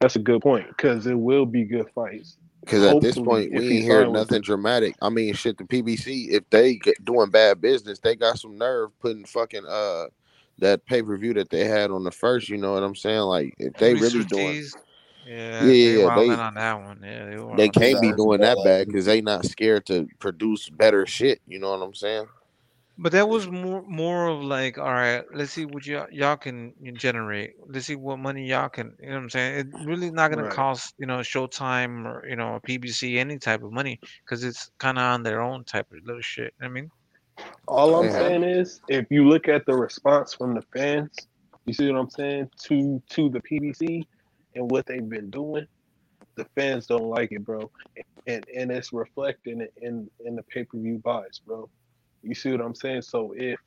That's 0.00 0.16
a 0.16 0.20
good 0.20 0.42
point 0.42 0.68
because 0.68 1.06
it 1.06 1.14
will 1.18 1.46
be 1.46 1.64
good 1.64 1.86
fights. 1.94 2.36
Because 2.60 2.82
at 2.84 3.00
this 3.00 3.14
point, 3.16 3.50
we 3.52 3.76
ain't 3.76 3.84
hear 3.84 4.02
signed 4.02 4.12
with 4.12 4.20
nothing 4.20 4.34
them. 4.36 4.42
dramatic. 4.42 4.94
I 5.00 5.08
mean, 5.08 5.32
shit, 5.32 5.56
the 5.56 5.64
PBC, 5.64 6.28
if 6.32 6.42
they 6.50 6.74
get 6.74 7.02
doing 7.02 7.30
bad 7.30 7.62
business, 7.62 7.98
they 8.00 8.14
got 8.14 8.38
some 8.38 8.58
nerve 8.58 8.90
putting 9.00 9.24
fucking 9.24 9.64
uh 9.66 10.06
that 10.58 10.84
pay 10.86 11.02
per 11.02 11.16
view 11.16 11.34
that 11.34 11.50
they 11.50 11.64
had 11.64 11.90
on 11.90 12.04
the 12.04 12.10
first. 12.10 12.48
You 12.48 12.58
know 12.58 12.72
what 12.72 12.82
I'm 12.82 12.94
saying? 12.94 13.20
Like, 13.20 13.54
if 13.58 13.74
they 13.74 13.94
really 13.94 14.24
doing, 14.24 14.62
Yeah, 15.26 15.34
Yeah, 15.34 15.60
they 15.66 15.72
yeah, 15.72 15.98
yeah, 15.98 16.04
wildin' 16.06 16.28
they- 16.28 16.34
on 16.34 16.54
that 16.54 16.82
one. 16.82 17.00
Yeah, 17.02 17.24
they, 17.56 17.56
they 17.56 17.68
can't 17.68 18.00
be 18.00 18.12
doing 18.12 18.40
that 18.40 18.58
bad 18.64 18.86
because 18.86 19.06
they 19.06 19.20
not 19.20 19.44
scared 19.44 19.86
to 19.86 20.06
produce 20.20 20.68
better 20.68 21.04
shit. 21.06 21.40
You 21.46 21.58
know 21.58 21.70
what 21.70 21.82
I'm 21.82 21.94
saying? 21.94 22.26
But 22.98 23.12
that 23.12 23.28
was 23.28 23.46
more 23.46 23.82
more 23.86 24.28
of 24.28 24.42
like, 24.42 24.78
all 24.78 24.92
right, 24.92 25.22
let's 25.34 25.52
see 25.52 25.66
what 25.66 25.84
y'all 25.84 26.06
y'all 26.10 26.36
can 26.36 26.72
generate. 26.94 27.50
Let's 27.68 27.86
see 27.86 27.94
what 27.96 28.18
money 28.18 28.46
y'all 28.46 28.70
can. 28.70 28.96
You 29.00 29.08
know 29.10 29.16
what 29.16 29.22
I'm 29.24 29.30
saying? 29.30 29.58
It 29.58 29.66
really 29.84 30.10
not 30.10 30.30
gonna 30.30 30.44
Right. 30.44 30.52
cost 30.52 30.94
you 30.98 31.06
know 31.06 31.18
Showtime 31.18 32.06
or 32.06 32.26
you 32.26 32.36
know 32.36 32.54
a 32.54 32.60
PBC 32.60 33.18
any 33.18 33.38
type 33.38 33.62
of 33.62 33.70
money 33.72 34.00
because 34.24 34.44
it's 34.44 34.70
kind 34.78 34.96
of 34.96 35.02
on 35.02 35.22
their 35.22 35.42
own 35.42 35.64
type 35.64 35.86
of 35.92 35.98
little 36.06 36.22
shit. 36.22 36.54
I 36.62 36.68
mean, 36.68 36.90
All 37.68 37.96
I'm 37.96 38.10
Yeah. 38.10 38.10
saying 38.10 38.44
is, 38.44 38.80
if 38.88 39.06
you 39.10 39.28
look 39.28 39.48
at 39.48 39.66
the 39.66 39.74
response 39.74 40.34
from 40.34 40.54
the 40.54 40.62
fans, 40.74 41.28
you 41.66 41.74
see 41.74 41.90
what 41.90 41.98
I'm 41.98 42.10
saying 42.10 42.50
to 42.64 43.02
to 43.10 43.28
the 43.30 43.40
PBC 43.40 44.02
and 44.54 44.70
what 44.70 44.86
they've 44.86 45.08
been 45.08 45.30
doing, 45.30 45.66
the 46.36 46.46
fans 46.56 46.86
don't 46.86 47.08
like 47.08 47.32
it, 47.32 47.44
bro, 47.44 47.70
and 48.26 48.44
and 48.54 48.70
it's 48.70 48.92
reflecting 48.92 49.66
in 49.82 50.10
in 50.24 50.36
the 50.36 50.42
pay 50.44 50.64
per 50.64 50.78
view 50.78 50.98
buys, 50.98 51.40
bro. 51.44 51.68
You 52.22 52.34
see 52.34 52.52
what 52.52 52.60
I'm 52.60 52.74
saying? 52.74 53.02
So 53.02 53.34
if 53.36 53.58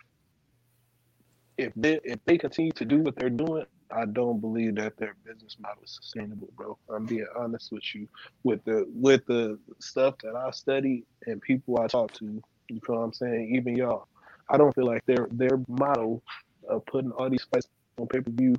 if 1.58 1.74
they 1.76 2.00
if 2.04 2.20
they 2.26 2.38
continue 2.38 2.72
to 2.74 2.86
do 2.86 3.00
what 3.00 3.16
they're 3.18 3.30
doing, 3.30 3.66
I 3.92 4.06
don't 4.06 4.40
believe 4.40 4.76
that 4.76 4.98
their 4.98 5.16
business 5.26 5.58
model 5.60 5.84
is 5.84 5.98
sustainable, 6.02 6.50
bro. 6.56 6.78
I'm 6.90 7.06
being 7.06 7.28
honest 7.38 7.72
with 7.72 7.84
you. 7.96 8.08
With 8.44 8.64
the 8.66 8.86
with 8.90 9.26
the 9.28 9.60
stuff 9.82 10.16
that 10.24 10.36
I 10.36 10.52
study 10.52 11.06
and 11.28 11.42
people 11.42 11.80
I 11.80 11.88
talk 11.88 12.14
to, 12.14 12.42
you 12.70 12.80
know 12.88 12.96
what 12.96 13.02
I'm 13.02 13.14
saying? 13.14 13.56
Even 13.56 13.76
y'all, 13.76 14.08
I 14.50 14.58
don't 14.58 14.74
feel 14.74 14.86
like 14.86 15.06
their 15.06 15.28
their 15.32 15.60
model 15.68 16.24
of 16.68 16.86
putting 16.86 17.12
all 17.12 17.30
these 17.30 17.46
fights 17.52 17.68
on 17.98 18.08
pay 18.08 18.22
per 18.22 18.32
view. 18.32 18.56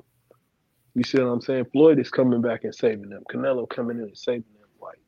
You 0.95 1.05
see 1.05 1.19
what 1.19 1.27
I'm 1.27 1.41
saying? 1.41 1.67
Floyd 1.73 1.99
is 1.99 2.11
coming 2.11 2.43
back 2.43 2.65
and 2.65 2.75
saving 2.75 3.11
them. 3.11 3.23
Canelo 3.33 3.69
coming 3.69 3.99
in 3.99 4.05
and 4.05 4.19
saving 4.19 4.45
them. 4.59 4.69
Like, 4.81 4.99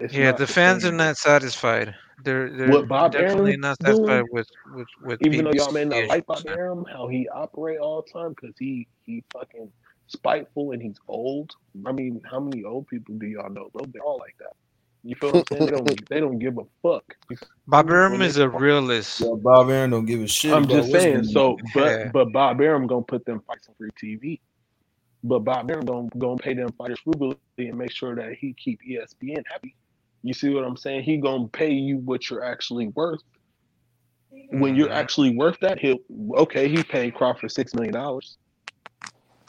it's 0.00 0.14
yeah, 0.14 0.30
not 0.30 0.38
the 0.38 0.46
fans 0.46 0.84
are 0.84 0.92
not 0.92 1.16
satisfied. 1.16 1.94
They're 2.24 2.50
they're 2.50 2.68
What 2.68 2.88
Bob 2.88 3.12
definitely 3.12 3.52
Arum 3.52 3.60
not 3.60 3.78
doing, 3.78 3.96
satisfied 3.96 4.24
with 4.32 4.48
with 4.74 4.88
with 5.02 5.22
even 5.22 5.44
though 5.44 5.52
y'all 5.52 5.72
may 5.72 5.84
not 5.84 6.08
like 6.08 6.26
Bob. 6.26 6.46
Arum, 6.46 6.84
how 6.90 7.08
he 7.08 7.28
operate 7.28 7.78
all 7.78 8.02
the 8.02 8.10
time 8.10 8.30
because 8.30 8.56
he 8.58 8.88
he 9.04 9.22
fucking 9.32 9.70
spiteful 10.08 10.72
and 10.72 10.82
he's 10.82 10.98
old. 11.06 11.52
I 11.86 11.92
mean, 11.92 12.20
how 12.28 12.40
many 12.40 12.64
old 12.64 12.88
people 12.88 13.14
do 13.16 13.26
y'all 13.26 13.50
know, 13.50 13.68
bro? 13.72 13.84
They're 13.92 14.02
all 14.02 14.18
like 14.18 14.36
that. 14.40 14.56
You 15.04 15.14
feel 15.16 15.30
what 15.32 15.38
I'm 15.52 15.58
saying? 15.58 15.64
They 15.66 15.70
don't 15.76 16.08
they 16.08 16.20
don't 16.20 16.38
give 16.38 16.58
a 16.58 16.64
fuck. 16.82 17.04
Bob 17.66 17.86
When 17.86 17.96
Arum 17.96 18.22
is 18.22 18.36
a 18.38 18.48
realist. 18.48 19.20
Yeah, 19.20 19.34
Bob 19.42 19.70
Arum 19.70 19.90
don't 19.90 20.06
give 20.06 20.20
a 20.22 20.26
shit. 20.28 20.52
I'm 20.52 20.68
just 20.68 20.90
saying. 20.90 21.24
So, 21.24 21.52
on. 21.52 21.58
but 21.74 22.00
Yeah. 22.00 22.10
but 22.12 22.32
Bob 22.32 22.60
Arum 22.60 22.86
gonna 22.86 23.02
put 23.02 23.24
them 23.24 23.40
fights 23.46 23.68
on 23.68 23.74
free 23.76 23.90
TV. 24.02 24.40
But 25.24 25.40
Bob 25.40 25.70
Arum 25.70 25.84
gonna 25.84 26.08
gonna 26.18 26.36
pay 26.36 26.54
them 26.54 26.70
fighters 26.78 27.00
frugally 27.00 27.36
and 27.58 27.76
make 27.76 27.90
sure 27.92 28.14
that 28.16 28.34
he 28.34 28.54
keep 28.54 28.80
ESPN 28.88 29.42
happy. 29.50 29.74
You 30.22 30.34
see 30.34 30.50
what 30.50 30.64
I'm 30.64 30.76
saying? 30.76 31.04
He 31.04 31.18
gonna 31.18 31.48
pay 31.48 31.72
you 31.72 31.98
what 31.98 32.30
you're 32.30 32.44
actually 32.44 32.88
worth. 32.88 33.22
When 34.52 34.74
you're 34.76 34.88
Mhm. 34.88 34.92
actually 34.94 35.36
worth 35.36 35.58
that, 35.60 35.78
he'll 35.78 35.98
okay. 36.36 36.68
He 36.68 36.82
paid 36.82 37.14
Crawford 37.14 37.50
six 37.52 37.74
million 37.74 37.94
dollars. 37.94 38.38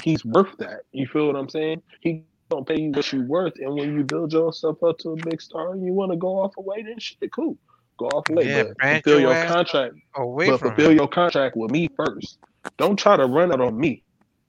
He's 0.04 0.24
worth 0.26 0.56
that. 0.58 0.82
You 0.92 1.08
feel 1.08 1.28
what 1.28 1.36
I'm 1.36 1.50
saying? 1.50 1.82
He 2.02 2.24
gonna 2.50 2.66
pay 2.66 2.80
you 2.82 2.92
what 2.92 3.12
you're 3.14 3.26
worth, 3.26 3.54
and 3.60 3.76
when 3.76 3.96
you 3.96 4.04
build 4.04 4.34
yourself 4.34 4.84
up 4.84 4.98
to 5.00 5.12
a 5.12 5.16
big 5.18 5.42
star, 5.42 5.74
and 5.74 5.86
you 5.86 5.94
want 5.94 6.12
to 6.12 6.18
go 6.18 6.40
off 6.42 6.58
away, 6.58 6.84
then 6.84 7.00
shit, 7.00 7.32
cool. 7.34 7.58
Go 8.00 8.08
off 8.08 8.30
away, 8.30 8.48
Yeah, 8.48 8.64
but 8.64 8.78
fulfill 8.90 9.20
your 9.20 9.36
your 9.36 9.36
contract 9.36 9.96
away 10.16 10.52
but 10.52 10.60
fulfill 10.62 10.92
him. 10.92 10.98
your 10.98 11.08
contract 11.08 11.56
with 11.58 11.72
me 11.72 11.90
first. 11.96 12.40
Don't 12.78 12.98
try 12.98 13.18
to 13.18 13.26
run 13.26 13.52
it 13.52 13.62
on 13.62 13.78
me 13.80 14.04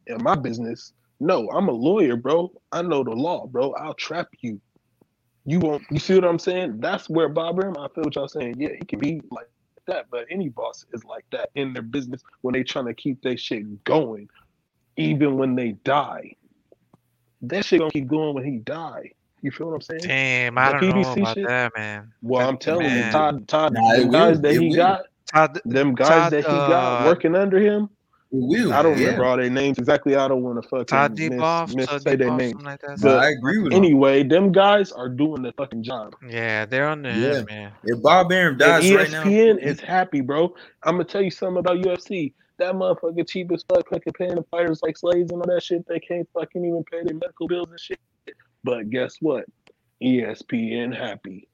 in 0.06 0.22
my 0.22 0.34
business. 0.36 0.92
No, 1.20 1.50
I'm 1.50 1.68
a 1.68 1.72
lawyer, 1.72 2.16
bro. 2.16 2.50
I 2.72 2.82
know 2.82 3.04
the 3.04 3.12
law, 3.12 3.46
bro. 3.46 3.72
I'll 3.74 3.94
trap 3.94 4.28
you. 4.40 4.60
You 5.44 5.60
won't. 5.60 5.84
You 5.90 5.98
see 5.98 6.14
what 6.14 6.24
I'm 6.24 6.38
saying? 6.38 6.80
That's 6.80 7.08
where 7.10 7.28
Bob 7.28 7.58
Arum. 7.60 7.76
I 7.78 7.88
feel 7.94 8.04
what 8.04 8.14
y'all 8.16 8.28
saying. 8.28 8.56
Yeah, 8.58 8.70
he 8.78 8.84
can 8.86 8.98
be 9.00 9.20
like 9.30 9.48
that, 9.86 10.06
but 10.10 10.26
any 10.30 10.48
boss 10.48 10.84
is 10.92 11.04
like 11.04 11.24
that 11.32 11.50
in 11.54 11.72
their 11.72 11.82
business 11.82 12.22
when 12.42 12.54
they 12.54 12.62
trying 12.62 12.86
to 12.86 12.94
keep 12.94 13.22
their 13.22 13.36
shit 13.36 13.84
going, 13.84 14.28
even 14.96 15.36
when 15.38 15.56
they 15.56 15.72
die. 15.72 16.34
That 17.42 17.64
shit 17.64 17.78
gonna 17.80 17.90
keep 17.90 18.06
going 18.08 18.34
when 18.34 18.44
he 18.44 18.58
die. 18.58 19.12
You 19.42 19.50
feel 19.50 19.68
what 19.68 19.74
I'm 19.76 19.80
saying? 19.80 20.00
Damn, 20.02 20.58
I 20.58 20.72
The 20.72 20.78
don't 20.90 21.00
know 21.02 21.12
about 21.12 21.34
shit? 21.34 21.46
that, 21.46 21.72
man. 21.76 22.12
Well, 22.22 22.46
I'm 22.46 22.54
That- 22.54 22.60
telling 22.60 22.90
you. 22.94 23.10
Todd, 23.10 23.48
Todd, 23.48 23.72
Nah, 23.72 23.92
it 23.94 24.00
them 24.00 24.10
guys 24.10 24.34
will. 24.36 24.42
that 24.42 24.50
It 24.54 24.60
he 24.60 24.68
will. 24.68 24.76
got, 24.76 25.02
Todd, 25.32 25.60
them 25.64 25.94
guys 25.94 26.08
Todd, 26.08 26.32
that 26.32 26.36
he 26.40 26.42
got 26.52 27.02
uh, 27.02 27.06
working 27.06 27.34
under 27.34 27.58
him. 27.58 27.88
It 28.32 28.36
will. 28.36 28.72
I 28.74 28.82
don't 28.82 28.96
yeah. 28.98 29.04
remember 29.06 29.24
all 29.24 29.36
their 29.38 29.48
names 29.50 29.78
exactly. 29.78 30.14
I 30.14 30.28
don't 30.28 30.42
want 30.42 30.62
to 30.62 30.68
fucking 30.68 30.84
Todd 30.84 31.18
miss, 31.18 31.30
duBoef, 31.30 31.74
miss 31.74 31.86
Todd 31.86 32.02
say 32.02 32.14
their 32.16 32.28
duBoef, 32.28 32.36
names. 32.38 32.62
like 32.62 32.80
that. 32.82 32.90
No, 32.90 32.96
But 33.02 33.18
I 33.18 33.30
agree 33.30 33.58
with 33.58 33.72
him. 33.72 33.78
Anyway, 33.78 34.22
them 34.22 34.52
guys 34.52 34.92
are 34.92 35.08
doing 35.08 35.42
the 35.42 35.52
fucking 35.52 35.82
job. 35.82 36.14
Yeah, 36.28 36.66
they're 36.66 36.88
under 36.88 37.10
Yeah. 37.10 37.38
him, 37.38 37.46
man. 37.48 37.72
If 37.84 38.02
Bob 38.02 38.30
Arum 38.30 38.50
And 38.52 38.58
dies 38.58 38.92
right 38.92 39.10
now, 39.10 39.24
ESPN 39.24 39.58
is 39.58 39.80
happy, 39.80 40.20
bro. 40.20 40.54
I'm 40.84 40.94
gonna 40.96 41.04
tell 41.04 41.22
you 41.22 41.30
something 41.30 41.58
about 41.58 41.78
UFC. 41.78 42.34
That 42.60 42.74
motherfucker 42.74 43.26
cheap 43.26 43.50
as 43.52 43.64
fuck, 43.66 43.88
fucking 43.88 44.12
paying 44.12 44.34
the 44.34 44.42
fighters 44.50 44.82
like 44.82 44.98
slaves 44.98 45.32
and 45.32 45.40
all 45.40 45.48
that 45.48 45.62
shit. 45.62 45.88
They 45.88 45.98
can't 45.98 46.28
fucking 46.34 46.62
even 46.62 46.84
pay 46.84 47.02
their 47.02 47.14
medical 47.14 47.48
bills 47.48 47.70
and 47.70 47.80
shit. 47.80 47.98
But 48.62 48.90
guess 48.90 49.16
what? 49.22 49.46
ESPN 50.02 50.94
happy. 50.94 51.48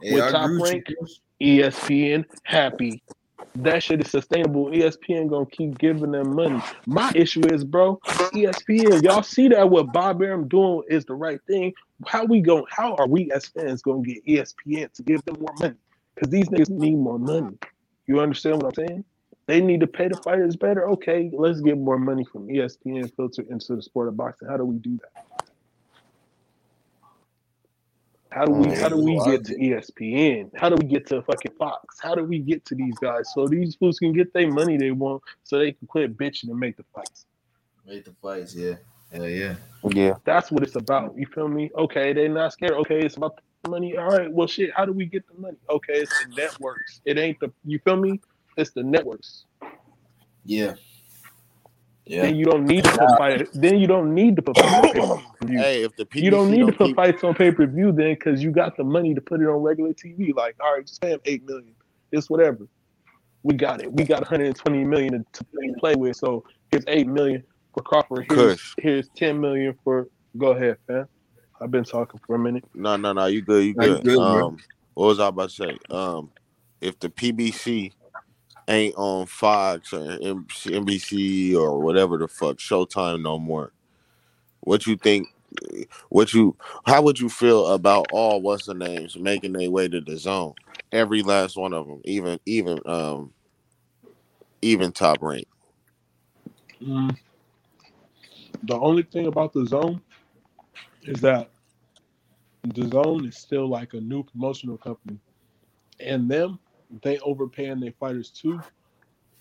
hey, 0.00 0.14
with 0.14 0.22
I 0.22 0.30
Top 0.30 0.50
Rank, 0.52 0.86
you. 0.88 1.06
ESPN 1.42 2.24
happy. 2.44 3.02
That 3.56 3.82
shit 3.82 4.00
is 4.00 4.12
sustainable. 4.12 4.66
ESPN 4.66 5.28
gonna 5.28 5.46
keep 5.46 5.76
giving 5.78 6.12
them 6.12 6.36
money. 6.36 6.62
My 6.86 7.10
issue 7.16 7.42
is, 7.52 7.64
bro, 7.64 7.96
ESPN. 8.06 9.02
Y'all 9.02 9.24
see 9.24 9.48
that 9.48 9.68
what 9.68 9.92
Bob 9.92 10.22
Arum 10.22 10.46
doing 10.46 10.82
is 10.88 11.06
the 11.06 11.14
right 11.14 11.40
thing. 11.48 11.72
How 12.06 12.24
we 12.24 12.40
going 12.40 12.66
How 12.70 12.94
are 12.94 13.08
we 13.08 13.32
as 13.32 13.46
fans 13.46 13.82
gonna 13.82 14.02
get 14.02 14.24
ESPN 14.24 14.92
to 14.92 15.02
give 15.02 15.24
them 15.24 15.38
more 15.40 15.54
money? 15.58 15.74
Because 16.14 16.30
these 16.30 16.48
niggas 16.50 16.70
need 16.70 16.98
more 16.98 17.18
money. 17.18 17.58
You 18.06 18.20
understand 18.20 18.62
what 18.62 18.78
I'm 18.78 18.86
saying? 18.86 19.04
They 19.48 19.62
need 19.62 19.80
to 19.80 19.86
pay 19.86 20.08
the 20.08 20.16
fighters 20.18 20.56
better. 20.56 20.86
Okay, 20.90 21.30
let's 21.32 21.62
get 21.62 21.78
more 21.78 21.98
money 21.98 22.22
from 22.22 22.48
ESPN 22.48 23.10
filter 23.16 23.42
into 23.48 23.76
the 23.76 23.82
sport 23.82 24.08
of 24.08 24.16
boxing. 24.16 24.46
How 24.46 24.58
do 24.58 24.64
we 24.66 24.76
do 24.76 24.98
that? 24.98 25.48
How 28.30 28.44
do 28.44 28.52
we 28.52 28.74
how 28.74 28.90
do 28.90 28.98
we 28.98 29.18
get 29.24 29.46
to 29.46 29.54
ESPN? 29.56 30.50
How 30.54 30.68
do 30.68 30.76
we 30.76 30.86
get 30.86 31.06
to 31.06 31.22
fucking 31.22 31.52
Fox? 31.58 31.98
How 31.98 32.14
do 32.14 32.24
we 32.24 32.40
get 32.40 32.66
to 32.66 32.74
these 32.74 32.94
guys 32.98 33.32
so 33.32 33.46
these 33.46 33.74
fools 33.74 33.98
can 33.98 34.12
get 34.12 34.34
their 34.34 34.52
money 34.52 34.76
they 34.76 34.90
want 34.90 35.22
so 35.44 35.58
they 35.58 35.72
can 35.72 35.86
quit 35.88 36.18
bitching 36.18 36.50
and 36.50 36.60
make 36.60 36.76
the 36.76 36.84
fights? 36.94 37.24
Make 37.86 38.04
the 38.04 38.12
fights, 38.20 38.54
yeah. 38.54 38.74
Hell 39.10 39.30
yeah. 39.30 39.54
Yeah. 39.88 40.16
That's 40.24 40.52
what 40.52 40.62
it's 40.62 40.76
about. 40.76 41.16
You 41.16 41.24
feel 41.24 41.48
me? 41.48 41.70
Okay, 41.74 42.12
they're 42.12 42.28
not 42.28 42.52
scared. 42.52 42.72
Okay, 42.72 43.00
it's 43.00 43.16
about 43.16 43.40
the 43.62 43.70
money. 43.70 43.96
All 43.96 44.10
right, 44.10 44.30
well 44.30 44.46
shit, 44.46 44.72
how 44.76 44.84
do 44.84 44.92
we 44.92 45.06
get 45.06 45.26
the 45.26 45.40
money? 45.40 45.56
Okay, 45.70 45.94
it's 45.94 46.12
the 46.24 46.34
networks. 46.34 47.00
It 47.06 47.16
ain't 47.16 47.40
the 47.40 47.50
you 47.64 47.78
feel 47.78 47.96
me? 47.96 48.20
It's 48.58 48.70
the 48.72 48.82
networks. 48.82 49.44
Yeah. 50.44 50.74
Yeah. 52.04 52.22
Then 52.22 52.36
you 52.36 52.44
don't 52.46 52.64
need 52.66 52.84
to 52.84 52.90
put 52.90 53.18
fight. 53.18 53.48
Then 53.54 53.78
you 53.78 53.86
don't 53.86 54.14
need 54.14 54.34
to 54.36 54.42
put 54.42 54.56
fights 54.58 54.98
on 54.98 55.18
pay-per-view. 55.22 55.58
Hey, 55.58 55.84
if 55.84 55.94
the 55.96 56.04
PBC 56.06 56.22
You 56.22 56.30
don't 56.30 56.50
need 56.50 56.66
to 56.66 56.72
put 56.72 56.86
keep- 56.88 56.96
fights 56.96 57.22
on 57.22 57.34
pay 57.34 57.52
per 57.52 57.66
view 57.66 57.92
then 57.92 58.14
because 58.14 58.42
you 58.42 58.50
got 58.50 58.76
the 58.76 58.84
money 58.84 59.14
to 59.14 59.20
put 59.20 59.40
it 59.40 59.46
on 59.46 59.62
regular 59.62 59.92
TV. 59.92 60.34
Like, 60.34 60.56
all 60.60 60.74
right, 60.74 60.84
just 60.86 61.00
pay 61.00 61.10
him 61.10 61.20
eight 61.26 61.46
million. 61.46 61.74
It's 62.10 62.28
whatever. 62.28 62.66
We 63.44 63.54
got 63.54 63.80
it. 63.82 63.92
We 63.92 64.04
got 64.04 64.20
120 64.22 64.84
million 64.84 65.12
to, 65.12 65.44
to 65.44 65.74
play 65.78 65.94
with. 65.94 66.16
So 66.16 66.44
here's 66.72 66.84
eight 66.88 67.06
million 67.06 67.44
for 67.74 67.82
Crawford. 67.82 68.26
Here's, 68.28 68.54
Kush. 68.54 68.74
here's 68.78 69.08
10 69.10 69.40
million 69.40 69.76
for. 69.84 70.08
Go 70.36 70.48
ahead, 70.52 70.78
man. 70.88 71.06
I've 71.60 71.70
been 71.70 71.84
talking 71.84 72.20
for 72.26 72.36
a 72.36 72.38
minute. 72.38 72.64
No, 72.74 72.96
no, 72.96 73.12
no. 73.12 73.26
You 73.26 73.42
good? 73.42 73.64
You 73.64 73.74
No, 73.74 73.84
you 73.84 73.94
good? 73.96 74.04
good, 74.04 74.18
um, 74.18 74.56
what 74.94 75.06
was 75.06 75.20
I 75.20 75.28
about 75.28 75.50
to 75.50 75.54
say? 75.54 75.78
Um, 75.90 76.30
if 76.80 76.98
the 77.00 77.08
PBC 77.10 77.92
ain't 78.68 78.94
on 78.96 79.26
Fox 79.26 79.92
or 79.92 80.18
NBC 80.18 81.54
or 81.56 81.80
whatever 81.80 82.18
the 82.18 82.28
fuck 82.28 82.58
Showtime 82.58 83.22
no 83.22 83.38
more, 83.38 83.72
what 84.60 84.86
you 84.86 84.96
think? 84.96 85.28
What 86.10 86.34
you? 86.34 86.56
How 86.86 87.02
would 87.02 87.18
you 87.18 87.28
feel 87.28 87.68
about 87.68 88.08
all 88.12 88.40
what's 88.42 88.66
the 88.66 88.74
names 88.74 89.16
making 89.16 89.54
their 89.54 89.70
way 89.70 89.88
to 89.88 90.00
the 90.00 90.16
zone? 90.16 90.54
Every 90.92 91.22
last 91.22 91.56
one 91.56 91.72
of 91.72 91.86
them, 91.86 92.00
even 92.04 92.38
even 92.44 92.78
um, 92.86 93.32
even 94.62 94.92
top 94.92 95.18
rank. 95.22 95.48
Mm. 96.82 97.16
The 98.64 98.78
only 98.78 99.02
thing 99.04 99.26
about 99.26 99.52
the 99.52 99.66
zone 99.66 100.00
is 101.02 101.20
that 101.22 101.50
the 102.74 102.88
zone 102.88 103.26
is 103.26 103.36
still 103.36 103.68
like 103.68 103.94
a 103.94 104.00
new 104.00 104.22
promotional 104.22 104.76
company, 104.76 105.18
and 106.00 106.28
them 106.28 106.58
they 107.02 107.18
overpaying 107.18 107.80
their 107.80 107.92
fighters 107.92 108.30
too, 108.30 108.60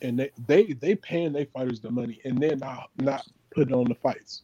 and 0.02 0.20
they 0.20 0.32
they 0.48 0.74
they 0.74 0.96
paying 0.96 1.34
their 1.34 1.46
fighters 1.48 1.80
the 1.80 1.92
money, 1.92 2.20
and 2.26 2.40
they're 2.40 2.56
not 2.56 2.90
not 2.98 3.26
putting 3.54 3.74
on 3.74 3.86
the 3.86 3.96
fights. 3.96 4.44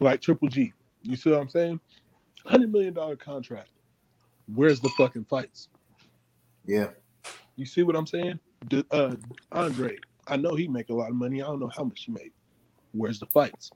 Like 0.00 0.20
Triple 0.20 0.48
G, 0.48 0.72
you 1.02 1.16
see 1.16 1.30
what 1.30 1.40
I'm 1.40 1.48
saying? 1.48 1.80
Hundred 2.46 2.72
million 2.72 2.94
dollar 2.94 3.16
contract. 3.16 3.70
Where's 4.54 4.80
the 4.80 4.90
fucking 4.90 5.26
fights? 5.26 5.68
Yeah. 6.64 6.88
You 7.56 7.66
see 7.66 7.82
what 7.82 7.96
I'm 7.96 8.06
saying? 8.06 8.38
D- 8.68 8.84
uh, 8.90 9.16
Andre, 9.52 9.96
I 10.26 10.36
know 10.36 10.54
he 10.54 10.68
make 10.68 10.88
a 10.90 10.94
lot 10.94 11.10
of 11.10 11.16
money. 11.16 11.42
I 11.42 11.46
don't 11.46 11.60
know 11.60 11.70
how 11.74 11.84
much 11.84 12.04
he 12.04 12.12
make. 12.12 12.32
Where's 12.92 13.18
the 13.18 13.26
fights? 13.26 13.70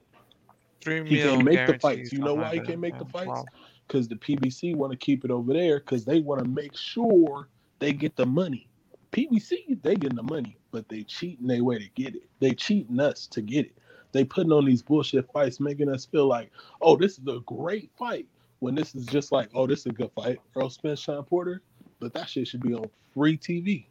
Three 0.80 1.04
He 1.04 1.18
can't 1.18 1.44
make 1.44 1.66
the 1.66 1.78
fights. 1.78 2.12
You 2.12 2.18
know 2.20 2.34
why 2.34 2.54
he 2.54 2.60
can't 2.60 2.80
make 2.80 2.98
the 2.98 3.04
fights? 3.06 3.44
Because 3.86 4.08
the 4.08 4.16
PBC 4.16 4.74
want 4.74 4.92
to 4.92 4.98
keep 4.98 5.24
it 5.24 5.30
over 5.30 5.52
there 5.52 5.78
because 5.78 6.04
they 6.04 6.20
want 6.20 6.42
to 6.42 6.48
make 6.48 6.76
sure 6.76 7.48
they 7.82 7.92
get 7.92 8.14
the 8.14 8.26
money. 8.26 8.68
PBC, 9.10 9.82
they 9.82 9.96
getting 9.96 10.16
the 10.16 10.22
money, 10.22 10.56
but 10.70 10.88
they 10.88 11.02
cheating 11.02 11.48
their 11.48 11.64
way 11.64 11.78
to 11.78 11.88
get 11.96 12.14
it. 12.14 12.22
They 12.38 12.52
cheating 12.52 13.00
us 13.00 13.26
to 13.26 13.42
get 13.42 13.66
it. 13.66 13.76
They 14.12 14.24
putting 14.24 14.52
on 14.52 14.64
these 14.64 14.82
bullshit 14.82 15.30
fights, 15.32 15.58
making 15.58 15.88
us 15.88 16.04
feel 16.04 16.26
like, 16.26 16.50
oh, 16.80 16.96
this 16.96 17.18
is 17.18 17.26
a 17.26 17.40
great 17.40 17.90
fight. 17.98 18.26
When 18.60 18.76
this 18.76 18.94
is 18.94 19.04
just 19.06 19.32
like, 19.32 19.48
oh, 19.54 19.66
this 19.66 19.80
is 19.80 19.86
a 19.86 19.90
good 19.90 20.12
fight. 20.14 20.38
Errol 20.56 20.70
Spence, 20.70 21.00
Shawn 21.00 21.24
Porter. 21.24 21.62
But 21.98 22.14
that 22.14 22.28
shit 22.28 22.46
should 22.46 22.62
be 22.62 22.74
on 22.74 22.88
free 23.12 23.36
TV. 23.36 23.86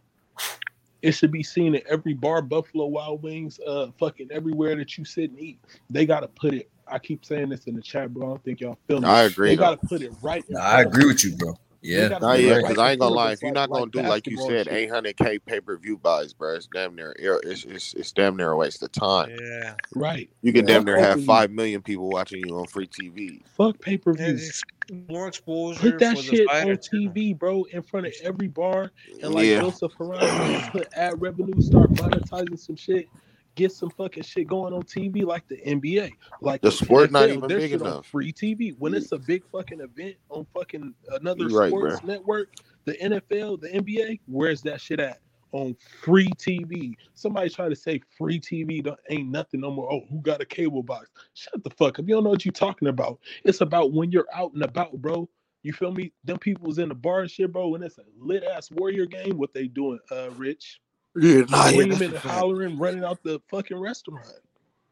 It 1.01 1.11
should 1.11 1.31
be 1.31 1.43
seen 1.43 1.75
at 1.75 1.85
every 1.87 2.13
bar, 2.13 2.41
Buffalo 2.41 2.85
Wild 2.85 3.23
Wings, 3.23 3.59
uh, 3.67 3.87
fucking 3.99 4.29
everywhere 4.31 4.75
that 4.77 4.97
you 4.97 5.03
sit 5.03 5.31
and 5.31 5.39
eat. 5.39 5.59
They 5.89 6.05
gotta 6.05 6.27
put 6.27 6.53
it. 6.53 6.69
I 6.87 6.99
keep 6.99 7.25
saying 7.25 7.49
this 7.49 7.65
in 7.65 7.75
the 7.75 7.81
chat, 7.81 8.13
bro. 8.13 8.27
I 8.27 8.29
don't 8.29 8.43
think 8.43 8.61
y'all 8.61 8.77
feel 8.87 9.01
me. 9.01 9.07
I 9.07 9.23
agree. 9.23 9.49
They 9.49 9.55
though. 9.55 9.75
gotta 9.75 9.87
put 9.87 10.01
it 10.01 10.13
right. 10.21 10.43
in 10.47 10.55
I 10.55 10.81
agree 10.81 11.05
with 11.05 11.23
you, 11.25 11.35
bro. 11.35 11.57
They 11.83 11.89
Yeah. 11.89 12.09
gotta 12.09 12.25
Nah, 12.25 12.33
yeah, 12.33 12.57
because 12.57 12.77
I 12.77 12.91
ain't 12.91 12.99
gonna 12.99 13.15
lie. 13.15 13.31
If 13.31 13.41
you're 13.41 13.49
like- 13.49 13.55
not 13.55 13.69
gonna 13.71 13.83
like 13.85 13.91
do 13.91 14.01
like 14.03 14.27
you 14.27 14.37
said, 14.37 14.67
800k 14.67 15.39
pay 15.45 15.59
per 15.59 15.77
view 15.77 15.97
buys, 15.97 16.31
bro, 16.33 16.55
it's 16.55 16.67
damn 16.71 16.95
near 16.95 17.15
it's, 17.19 17.65
it's 17.65 17.93
it's 17.95 18.11
damn 18.11 18.37
near 18.37 18.51
a 18.51 18.57
waste 18.57 18.83
of 18.83 18.91
time. 18.91 19.29
Yeah. 19.31 19.75
right? 19.95 20.29
You 20.43 20.53
can 20.53 20.67
Yeah. 20.67 20.75
damn 20.75 20.85
near 20.85 20.99
have 20.99 21.23
five 21.25 21.49
million 21.51 21.81
people 21.81 22.07
watching 22.09 22.43
you 22.47 22.55
on 22.57 22.67
free 22.67 22.87
TV. 22.87 23.41
Fuck 23.57 23.79
pay 23.79 23.97
per 23.97 24.11
Yeah, 24.17 24.25
view. 24.27 24.35
it's 24.35 24.61
more 25.09 25.27
exposure 25.27 25.79
Put 25.91 25.99
that 25.99 26.17
for 26.17 26.21
the 26.23 26.27
shit 26.37 26.49
on. 26.49 26.67
TV, 26.77 27.33
bro, 27.37 27.63
in 27.71 27.81
front 27.81 28.05
of 28.07 28.13
every 28.23 28.47
bar. 28.47 28.91
And 29.23 29.33
like 29.33 29.47
Yeah, 29.47 29.61
Joseph 29.61 29.93
Ferrari, 29.97 30.61
put 30.71 30.87
ad 30.95 31.19
revenue, 31.19 31.59
start 31.61 31.89
monetizing 31.93 32.59
some 32.59 32.75
shit, 32.75 33.07
get 33.55 33.71
some 33.71 33.89
fucking 33.89 34.23
shit 34.23 34.47
going 34.47 34.73
on 34.73 34.83
TV 34.83 35.23
like 35.23 35.47
the 35.47 35.57
NBA, 35.57 36.11
like 36.41 36.61
The 36.61 36.71
sport 36.71 37.11
not 37.11 37.29
even 37.29 37.47
their 37.47 37.59
big 37.59 37.73
on 37.75 37.81
enough. 37.81 38.05
free 38.07 38.31
TV. 38.31 38.75
When 38.77 38.93
it's 38.93 39.11
a 39.11 39.17
big 39.17 39.43
fucking 39.51 39.81
event 39.81 40.15
on 40.29 40.45
fucking 40.53 40.93
another 41.11 41.45
You 41.45 41.57
right, 41.57 41.69
sports 41.69 42.03
network, 42.03 42.53
the 42.85 42.93
NFL, 42.93 43.61
the 43.61 43.69
NBA, 43.69 44.21
where's 44.27 44.61
that 44.63 44.81
shit 44.81 44.99
at? 44.99 45.19
On 45.53 45.75
free 46.01 46.29
TV. 46.37 46.95
Somebody 47.13 47.49
try 47.49 47.67
to 47.67 47.75
say 47.75 48.01
free 48.17 48.39
TV 48.39 48.81
don't, 48.81 48.99
ain't 49.09 49.29
nothing 49.29 49.59
no 49.59 49.71
more. 49.71 49.91
Oh, 49.91 50.01
who 50.09 50.21
got 50.21 50.39
a 50.41 50.45
cable 50.45 50.81
box? 50.81 51.09
Shut 51.33 51.61
the 51.63 51.69
fuck 51.71 51.99
up. 51.99 52.07
You 52.07 52.15
don't 52.15 52.23
know 52.23 52.29
what 52.29 52.45
you're 52.45 52.53
talking 52.53 52.87
about. 52.87 53.19
It's 53.43 53.59
about 53.59 53.91
when 53.91 54.11
you're 54.11 54.27
out 54.33 54.53
and 54.53 54.63
about, 54.63 54.93
bro. 55.01 55.27
You 55.63 55.73
feel 55.73 55.91
me? 55.91 56.11
Them 56.23 56.39
people 56.39 56.65
was 56.67 56.79
in 56.79 56.89
the 56.89 56.95
bar 56.95 57.19
and 57.19 57.29
shit, 57.29 57.51
bro. 57.51 57.67
When 57.67 57.83
it's 57.83 57.97
a 57.97 58.03
lit 58.17 58.43
ass 58.43 58.71
warrior 58.71 59.05
game, 59.05 59.37
what 59.37 59.53
they 59.53 59.67
doing, 59.67 59.99
uh, 60.09 60.29
Rich? 60.31 60.79
Yeah, 61.15 61.41
nah, 61.49 61.65
yeah, 61.65 61.69
Screaming 61.69 61.89
that's 61.89 62.01
and 62.01 62.13
a 62.13 62.19
fact. 62.19 62.35
hollering, 62.35 62.77
running 62.77 63.03
out 63.03 63.21
the 63.23 63.41
fucking 63.49 63.77
restaurant. 63.77 64.27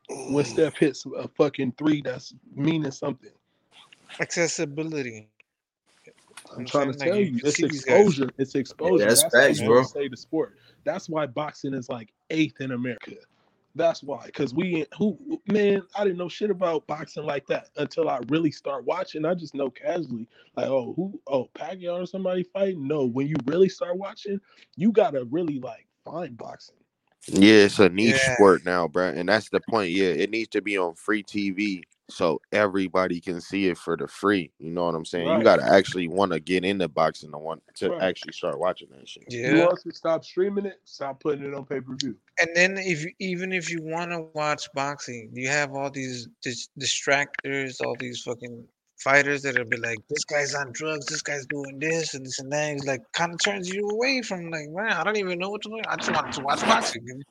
When 0.09 0.43
mm. 0.43 0.47
Steph 0.47 0.76
hits 0.76 1.05
a 1.17 1.28
fucking 1.28 1.74
three, 1.78 2.01
that's 2.01 2.34
meaning 2.55 2.91
something. 2.91 3.30
Accessibility. 4.20 5.30
I'm 6.51 6.59
I'm 6.59 6.65
trying 6.65 6.91
to 6.91 6.97
saying, 6.97 7.11
like, 7.11 7.17
tell 7.17 7.20
you 7.20 7.32
you, 7.34 7.39
it's 7.43 7.55
see 7.57 7.63
guys. 7.63 7.76
exposure. 7.76 8.30
It's 8.38 8.55
exposure. 8.55 9.05
that's 9.05 9.22
how 9.24 9.30
facts, 9.30 9.59
you 9.59 9.67
bro. 9.67 9.84
Say 9.84 10.07
the 10.07 10.17
sport. 10.17 10.57
That's 10.84 11.07
why 11.09 11.28
boxing 11.28 11.74
is 11.74 11.89
like 11.89 12.11
eighth 12.32 12.59
in 12.61 12.72
America. 12.72 13.13
That's 13.76 14.01
why, 14.01 14.26
because 14.26 14.53
we 14.53 14.78
ain't- 14.78 14.93
who 14.97 15.39
man, 15.45 15.84
I 15.95 16.03
didn't 16.03 16.17
know 16.17 16.28
shit 16.28 16.49
about 16.49 16.88
boxing 16.88 17.24
like 17.24 17.45
that 17.47 17.70
until 17.78 18.09
I 18.09 18.20
really 18.28 18.51
start 18.51 18.84
watching. 18.84 19.26
I 19.26 19.36
just 19.36 19.53
know 19.53 19.70
casually, 19.70 20.28
like, 20.57 20.67
oh, 20.67 20.93
who, 20.95 21.22
oh, 21.28 21.49
Pacquiao 21.53 22.01
or 22.01 22.05
somebody 22.07 22.43
fighting. 22.43 22.88
No, 22.88 23.05
when 23.05 23.28
you 23.28 23.36
really 23.45 23.70
start 23.70 23.95
watching, 23.95 24.41
you 24.76 24.91
gotta 24.91 25.24
really 25.26 25.59
like 25.59 25.86
find 26.12 26.38
boxing. 26.38 26.76
Yeah, 27.28 27.66
it's 27.66 27.80
a 27.80 27.89
niche 27.89 28.16
Yeah. 28.16 28.36
sport 28.36 28.66
now, 28.66 28.88
bro, 28.88 29.10
and 29.10 29.28
that's 29.28 29.49
the 29.49 29.60
point. 29.70 29.91
Yeah, 29.91 30.07
it 30.07 30.30
needs 30.30 30.49
to 30.49 30.62
be 30.62 30.78
on 30.78 30.95
free 30.95 31.22
TV 31.22 31.84
so 32.10 32.41
everybody 32.51 33.20
can 33.20 33.39
see 33.39 33.68
it 33.68 33.78
for 33.78 33.95
the 33.95 34.07
free. 34.07 34.51
You 34.57 34.72
know 34.72 34.86
what 34.86 34.95
I'm 34.95 35.05
saying? 35.05 35.28
You 35.28 35.43
got 35.43 35.57
to 35.57 35.66
actually 35.66 36.07
want 36.07 36.32
to 36.32 36.39
get 36.39 36.66
into 36.66 36.88
boxing 36.88 37.32
to 37.32 37.38
want 37.38 37.62
to 37.76 37.91
Right. 37.91 38.01
actually 38.01 38.34
start 38.34 38.57
watching 38.57 38.88
that 38.91 39.07
shit. 39.07 39.26
You 39.32 39.57
Yeah. 39.57 39.66
want 39.66 39.82
to 39.82 39.93
stop 39.93 40.24
streaming 40.26 40.66
it, 40.66 40.80
stop 40.86 41.20
putting 41.20 41.45
it 41.45 41.53
on 41.53 41.66
pay 41.66 41.82
per 41.82 41.95
view. 41.95 42.16
And 42.39 42.49
then 42.55 42.78
if 42.78 43.03
you, 43.03 43.12
even 43.20 43.51
if 43.51 43.70
you 43.70 43.82
want 43.84 44.12
to 44.12 44.22
watch 44.34 44.68
boxing, 44.74 45.30
you 45.34 45.49
have 45.49 45.74
all 45.74 45.91
these 45.91 46.28
dis- 46.41 46.70
distractors, 46.80 47.80
all 47.86 47.95
these 47.99 48.22
fucking 48.22 48.66
fighters 48.99 49.41
that 49.43 49.57
will 49.57 49.65
be 49.65 49.77
like, 49.77 49.97
this 50.09 50.23
guy's 50.25 50.53
on 50.53 50.71
drugs, 50.71 51.05
this 51.05 51.21
guy's 51.21 51.45
doing 51.47 51.79
this 51.79 52.13
and 52.13 52.25
this 52.25 52.39
and 52.39 52.51
that. 52.51 52.73
It's 52.73 52.85
like 52.85 53.01
kind 53.13 53.33
of 53.33 53.39
turns 53.43 53.69
you 53.69 53.87
away 53.89 54.21
from 54.21 54.49
like, 54.49 54.69
man, 54.69 54.91
I 54.91 55.03
don't 55.03 55.17
even 55.17 55.39
know 55.39 55.49
what 55.49 55.61
to 55.63 55.69
do. 55.69 55.81
I 55.87 55.95
just 55.95 56.11
want 56.11 56.33
to 56.33 56.41
watch 56.41 56.61
boxing. 56.61 57.23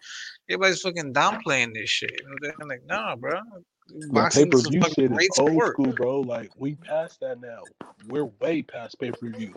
Everybody's 0.49 0.81
fucking 0.81 1.13
downplaying 1.13 1.75
this 1.75 1.91
shit. 1.91 2.13
You 2.21 2.29
know, 2.29 2.37
they're 2.41 2.69
like, 2.69 2.83
no, 2.87 3.15
bro. 3.19 3.41
The 3.89 4.07
pay 4.07 4.13
Boxing 4.13 4.51
per 4.51 4.59
is 4.59 4.67
a 4.67 4.71
view 4.71 4.81
fucking 4.81 4.95
shit 5.05 5.13
great 5.13 5.31
is 5.33 5.39
old 5.39 5.51
sport. 5.53 5.73
school, 5.73 5.93
bro. 5.93 6.21
Like 6.21 6.51
we 6.57 6.75
passed 6.75 7.21
that 7.21 7.41
now. 7.41 7.63
We're 8.07 8.27
way 8.41 8.63
past 8.63 8.99
pay 9.01 9.13
per 9.13 9.31
view. 9.31 9.55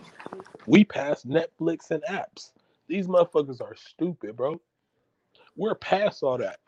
We 0.67 0.85
passed 0.85 1.27
Netflix 1.27 1.91
and 1.91 2.01
apps. 2.09 2.51
These 2.87 3.07
motherfuckers 3.07 3.61
are 3.61 3.75
stupid, 3.75 4.37
bro. 4.37 4.61
We're 5.57 5.75
past 5.75 6.23
all 6.23 6.37
that. 6.37 6.59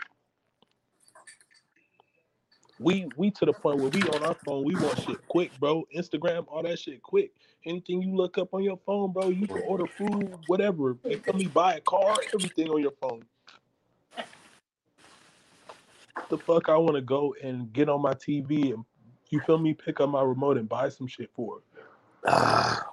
We 2.84 3.08
we 3.16 3.32
to 3.32 3.46
the 3.46 3.54
point 3.54 3.80
where 3.80 3.90
we 3.90 4.02
on 4.10 4.24
our 4.24 4.36
phone, 4.46 4.66
we 4.66 4.76
want 4.76 5.02
shit 5.02 5.26
quick, 5.30 5.58
bro. 5.60 5.88
Instagram, 5.96 6.46
all 6.50 6.64
that 6.64 6.78
shit 6.78 7.02
quick. 7.02 7.32
Anything 7.66 8.02
you 8.02 8.14
look 8.14 8.38
up 8.38 8.54
on 8.54 8.62
your 8.62 8.78
phone, 8.86 9.14
bro, 9.14 9.30
you 9.30 9.48
can 9.48 9.62
order 9.66 9.88
food, 9.88 10.38
whatever. 10.48 10.98
You 11.06 11.18
feel 11.20 11.34
me? 11.34 11.48
Buy 11.48 11.76
a 11.76 11.82
car, 11.82 12.18
everything 12.34 12.70
on 12.70 12.82
your 12.82 12.92
phone. 13.02 13.24
The 16.30 16.38
fuck 16.38 16.68
I 16.68 16.76
want 16.76 16.96
to 16.96 17.02
go 17.02 17.34
and 17.42 17.72
get 17.72 17.88
on 17.88 18.02
my 18.02 18.14
TV 18.14 18.74
and 18.74 18.84
you 19.30 19.40
feel 19.40 19.58
me? 19.58 19.74
Pick 19.74 20.00
up 20.00 20.10
my 20.10 20.22
remote 20.22 20.58
and 20.58 20.70
buy 20.70 20.90
some 20.90 21.08
shit 21.08 21.30
for. 21.34 21.62
Ah, 22.28 22.93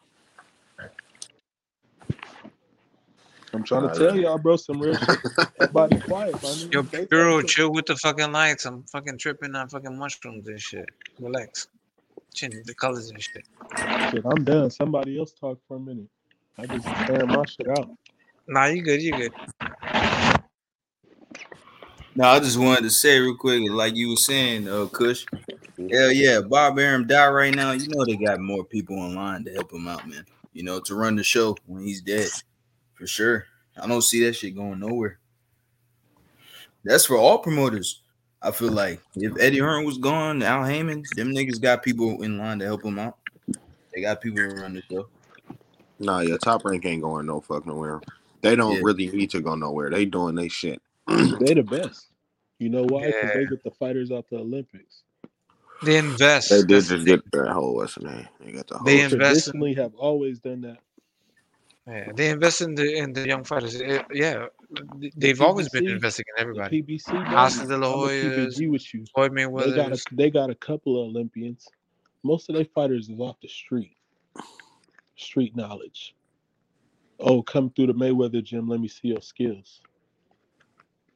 I'm 3.61 3.65
trying 3.67 3.89
to 3.91 3.95
tell 3.95 4.17
y'all, 4.17 4.39
bro, 4.39 4.57
some 4.57 4.81
real 4.81 4.95
shit. 4.95 5.19
Everybody 5.61 6.01
quiet, 6.07 6.33
my 6.33 6.49
nigga. 6.49 6.73
Yo, 6.73 6.83
Say 6.85 7.05
Bureau, 7.05 7.43
chill 7.43 7.71
with 7.71 7.85
the 7.85 7.97
fucking 7.97 8.33
lights. 8.33 8.65
I'm 8.65 8.85
fucking 8.85 9.19
tripping 9.19 9.55
on 9.55 9.69
fucking 9.69 9.99
mushrooms 9.99 10.49
and 10.49 10.59
shit. 10.59 10.87
Relax. 11.19 11.69
Change 12.33 12.55
the 12.65 12.73
colors 12.73 13.11
and 13.11 13.23
shit. 13.23 13.45
Shit, 14.11 14.25
I'm 14.25 14.45
done. 14.45 14.71
Somebody 14.71 15.19
else 15.19 15.35
talk 15.39 15.59
for 15.69 15.77
a 15.77 15.81
minute. 15.81 16.09
I 16.57 16.65
just 16.67 16.87
tearing 16.87 17.27
my 17.27 17.45
shit 17.45 17.69
out. 17.69 17.91
Nah, 18.49 18.65
you 18.65 18.83
good, 18.83 19.03
you 19.03 19.13
good. 19.13 19.33
No, 22.15 22.29
I 22.29 22.41
just 22.41 22.59
wanted 22.59 22.85
to 22.85 22.91
say 22.91 23.21
real 23.21 23.37
quick, 23.37 23.71
like 23.71 23.95
you 23.95 24.09
were 24.09 24.17
saying, 24.17 24.69
uh, 24.69 24.87
Kush. 24.87 25.27
Hell 25.93 26.13
yeah, 26.13 26.41
Bob 26.41 26.79
Arum 26.79 27.07
die 27.07 27.29
right 27.29 27.55
now. 27.55 27.73
You 27.73 27.89
know 27.89 28.07
they 28.07 28.17
got 28.17 28.41
more 28.41 28.65
people 28.65 28.99
online 28.99 29.45
to 29.45 29.53
help 29.53 29.71
him 29.71 29.87
out, 29.87 30.09
man. 30.09 30.25
You 30.55 30.63
know, 30.63 30.81
to 30.81 30.95
run 30.95 31.17
the 31.17 31.23
show 31.23 31.57
when 31.67 31.85
he's 31.85 32.01
dead, 32.01 32.31
for 33.01 33.07
sure. 33.07 33.47
I 33.83 33.89
don't 33.89 34.03
see 34.03 34.25
that 34.25 34.35
shit 34.35 34.55
going 34.55 34.79
nowhere. 34.79 35.19
That's 36.85 37.07
for 37.07 37.17
all 37.17 37.39
promoters. 37.39 38.03
I 38.43 38.51
feel 38.53 38.71
like 38.71 39.01
if 39.17 39.33
Eddie 39.41 39.59
Hearn 39.59 39.85
was 39.85 39.99
gone, 39.99 40.43
Al 40.43 40.65
Haymon, 40.65 41.03
them 41.17 41.35
niggas 41.35 41.61
got 41.61 41.83
people 41.83 42.23
in 42.23 42.39
line 42.39 42.59
to 42.59 42.67
help 42.67 42.85
him 42.85 42.99
out. 42.99 43.17
They 43.95 44.03
got 44.03 44.21
people 44.21 44.39
to 44.39 44.49
run 44.49 44.75
the 44.75 44.83
show. 44.83 45.09
Nah, 45.99 46.21
yeah, 46.21 46.37
top 46.37 46.65
rank 46.65 46.85
ain't 46.85 47.03
going 47.03 47.27
no 47.27 47.41
fuck 47.41 47.67
nowhere. 47.67 48.01
They 48.43 48.55
don't 48.57 48.77
Yeah. 48.77 48.83
really 48.83 49.09
need 49.09 49.31
to 49.31 49.41
go 49.41 49.55
nowhere. 49.55 49.91
They 49.91 50.05
doing 50.05 50.35
they 50.35 50.49
shit. 50.49 50.81
They 51.41 51.55
the 51.55 51.63
best. 51.63 52.09
You 52.59 52.69
know 52.69 52.85
why? 52.85 53.07
Because 53.09 53.33
they 53.33 53.47
get 53.47 53.63
the 53.65 53.71
fighters 53.71 54.11
out 54.13 54.27
the 54.31 54.39
Olympics. 54.39 55.03
They 55.83 55.97
invest. 55.97 56.51
They 56.51 56.63
did 56.63 56.69
That's 56.69 56.89
the 56.89 56.97
just 56.97 57.05
thing. 57.05 57.07
get 57.07 57.33
that 57.33 57.53
whole 57.53 57.77
what's 57.77 57.95
the 57.97 58.05
name? 58.05 58.29
They 58.41 58.53
got 58.53 58.69
the 58.69 58.79
whole 58.79 58.87
They 58.87 58.97
They 58.97 59.05
invest 59.05 59.49
traditionally 59.49 59.75
have 59.75 59.95
always 59.95 60.41
done 60.41 60.63
that. 60.63 60.79
Yeah, 61.87 62.13
they 62.15 62.31
invest 62.31 62.63
in 62.63 62.75
the 62.75 62.97
in 62.97 63.13
the 63.13 63.27
young 63.27 63.45
fighters. 63.45 63.81
Eh, 63.81 64.03
Yeah, 64.13 64.47
they've 65.17 65.41
always 65.43 65.69
been 65.69 65.89
investing 65.89 66.25
in 66.37 66.41
The 66.41 66.43
everybody. 66.43 66.83
PBC, 66.83 67.13
Oscar 67.37 67.67
De 67.67 67.77
La 67.77 67.89
I'm 67.89 68.01
gonna 68.01 68.11
keep 68.11 68.39
it 68.39 68.49
Hoya's, 68.49 68.61
with 68.71 68.95
you. 68.95 69.05
Floyd 69.15 69.33
They 69.55 69.73
got 69.73 69.93
a 69.93 69.99
they 70.13 70.31
got 70.31 70.51
a 70.51 70.55
couple 70.55 71.01
of 71.01 71.09
Olympians. 71.09 71.67
Most 72.23 72.49
of 72.49 72.55
their 72.55 72.67
fighters 72.67 73.09
is 73.09 73.19
off 73.21 73.41
the 73.41 73.49
street, 73.49 73.97
street 75.17 75.57
knowledge. 75.57 76.15
Oh, 77.19 77.43
come 77.43 77.71
through 77.71 77.89
the 77.89 77.95
Mayweather 77.95 78.43
gym. 78.43 78.69
Let 78.69 78.81
me 78.81 78.89
see 78.89 79.09
your 79.09 79.23
skills. 79.23 79.83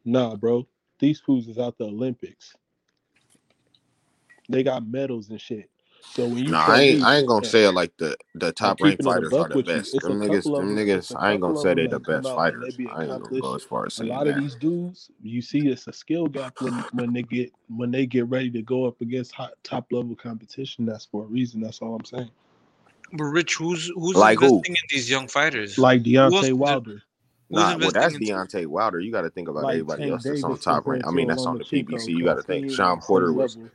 Nah, 0.05 0.37
bro. 0.37 0.67
These 0.99 1.21
fools 1.21 1.49
is 1.49 1.59
out 1.59 1.79
the 1.79 1.85
Olympics. 1.87 2.55
They 4.49 4.63
got 4.63 4.87
medals 4.87 5.31
and 5.31 5.41
shit. 5.41 5.71
So 6.11 6.27
when 6.29 6.45
you 6.45 6.51
Nah, 6.53 6.67
I 6.67 6.81
ain't 6.81 7.03
I 7.03 7.17
ain't 7.19 7.29
gonna 7.29 7.45
say 7.45 7.65
it 7.65 7.73
like 7.73 7.93
the 7.99 8.17
the 8.35 8.53
top 8.53 8.81
ranked 8.81 8.99
keeping 9.03 9.07
it 9.07 9.11
a 9.11 9.15
fighters 9.15 9.33
are 9.33 9.49
the 9.49 9.63
best. 9.63 9.95
it's 9.95 10.05
Them 10.05 10.21
niggas, 10.21 10.45
them 10.45 10.53
them. 10.55 10.77
niggas, 10.77 10.97
It's 10.99 11.11
a 11.11 11.19
I 11.19 11.33
ain't 11.33 11.41
gonna 11.41 11.57
say 11.57 11.75
they're 11.75 11.89
the 11.89 11.99
best 11.99 12.29
out 12.29 12.39
and 12.55 12.63
they 12.63 12.69
fighters. 12.69 12.79
I 12.93 13.03
ain't 13.03 13.23
gonna 13.23 13.41
go 13.41 13.55
as 13.55 13.63
far 13.65 13.87
as 13.87 13.95
A 13.95 13.99
saying 13.99 14.11
lot 14.11 14.29
of 14.29 14.37
these 14.37 14.55
dudes, 14.55 15.11
you 15.23 15.43
see, 15.43 15.69
it's 15.69 15.87
a 15.87 15.93
skill 15.93 16.27
gap 16.27 16.55
when 16.61 16.85
when 16.93 17.13
they 17.13 17.23
get 17.23 17.53
when 17.69 17.91
they 17.91 18.07
get 18.07 18.29
ready 18.29 18.51
to 18.51 18.63
go 18.63 18.87
up 18.87 19.01
against 19.01 19.33
hot, 19.33 19.53
top 19.65 19.87
level 19.91 20.15
competition. 20.15 20.87
That's 20.87 21.07
for 21.07 21.25
a 21.25 21.27
reason. 21.27 21.61
That's 21.61 21.81
all 21.81 21.95
I'm 21.97 22.05
saying. 22.05 22.31
But 23.13 23.25
Rich, 23.25 23.57
who's 23.57 23.91
who's 23.95 24.17
Like 24.17 24.39
who? 24.39 24.57
investing 24.57 24.77
in 24.77 24.83
these 24.91 25.11
young 25.11 25.29
fighters? 25.29 25.79
Like 25.79 26.03
Who 26.03 26.11
Deontay 26.11 26.45
is 26.45 26.53
Wilder, 26.53 27.03
who's 27.49 27.59
Nah, 27.59 27.69
well, 27.71 27.75
investing 27.75 28.03
that's 28.03 28.15
into? 28.15 28.27
Deontay 28.27 28.67
Wilder. 28.67 29.01
You 29.01 29.13
got 29.13 29.23
to 29.23 29.31
think 29.31 29.49
about 29.49 29.65
like 29.65 29.75
everybody 29.75 30.03
Tank 30.03 30.13
else 30.13 30.25
that's 30.25 30.43
on 30.43 30.51
Davis 30.51 30.65
top 30.65 30.87
rank. 30.87 31.07
I 31.07 31.11
mean, 31.11 31.29
that's 31.29 31.47
on 31.47 31.59
the 31.59 31.65
Lomachenko. 31.65 31.89
PBC. 31.89 32.09
You 32.17 32.25
got 32.25 32.35
to 32.35 32.43
think. 32.43 32.71
Shawn 32.71 33.01
Porter 33.01 33.33
was 33.33 33.57
level. 33.57 33.71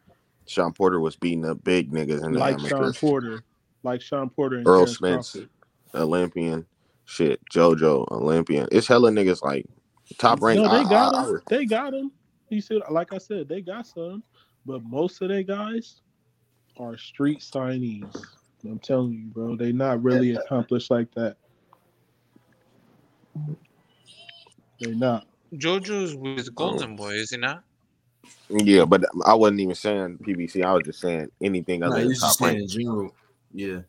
Shawn 0.50 0.74
Porter 0.74 1.00
was 1.00 1.16
beating 1.16 1.46
up 1.46 1.64
big 1.64 1.92
niggas 1.92 2.24
in 2.24 2.34
the 2.34 2.40
Like 2.40 2.60
Shawn 2.60 2.72
amateurs. 2.72 2.98
Porter, 2.98 3.44
like 3.84 4.02
Shawn 4.02 4.32
Porter 4.32 4.58
and 4.58 4.68
Errol 4.68 4.88
Spence, 4.88 5.38
Olympian, 5.94 6.66
shit, 7.06 7.40
JoJo, 7.54 8.12
Olympian. 8.12 8.68
It's 8.72 8.88
hella 8.88 9.12
niggas 9.12 9.44
like 9.44 9.68
top 10.18 10.42
rank. 10.42 10.60
No, 10.60 10.66
I, 10.66 10.84
they 10.84 10.90
got 10.90 11.14
I, 11.14 11.20
I 11.20 11.24
him. 11.24 11.32
would- 11.32 11.42
They 11.50 11.66
got 11.66 11.94
him. 11.94 12.12
You 12.50 12.62
said, 12.62 12.80
like 12.90 13.14
I 13.14 13.20
said, 13.20 13.48
they 13.48 13.62
got 13.62 13.86
some, 13.86 14.24
but 14.66 14.84
most 14.84 15.22
of 15.22 15.30
their 15.30 15.44
guys 15.44 16.02
are 16.78 16.98
street 16.98 17.42
signees. 17.42 18.12
I'm 18.66 18.80
telling 18.80 19.14
you, 19.14 19.26
bro, 19.28 19.56
they 19.56 19.72
not 19.72 20.02
really 20.02 20.34
accomplished 20.34 20.90
like 20.90 21.14
that. 21.14 21.38
They 24.80 24.96
not. 24.96 25.28
JoJo's 25.54 26.16
with 26.16 26.48
oh. 26.50 26.54
Golden 26.56 26.96
Boy, 26.96 27.14
is 27.14 27.30
he 27.30 27.38
not? 27.38 27.64
Yeah, 28.50 28.86
but 28.86 29.06
I 29.26 29.36
wasn't 29.36 29.62
even 29.62 29.76
saying 29.76 30.20
PBC. 30.28 30.66
I 30.66 30.74
was 30.74 30.84
just 30.86 31.02
saying 31.02 31.30
anything 31.44 31.84
Nah, 31.84 31.98
other 31.98 32.00
he 32.00 32.06
than 32.06 32.10
was 32.10 32.24
just 32.24 32.38
top 32.38 32.40
saying 32.40 32.60
in 32.60 32.68
general. 32.70 33.16
Yeah. 33.54 33.82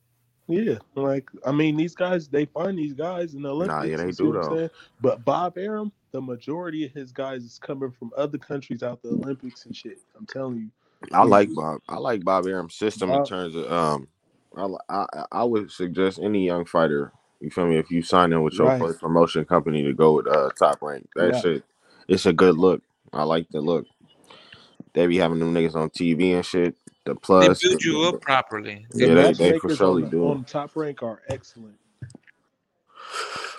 Yeah, 0.48 0.78
like 0.94 1.26
I 1.46 1.52
mean, 1.52 1.76
these 1.76 1.94
guys 1.94 2.28
they 2.28 2.44
find 2.46 2.78
these 2.78 2.92
guys 2.94 3.34
in 3.34 3.42
the 3.42 3.50
Olympics. 3.50 3.76
Nah, 3.76 3.82
yeah, 3.84 3.96
they 3.98 4.12
do 4.12 4.32
though. 4.32 4.60
But 5.00 5.24
Bob 5.24 5.56
Arum, 5.58 5.92
the 6.12 6.20
majority 6.20 6.84
of 6.84 6.92
his 6.92 7.12
guys 7.12 7.44
is 7.44 7.58
coming 7.58 7.90
from 7.92 8.12
other 8.16 8.38
countries 8.38 8.82
out 8.82 9.02
the 9.02 9.10
Olympics 9.10 9.64
and 9.66 9.74
shit. 9.74 9.98
I'm 10.18 10.26
telling 10.26 10.58
you. 10.58 10.70
I 11.12 11.24
like 11.24 11.54
Bob. 11.54 11.80
I 11.88 11.98
like 11.98 12.24
Bob 12.24 12.46
Arum's 12.46 12.76
system 12.76 13.14
in 13.14 13.22
terms 13.22 13.56
of 13.56 13.70
um. 13.72 14.08
I, 14.56 14.68
I 14.90 15.06
I 15.32 15.44
would 15.44 15.70
suggest 15.72 16.20
any 16.22 16.46
young 16.46 16.66
fighter. 16.66 17.12
You 17.40 17.50
feel 17.50 17.66
me? 17.66 17.78
If 17.78 17.90
you 17.90 18.02
sign 18.02 18.32
in 18.32 18.42
with 18.42 18.58
your 18.58 18.70
Right. 18.70 18.78
first 18.78 19.00
promotion 19.00 19.44
company 19.46 19.84
to 19.84 19.94
go 19.94 20.14
with 20.14 20.28
uh 20.28 20.50
top 20.58 20.82
rank, 20.82 21.08
that 21.16 21.34
Right. 21.34 21.36
shit, 21.36 21.64
it's 22.08 22.26
a 22.26 22.32
good 22.34 22.58
look. 22.58 22.82
I 23.12 23.24
like 23.24 23.48
the 23.50 23.60
look. 23.60 23.86
They 24.92 25.06
be 25.06 25.18
having 25.18 25.38
them 25.38 25.54
niggas 25.54 25.74
on 25.74 25.90
TV 25.90 26.34
and 26.34 26.44
shit. 26.44 26.74
The 27.06 27.14
plus. 27.14 27.60
They 27.60 27.68
build 27.68 27.82
you 27.84 27.92
the- 28.02 28.08
up 28.08 28.20
properly. 28.20 28.86
The 28.92 29.08
Yeah, 29.08 29.14
they- 29.14 29.14
they 29.14 29.58
for 29.58 29.68
matchmakers 29.68 29.78
surely 29.78 30.02
on, 30.02 30.10
the, 30.10 30.16
do. 30.16 30.24
on 30.26 30.44
top 30.44 30.76
rank 30.76 31.02
are 31.02 31.22
excellent. 31.28 31.76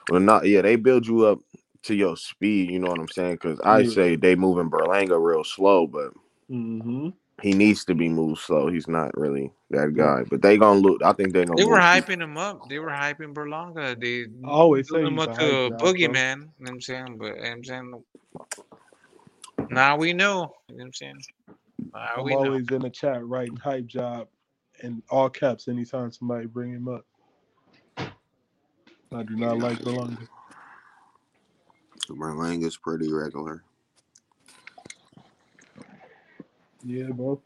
well, 0.09 0.19
not 0.19 0.45
yeah, 0.47 0.61
they 0.61 0.75
build 0.75 1.07
you 1.07 1.25
up 1.25 1.39
to 1.83 1.95
your 1.95 2.17
speed. 2.17 2.69
You 2.69 2.79
know 2.79 2.89
what 2.89 2.99
I'm 2.99 3.07
saying? 3.07 3.33
Because 3.35 3.59
I 3.61 3.79
Yeah. 3.81 3.89
say 3.91 4.15
they 4.15 4.35
moving 4.35 4.69
Berlanga 4.69 5.21
real 5.23 5.43
slow, 5.43 5.87
but 5.87 6.13
hmm 6.47 7.09
he 7.41 7.53
needs 7.53 7.85
to 7.85 7.95
be 7.95 8.07
moved 8.07 8.39
slow. 8.39 8.67
He's 8.67 8.87
not 8.87 9.17
really 9.17 9.51
that 9.71 9.95
guy. 9.95 10.23
But 10.29 10.43
they 10.43 10.57
gonna 10.57 10.79
look. 10.79 11.01
I 11.03 11.11
think 11.13 11.33
they 11.33 11.43
gonna. 11.45 11.57
They 11.57 11.65
were 11.65 11.77
move 11.77 11.83
hyping 11.83 12.21
him 12.21 12.37
up. 12.37 12.69
They 12.69 12.77
were 12.77 12.89
hyping 12.91 13.33
Berlanga. 13.33 13.99
They 13.99 14.27
always 14.43 14.87
say 14.87 14.99
built 14.99 15.13
him 15.13 15.19
up 15.19 15.33
to 15.37 15.43
a 15.43 15.63
hype 15.63 15.69
job, 15.69 15.81
boogeyman. 15.81 16.35
You 16.35 16.45
know 16.45 16.51
what 16.59 16.69
I'm 16.69 16.81
saying? 16.81 17.17
But 17.17 17.25
you 17.25 17.31
know 17.31 17.39
what 17.41 17.51
I'm 17.51 17.63
saying 17.63 18.03
now 19.71 19.97
we 19.97 20.13
know. 20.13 20.53
You 20.69 20.77
know 20.77 20.83
what 20.83 20.85
I'm 20.85 20.93
saying? 20.93 21.17
Now 21.93 22.09
I'm 22.17 22.23
we 22.23 22.31
know. 22.31 22.37
always 22.45 22.67
in 22.71 22.81
the 22.81 22.89
chat 22.89 23.25
writing 23.25 23.57
hype 23.57 23.85
job 23.85 24.27
in 24.83 25.01
all 25.09 25.29
caps 25.29 25.67
anytime 25.67 26.11
somebody 26.11 26.45
bring 26.45 26.71
him 26.71 26.87
up. 26.87 27.05
I 29.13 29.23
do 29.23 29.35
not 29.35 29.57
like 29.59 29.79
Berlanga. 29.79 30.27
Berlanga's 32.09 32.77
pretty 32.77 33.11
regular. 33.11 33.63
Yeah, 36.83 37.09
bro. 37.09 37.39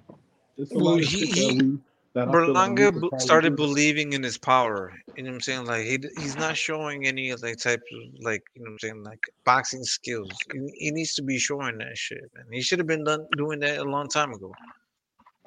There's 0.56 0.72
a 0.72 0.76
Well, 0.76 0.86
lot 0.86 1.00
of 1.02 1.06
he- 1.06 1.26
shit 1.26 1.36
that 1.36 1.56
we 1.64 1.78
that 2.16 2.28
I 2.30 2.32
like 2.32 2.50
Berlanga 2.50 3.02
b- 3.02 3.10
started 3.20 3.56
believing 3.56 4.14
in 4.14 4.24
his 4.24 4.38
power. 4.38 4.94
You 5.16 5.24
know 5.24 5.30
what 5.30 5.36
I'm 5.36 5.42
saying? 5.42 5.66
Like 5.66 5.86
he 5.86 6.00
he's 6.18 6.36
not 6.38 6.58
showing 6.58 7.06
any 7.06 7.30
of 7.30 7.44
like 7.44 7.58
type 7.58 7.82
of 7.94 8.24
like 8.24 8.44
you 8.56 8.64
know 8.64 8.70
what 8.70 8.74
I'm 8.74 8.80
saying 8.80 9.04
like 9.04 9.26
boxing 9.44 9.84
skills. 9.84 10.32
He, 10.52 10.60
he 10.76 10.92
needs 10.92 11.14
to 11.16 11.22
be 11.24 11.38
showing 11.38 11.78
that 11.78 11.98
shit, 11.98 12.24
man. 12.36 12.46
He 12.52 12.62
should 12.62 12.80
have 12.80 12.88
been 12.88 13.04
done 13.04 13.28
doing 13.38 13.60
that 13.60 13.80
a 13.80 13.84
long 13.84 14.08
time 14.08 14.34
ago. 14.34 14.52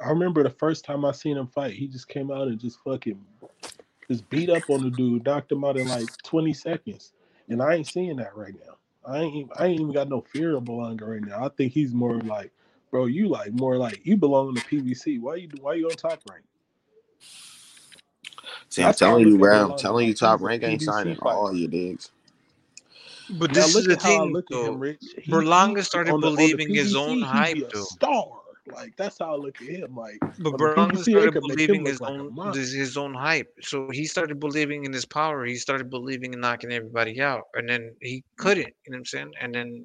I 0.05 0.11
remember 0.11 0.43
the 0.45 0.51
first 0.51 0.85
time 0.85 1.05
I 1.05 1.13
seen 1.13 1.37
him 1.37 1.49
fight, 1.49 1.73
he 1.73 1.89
just 1.89 2.07
came 2.09 2.31
out 2.31 2.47
and 2.49 2.61
just 2.61 2.79
fucking 2.85 3.19
just 4.09 4.29
beat 4.31 4.49
up 4.49 4.69
on 4.71 4.83
the 4.83 4.91
dude, 4.91 5.25
knocked 5.25 5.51
him 5.51 5.65
out 5.65 5.77
in 5.77 5.89
like 5.89 6.07
20 6.23 6.53
seconds. 6.53 7.13
And 7.49 7.61
I 7.63 7.75
ain't 7.75 7.87
seeing 7.87 8.17
that 8.17 8.37
right 8.37 8.55
now. 8.67 8.75
I 9.05 9.21
ain't 9.21 9.35
even- 9.35 9.51
I 9.57 9.67
ain't 9.67 9.81
even 9.81 9.93
got 9.93 10.09
no 10.09 10.21
fear 10.21 10.55
of 10.57 10.65
Berlanga 10.65 11.03
right 11.03 11.21
now. 11.23 11.45
I 11.45 11.49
think 11.49 11.73
he's 11.73 11.95
more 11.95 12.21
like, 12.21 12.53
bro, 12.91 13.07
you 13.07 13.29
like 13.29 13.53
more 13.53 13.77
like 13.77 14.01
you 14.05 14.17
belong 14.17 14.49
in 14.51 14.55
the 14.55 14.61
PBC. 14.61 15.19
Why 15.21 15.37
you 15.37 15.49
why 15.61 15.75
you 15.75 15.87
on 15.87 15.97
top 15.97 16.21
rank? 16.31 16.45
See, 18.71 18.83
I'm 18.83 18.89
That's 18.89 18.99
telling 18.99 19.27
you, 19.27 19.33
look 19.33 19.41
bro. 19.41 19.73
I'm 19.73 19.79
telling 19.79 20.07
you, 20.09 20.15
top 20.15 20.41
rank 20.41 20.63
ain't 20.63 20.83
signing 20.83 21.19
all 21.23 21.55
your 21.55 21.69
digs. 21.69 22.11
But 23.31 23.51
Now 23.51 23.57
this 23.57 23.77
is 23.77 23.87
the 23.87 23.95
at 23.95 24.03
how 24.03 24.17
I 24.17 24.21
thing, 24.21 24.33
look 24.33 24.51
at 24.51 24.57
him, 24.57 24.65
though. 24.65 24.73
Rich. 24.73 25.03
He, 25.23 25.33
Berlanga 25.33 25.85
started 25.85 26.13
on 26.13 26.21
the, 26.21 26.29
on 26.29 26.35
the 26.35 26.39
believing 26.39 26.75
his 26.75 26.97
own 26.97 27.23
hype, 27.23 27.71
though. 27.73 27.83
star. 27.83 28.25
Like 28.73 28.95
that's 28.99 29.19
how 29.19 29.33
I 29.33 29.37
look 29.37 29.57
at 29.63 29.67
him. 29.69 29.97
Like 29.97 30.21
But 30.41 30.55
Berlanga 30.55 30.93
PBC, 30.93 31.11
started 31.11 31.33
could 31.33 31.43
make 31.43 31.43
him 31.43 31.57
believing 31.57 31.87
his 31.87 32.01
like 32.01 32.11
own 32.11 32.53
this, 32.53 32.73
his 32.73 32.97
own 32.99 33.15
hype. 33.15 33.51
So 33.63 33.89
he 33.91 34.05
started 34.05 34.39
believing 34.39 34.85
in 34.85 34.93
his 34.93 35.07
power. 35.07 35.45
He 35.47 35.57
started 35.57 35.89
believing 35.89 36.35
in 36.35 36.41
knocking 36.41 36.73
everybody 36.73 37.21
out, 37.21 37.45
and 37.55 37.69
then 37.69 37.95
he 38.03 38.25
couldn't. 38.37 38.67
You 38.85 38.93
know 38.93 38.97
what 38.97 38.99
I'm 38.99 39.05
saying? 39.07 39.33
And 39.41 39.55
then 39.55 39.69
you 39.69 39.73
know 39.73 39.85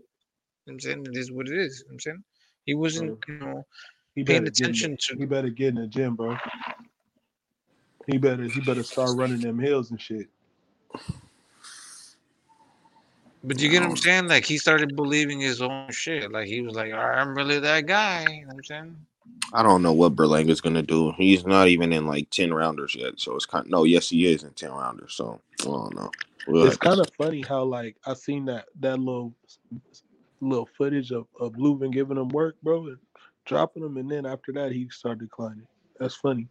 what 0.65 0.73
I'm 0.73 0.79
saying 0.81 1.05
it 1.11 1.17
is 1.17 1.31
what 1.31 1.47
it 1.47 1.57
is. 1.57 1.79
You 1.79 1.85
know 1.85 1.87
what 1.87 1.93
I'm 1.93 1.99
saying 2.01 2.23
he 2.65 2.73
wasn't, 2.73 3.17
you 3.27 3.39
know, 3.39 3.65
He 4.15 4.23
paying 4.23 4.43
better 4.43 4.51
get 4.51 4.65
in 4.65 4.71
attention 4.71 4.97
to. 4.99 5.15
he 5.17 5.25
better 5.25 5.49
get 5.49 5.69
in 5.69 5.75
the 5.75 5.87
gym, 5.87 6.15
bro. 6.15 6.37
He 8.07 8.17
better 8.17 8.43
he 8.43 8.59
better 8.61 8.83
start 8.83 9.17
running 9.17 9.39
them 9.39 9.59
hills 9.59 9.91
and 9.91 10.01
shit. 10.01 10.27
But 13.43 13.59
you 13.59 13.69
get 13.69 13.81
what 13.81 13.91
I'm 13.91 13.97
saying? 13.97 14.27
Like 14.27 14.45
he 14.45 14.57
started 14.57 14.95
believing 14.95 15.39
his 15.39 15.61
own 15.61 15.91
shit. 15.91 16.31
Like 16.31 16.47
he 16.47 16.61
was 16.61 16.75
like, 16.75 16.93
"All 16.93 16.99
right, 16.99 17.19
I'm 17.19 17.35
really 17.35 17.59
that 17.59 17.85
guy. 17.85 18.21
You 18.21 18.41
know 18.41 18.47
what 18.47 18.55
I'm 18.55 18.63
saying? 18.63 18.95
I 19.53 19.63
don't 19.63 19.81
know 19.81 19.93
what 19.93 20.15
Berlanga's 20.15 20.61
gonna 20.61 20.81
do. 20.81 21.11
He's 21.17 21.45
not 21.45 21.67
even 21.67 21.91
in 21.91 22.07
like 22.07 22.29
ten 22.29 22.53
rounders 22.53 22.95
yet, 22.95 23.19
so 23.19 23.35
it's 23.35 23.45
kind. 23.45 23.65
Of, 23.65 23.71
no, 23.71 23.83
yes, 23.83 24.09
he 24.09 24.31
is 24.31 24.43
in 24.43 24.51
ten 24.51 24.71
rounders. 24.71 25.13
So 25.13 25.41
I 25.61 25.65
don't 25.65 25.95
know. 25.95 26.11
We'll 26.47 26.63
It's 26.65 26.73
have 26.73 26.79
to 26.79 26.87
kind 26.87 26.99
of 27.01 27.09
funny 27.17 27.41
how 27.41 27.63
like 27.63 27.95
I 28.05 28.13
seen 28.13 28.45
that 28.45 28.65
that 28.79 28.99
little 28.99 29.33
little 30.41 30.69
footage 30.77 31.11
of 31.11 31.27
of 31.39 31.57
Lubin 31.57 31.91
giving 31.91 32.17
him 32.17 32.29
work, 32.29 32.55
bro, 32.63 32.87
and 32.87 32.97
dropping 33.45 33.83
him, 33.83 33.97
and 33.97 34.09
then 34.09 34.25
after 34.25 34.53
that 34.53 34.71
he 34.71 34.87
started 34.89 35.21
declining. 35.21 35.67
That's 35.99 36.15
funny. 36.15 36.47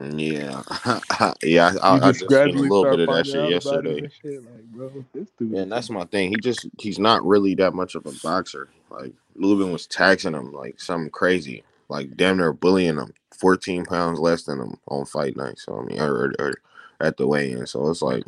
Yeah, 0.00 0.62
yeah. 1.44 1.74
I, 1.82 1.96
I, 1.96 2.08
I 2.08 2.12
just 2.12 2.42
seen 2.42 2.58
a 2.58 2.62
little 2.62 2.86
bit 2.86 3.00
of 3.00 3.10
that 3.10 3.26
shit 3.26 3.36
out 3.36 3.56
about 3.56 3.86
him 3.86 3.96
yesterday. 3.96 3.98
and 3.98 4.12
shit. 4.12 4.44
Like, 4.44 4.64
bro. 4.72 5.04
Yeah, 5.40 5.60
and 5.62 5.72
that's 5.72 5.90
my 5.90 6.04
thing. 6.06 6.30
He 6.30 6.36
just 6.36 6.66
he's 6.78 6.98
not 6.98 7.24
really 7.24 7.54
that 7.56 7.74
much 7.74 7.94
of 7.94 8.06
a 8.06 8.12
boxer. 8.22 8.70
Like 8.90 9.12
Lubin 9.36 9.72
was 9.72 9.86
taxing 9.86 10.34
him 10.34 10.52
like 10.52 10.80
something 10.80 11.10
crazy, 11.10 11.64
like 11.88 12.16
damn 12.16 12.38
near 12.38 12.52
bullying 12.52 12.96
him. 12.98 13.14
Fourteen 13.38 13.84
pounds 13.86 14.20
less 14.20 14.44
than 14.44 14.60
him 14.60 14.76
on 14.88 15.06
fight 15.06 15.36
night. 15.36 15.58
So 15.58 15.80
I 15.80 15.84
mean, 15.84 16.00
or, 16.00 16.14
or, 16.14 16.34
or 16.38 16.54
at 17.00 17.16
the 17.16 17.26
weigh-in. 17.26 17.66
So 17.66 17.88
it's 17.90 18.02
like 18.02 18.24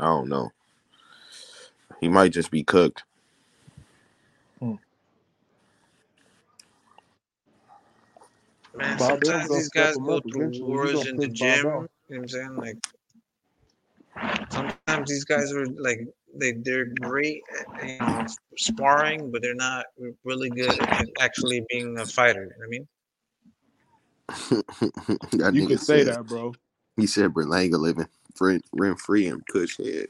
I 0.00 0.04
don't 0.04 0.28
know. 0.28 0.52
He 2.00 2.08
might 2.08 2.32
just 2.32 2.50
be 2.50 2.64
cooked. 2.64 3.04
Hmm. 4.60 4.74
Man, 8.76 8.98
Bob 8.98 9.24
sometimes 9.24 9.48
gonna 9.48 9.60
these 9.60 9.68
guys 9.70 9.96
go 9.96 10.20
through 10.20 10.42
eventually. 10.42 10.68
Wars 10.68 11.06
in 11.06 11.16
the 11.16 11.28
piss 11.28 11.40
Bob 11.40 11.56
gym. 11.56 11.64
You 11.64 11.70
know 11.70 11.88
what 12.08 12.18
I'm 12.18 12.28
saying? 12.28 12.56
Like 12.56 12.76
sometimes 14.50 15.08
these 15.08 15.24
guys 15.24 15.52
are 15.52 15.66
like 15.66 16.00
they 16.34 16.52
they're 16.52 16.86
great 17.00 17.42
at 17.58 17.88
you 17.88 17.98
know, 17.98 18.26
sparring, 18.56 19.30
but 19.30 19.40
they're 19.42 19.54
not 19.54 19.86
really 20.24 20.50
good 20.50 20.78
at 20.78 21.08
actually 21.20 21.64
being 21.70 21.98
a 21.98 22.06
fighter. 22.06 22.44
You 22.44 22.50
know 22.50 22.56
what 22.58 22.66
I 22.66 22.68
mean? 22.68 22.88
that 25.38 25.54
You 25.54 25.62
nigga 25.62 25.68
can 25.68 25.78
say 25.78 26.04
said 26.04 26.14
that, 26.14 26.26
bro. 26.26 26.52
he 26.96 27.06
said 27.06 27.32
Berlanga 27.32 27.78
living 27.78 28.08
free, 28.34 28.60
rent 28.72 28.98
free 29.00 29.28
in 29.28 29.40
Kush 29.50 29.78
head. 29.78 30.08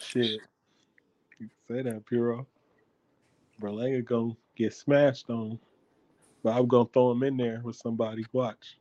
Shit. 0.00 0.40
You 1.38 1.48
can 1.48 1.50
say 1.68 1.82
that, 1.82 2.04
Puro. 2.06 2.46
Berlanga 3.60 4.04
gonna 4.04 4.36
get 4.56 4.74
smashed 4.74 5.30
on. 5.30 5.58
But 6.42 6.56
I'm 6.56 6.66
gonna 6.66 6.88
throw 6.92 7.12
him 7.12 7.22
in 7.22 7.36
there 7.36 7.60
with 7.62 7.76
somebody. 7.76 8.24
Watch. 8.32 8.78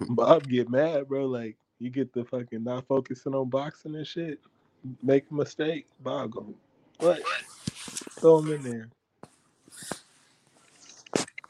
Bob 0.00 0.48
get 0.48 0.68
mad, 0.68 1.08
bro. 1.08 1.26
Like 1.26 1.56
you 1.78 1.90
get 1.90 2.12
the 2.12 2.24
fucking 2.24 2.64
not 2.64 2.86
focusing 2.86 3.34
on 3.34 3.48
boxing 3.48 3.94
and 3.94 4.06
shit. 4.06 4.40
Make 5.02 5.24
a 5.30 5.34
mistake. 5.34 5.86
Bob 6.00 6.32
go, 6.32 6.54
what? 6.98 7.22
Throw 8.20 8.38
him 8.38 8.52
in 8.52 8.62
there. 8.62 8.88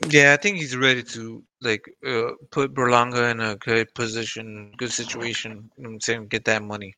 Yeah, 0.08 0.32
I 0.32 0.36
think 0.36 0.58
he's 0.58 0.76
ready 0.76 1.02
to 1.02 1.42
like 1.60 1.88
uh, 2.06 2.32
put 2.50 2.74
Berlanga 2.74 3.30
in 3.30 3.40
a 3.40 3.56
good 3.56 3.94
position, 3.94 4.72
good 4.76 4.90
situation. 4.90 5.70
You 5.76 5.84
know 5.84 5.90
I'm 5.90 6.00
saying? 6.00 6.26
Get 6.26 6.44
that 6.46 6.62
money. 6.62 6.94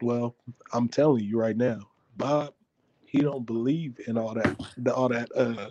Well, 0.00 0.36
I'm 0.72 0.88
telling 0.88 1.24
you 1.24 1.40
right 1.40 1.56
now, 1.56 1.80
Bob, 2.16 2.54
he 3.08 3.20
don't 3.20 3.46
believe 3.46 3.98
in 4.06 4.18
all 4.18 4.34
that, 4.34 4.56
the, 4.78 4.94
all 4.94 5.08
that. 5.08 5.28
Uh, 5.36 5.68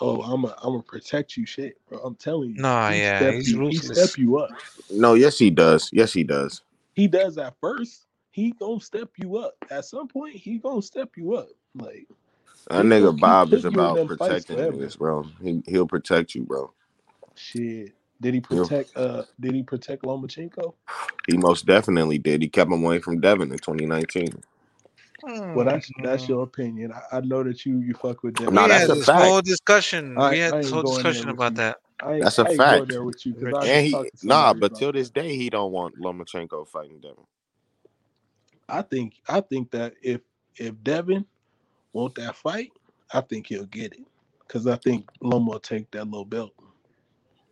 oh, 0.00 0.22
I'm 0.22 0.44
a, 0.44 0.56
I'm 0.62 0.72
gonna 0.72 0.82
protect 0.82 1.36
you, 1.36 1.46
shit. 1.46 1.76
Bro, 1.88 2.00
I'm 2.00 2.16
telling 2.16 2.50
you, 2.50 2.62
Nah, 2.62 2.90
he 2.94 3.00
yeah, 3.00 3.02
step 3.02 3.34
he's 3.34 3.46
you, 3.46 3.64
he 3.68 3.80
step 3.80 4.18
you 4.18 4.38
up. 4.38 4.50
No, 4.90 5.14
yes 5.14 5.38
he 5.38 5.50
does. 5.50 5.90
Yes 5.92 6.12
he 6.12 6.24
does. 6.24 6.62
He 6.94 7.08
does 7.08 7.38
at 7.38 7.54
first. 7.60 8.06
He 8.30 8.52
gonna 8.52 8.80
step 8.80 9.10
you 9.16 9.36
up. 9.38 9.54
At 9.70 9.84
some 9.84 10.08
point, 10.08 10.34
he 10.36 10.58
gonna 10.58 10.82
step 10.82 11.10
you 11.16 11.34
up. 11.34 11.48
Like 11.74 12.06
That 12.70 12.84
he 12.84 12.90
gonna 12.90 13.12
nigga 13.12 13.18
Bob 13.18 13.54
is 13.54 13.64
putting 13.64 13.72
you 13.72 13.86
in 13.86 13.94
about 13.96 14.06
protecting 14.06 14.56
forever. 14.56 14.76
niggas, 14.78 14.98
bro. 14.98 15.26
He 15.42 15.62
he'll 15.66 15.86
protect 15.88 16.34
you, 16.34 16.44
bro. 16.44 16.72
Shit. 17.36 17.94
Did 18.20 18.34
he 18.34 18.40
He'll, 18.50 18.70
protect? 18.70 18.96
Uh, 18.96 19.24
did 19.40 19.54
he 19.54 19.62
protect 19.62 20.04
Lomachenko? 20.04 20.74
he 21.26 21.36
most 21.36 21.66
definitely 21.66 22.18
did. 22.18 22.42
He 22.42 22.48
kept 22.48 22.70
him 22.70 22.84
away 22.84 23.00
from 23.00 23.20
Devin 23.20 23.52
in 23.52 23.58
2019. 23.58 24.42
Well, 25.54 25.66
that's 25.66 25.92
that's 25.98 26.28
Mhm. 26.28 26.28
your 26.28 26.44
opinion. 26.44 26.92
I, 26.92 27.18
I 27.18 27.20
know 27.22 27.42
that 27.44 27.66
you 27.66 27.80
you 27.80 27.94
fuck 27.94 28.22
with 28.24 28.36
Devin. 28.36 28.54
Nah, 28.54 28.68
We 28.68 28.68
that's 28.68 28.88
had 28.88 28.90
a 28.90 28.96
this 28.96 29.10
fact. 29.10 29.10
whole 29.10 29.42
discussion. 29.42 30.24
I 30.24 30.30
We 30.30 30.38
had 30.38 30.56
I 30.56 30.60
this 30.60 30.70
ain't 30.70 30.70
whole 30.70 30.82
going 30.82 31.08
there 31.08 31.24
discussion 31.24 31.30
with 31.30 31.40
about 31.40 31.54
you. 31.54 31.56
that. 31.56 31.78
I 32.02 32.14
ain't, 32.16 32.30
That's 32.30 32.38
a 32.38 32.46
I 32.46 32.50
ain't 32.52 32.66
going 32.66 32.88
fact. 32.88 32.88
there 32.88 33.04
with 33.04 33.26
you 33.26 33.36
I 33.54 33.66
Rich. 33.66 33.68
just 33.68 33.74
And 33.74 33.86
he 33.86 34.00
talked 34.00 34.12
to 34.12 34.18
nah, 34.22 34.54
somebody 34.56 34.60
but 34.60 34.74
about 34.74 34.74
till 34.74 34.92
this 34.92 35.10
day 35.10 35.36
he 35.36 35.50
don't 35.50 35.72
want 35.72 35.98
Lomachenko 36.00 36.68
fighting 36.68 37.00
Devin. 37.00 37.24
I 38.68 38.82
think 38.82 39.14
I 39.28 39.42
think 39.42 39.72
that 39.72 39.94
if 40.02 40.22
if 40.56 40.74
Devin 40.84 41.26
want 41.94 42.16
that 42.16 42.36
fight, 42.36 42.72
I 43.12 43.22
think 43.22 43.48
he'll 43.48 43.66
get 43.66 43.94
it 43.94 44.06
because 44.46 44.66
I 44.66 44.76
think 44.76 45.06
Loma 45.22 45.52
will 45.52 45.60
take 45.60 45.90
that 45.92 46.06
little 46.06 46.26
belt. 46.26 46.52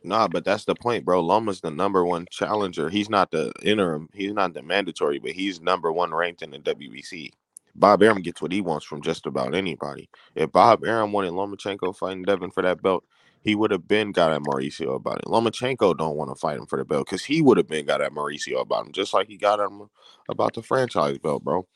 Nah, 0.04 0.28
but 0.28 0.44
that's 0.44 0.64
the 0.64 0.76
point, 0.76 1.04
bro. 1.04 1.20
Loma's 1.20 1.60
the 1.60 1.70
number 1.70 2.04
one 2.06 2.26
challenger. 2.30 2.90
He's 2.90 3.10
not 3.10 3.32
the 3.32 3.52
interim. 3.62 4.08
He's 4.14 4.32
not 4.32 4.54
the 4.54 4.62
mandatory, 4.62 5.18
but 5.18 5.32
he's 5.32 5.60
number 5.60 5.92
one 5.92 6.14
ranked 6.14 6.42
in 6.42 6.52
the 6.52 6.58
WBC. 6.60 7.32
Bob 7.74 8.02
Arum 8.02 8.22
gets 8.22 8.42
what 8.42 8.52
he 8.52 8.60
wants 8.60 8.86
from 8.86 9.02
just 9.02 9.26
about 9.26 9.54
anybody. 9.54 10.10
If 10.34 10.52
Bob 10.52 10.84
Arum 10.84 11.12
wanted 11.12 11.32
Lomachenko 11.32 11.96
fighting 11.96 12.24
Devin 12.24 12.50
for 12.52 12.62
that 12.62 12.82
belt, 12.82 13.04
he 13.42 13.54
would 13.54 13.70
have 13.72 13.88
been 13.88 14.12
got 14.12 14.32
at 14.32 14.42
Mauricio 14.42 14.96
about 14.96 15.18
it. 15.20 15.26
Lomachenko 15.26 15.96
don't 15.96 16.16
want 16.16 16.30
to 16.30 16.36
fight 16.36 16.58
him 16.58 16.66
for 16.66 16.78
the 16.78 16.84
belt 16.84 17.06
because 17.06 17.24
he 17.24 17.42
would 17.42 17.58
have 17.58 17.68
been 17.68 17.86
got 17.86 18.02
at 18.02 18.12
Mauricio 18.12 18.60
about 18.60 18.86
him, 18.86 18.92
just 18.92 19.14
like 19.14 19.28
he 19.28 19.36
got 19.38 19.60
him 19.60 19.88
about 20.28 20.54
the 20.54 20.62
franchise 20.62 21.18
belt, 21.18 21.44
bro. 21.44 21.66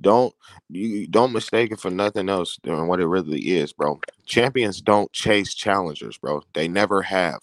Don't 0.00 0.34
you 0.68 1.06
don't 1.08 1.32
mistake 1.32 1.72
it 1.72 1.80
for 1.80 1.90
nothing 1.90 2.28
else 2.28 2.58
than 2.64 2.88
what 2.88 3.00
it 3.00 3.06
really 3.06 3.40
is, 3.40 3.72
bro. 3.72 4.00
Champions 4.26 4.82
don't 4.82 5.12
chase 5.12 5.54
challengers, 5.54 6.18
bro. 6.18 6.42
They 6.54 6.68
never 6.68 7.02
have. 7.02 7.40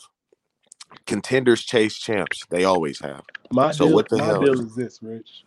Contenders 1.07 1.63
chase 1.63 1.97
champs. 1.99 2.45
They 2.49 2.65
always 2.65 3.01
have. 3.01 3.23
My 3.51 3.73
So 3.73 3.87
deal, 3.87 3.87
what 3.87 4.09
the 4.09 4.19
my 4.19 4.23
hell? 4.23 4.39
deal 4.39 4.61
is 4.61 4.75
this, 4.75 4.99
Rich. 5.03 5.45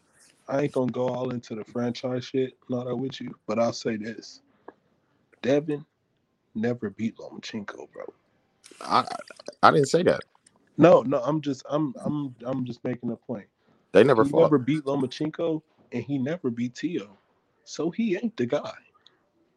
I 0.48 0.62
ain't 0.62 0.72
gonna 0.72 0.92
go 0.92 1.08
all 1.08 1.30
into 1.30 1.54
the 1.56 1.64
franchise 1.64 2.26
shit, 2.26 2.58
not 2.70 2.86
that 2.86 2.96
with 2.96 3.20
you, 3.20 3.34
but 3.46 3.58
I'll 3.58 3.72
say 3.72 3.96
this: 3.96 4.42
Devin 5.42 5.86
never 6.54 6.90
beat 6.90 7.16
Lomachenko, 7.18 7.92
bro. 7.92 8.04
I 8.82 9.06
I 9.62 9.72
didn't 9.72 9.88
say 9.88 10.04
that. 10.04 10.24
No, 10.78 11.02
no, 11.02 11.20
I'm 11.22 11.40
just, 11.40 11.64
I'm, 11.70 11.94
I'm, 12.04 12.34
I'm 12.44 12.64
just 12.66 12.84
making 12.84 13.10
a 13.12 13.16
point. 13.16 13.46
They 13.92 14.04
never 14.04 14.24
He 14.24 14.26
fought. 14.26 14.44
never 14.44 14.58
beat 14.58 14.84
Lomachenko, 14.84 15.62
and 15.92 16.04
he 16.04 16.18
never 16.18 16.50
beat 16.50 16.74
Tio, 16.76 17.18
so 17.64 17.90
he 17.90 18.16
ain't 18.16 18.36
the 18.36 18.46
guy. 18.46 18.72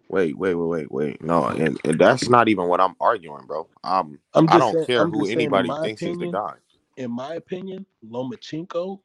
Wait, 0.09 0.37
wait, 0.37 0.55
wait, 0.55 0.67
wait, 0.67 0.91
wait. 0.91 1.23
No, 1.23 1.47
and, 1.47 1.79
and 1.85 1.99
that's 1.99 2.29
not 2.29 2.49
even 2.49 2.67
what 2.67 2.81
I'm 2.81 2.95
arguing, 3.01 3.45
bro. 3.47 3.67
Um, 3.83 4.19
I'm 4.33 4.47
I 4.47 4.59
don't 4.59 4.79
saying. 4.79 4.87
care 4.87 5.05
I'm 5.05 5.11
who 5.11 5.27
just 5.27 5.33
saying. 5.33 5.55
In 5.55 5.65
anybody 5.65 5.73
thinks 5.81 6.05
is 6.05 6.19
the 6.19 6.27
guy. 6.27 6.55
in 6.97 7.11
my 7.11 7.35
opinion, 7.35 7.85
Lomachenko 8.07 8.99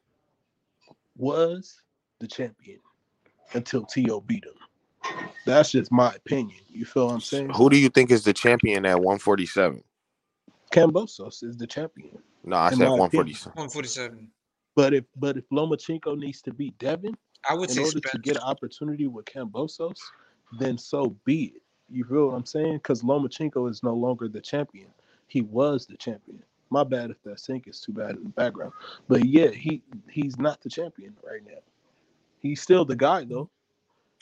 was 1.21 1.83
the 2.18 2.27
champion 2.27 2.79
until 3.55 3.85
Tio 3.85 4.21
beat 4.21 4.45
him. 4.45 4.55
That's 5.47 5.73
just 5.73 5.91
my 5.91 6.14
opinion. 6.14 6.61
You 6.68 6.85
feel 6.85 7.07
what 7.07 7.14
I'm 7.14 7.21
saying? 7.21 7.51
Who 7.51 7.71
do 7.71 7.79
you 7.79 7.89
think 7.89 8.11
is 8.11 8.25
the 8.25 8.33
champion 8.33 8.87
at 8.87 8.97
147? 8.97 9.83
Kambosos 10.73 11.43
is 11.43 11.57
the 11.57 11.66
champion, 11.66 12.18
No, 12.45 12.57
I 12.57 12.71
said 12.71 12.81
147. 12.81 13.53
147. 13.55 14.29
But 14.77 14.95
if 14.95 15.05
but 15.16 15.37
if 15.37 15.49
Lomachenko 15.51 16.16
needs 16.16 16.41
to 16.43 16.53
beat 16.53 16.79
Devin 16.79 17.16
I 17.49 17.55
would 17.55 17.71
in 17.71 17.77
say 17.77 17.83
order 17.83 18.01
to 18.01 18.18
get 18.18 18.37
an 18.37 18.43
opportunity 18.43 19.09
with 19.09 19.25
Kambosos, 19.25 19.99
then 20.59 20.79
so 20.79 21.16
be 21.25 21.47
it. 21.57 21.62
You 21.89 22.05
feel 22.05 22.29
what 22.29 22.35
I'm 22.35 22.47
saying? 22.47 22.75
Because 22.75 23.03
Lomachenko 23.03 23.68
is 23.68 23.83
no 23.83 23.95
longer 23.95 24.29
the 24.29 24.41
champion. 24.41 24.87
He 25.27 25.41
was 25.41 25.87
the 25.87 25.97
champion. 25.97 26.43
My 26.71 26.85
bad 26.85 27.11
if 27.11 27.23
that 27.25 27.41
sink 27.41 27.68
is 27.68 27.81
too 27.81 27.93
bad 27.93 28.16
in 28.16 28.25
the 28.25 28.31
background. 28.31 28.73
But 29.09 29.27
yeah, 29.27 29.49
he 29.51 29.83
he's 30.11 30.39
not 30.39 30.61
the 30.62 30.71
champion 30.71 31.14
right 31.25 31.43
now. 31.47 31.61
He's 32.41 32.62
still 32.62 32.85
the 32.85 32.97
guy 32.97 33.25
though. 33.25 33.51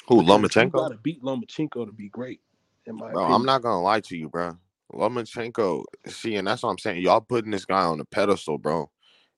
Who, 0.09 0.23
Because 0.23 0.57
you 0.57 0.71
Lomachenko? 0.71 0.71
gotta 0.71 0.97
beat 0.97 1.23
Lomachenko 1.23 1.87
to 1.87 1.93
be 1.93 2.09
great, 2.11 2.41
in 2.87 2.97
my 2.97 3.13
Bro, 3.13 3.25
opinion. 3.25 3.27
I'm 3.27 3.47
not 3.47 3.63
gonna 3.63 3.83
lie 3.83 4.01
to 4.01 4.17
you, 4.17 4.29
bro. 4.29 4.59
Lomachenko, 4.93 5.85
see, 6.09 6.37
and 6.37 6.49
that's 6.49 6.63
what 6.63 6.71
I'm 6.71 6.79
saying. 6.79 7.03
Y'all 7.03 7.21
putting 7.23 7.51
this 7.53 7.67
guy 7.67 7.83
on 7.85 8.01
a 8.01 8.07
pedestal, 8.07 8.59
bro, 8.59 8.91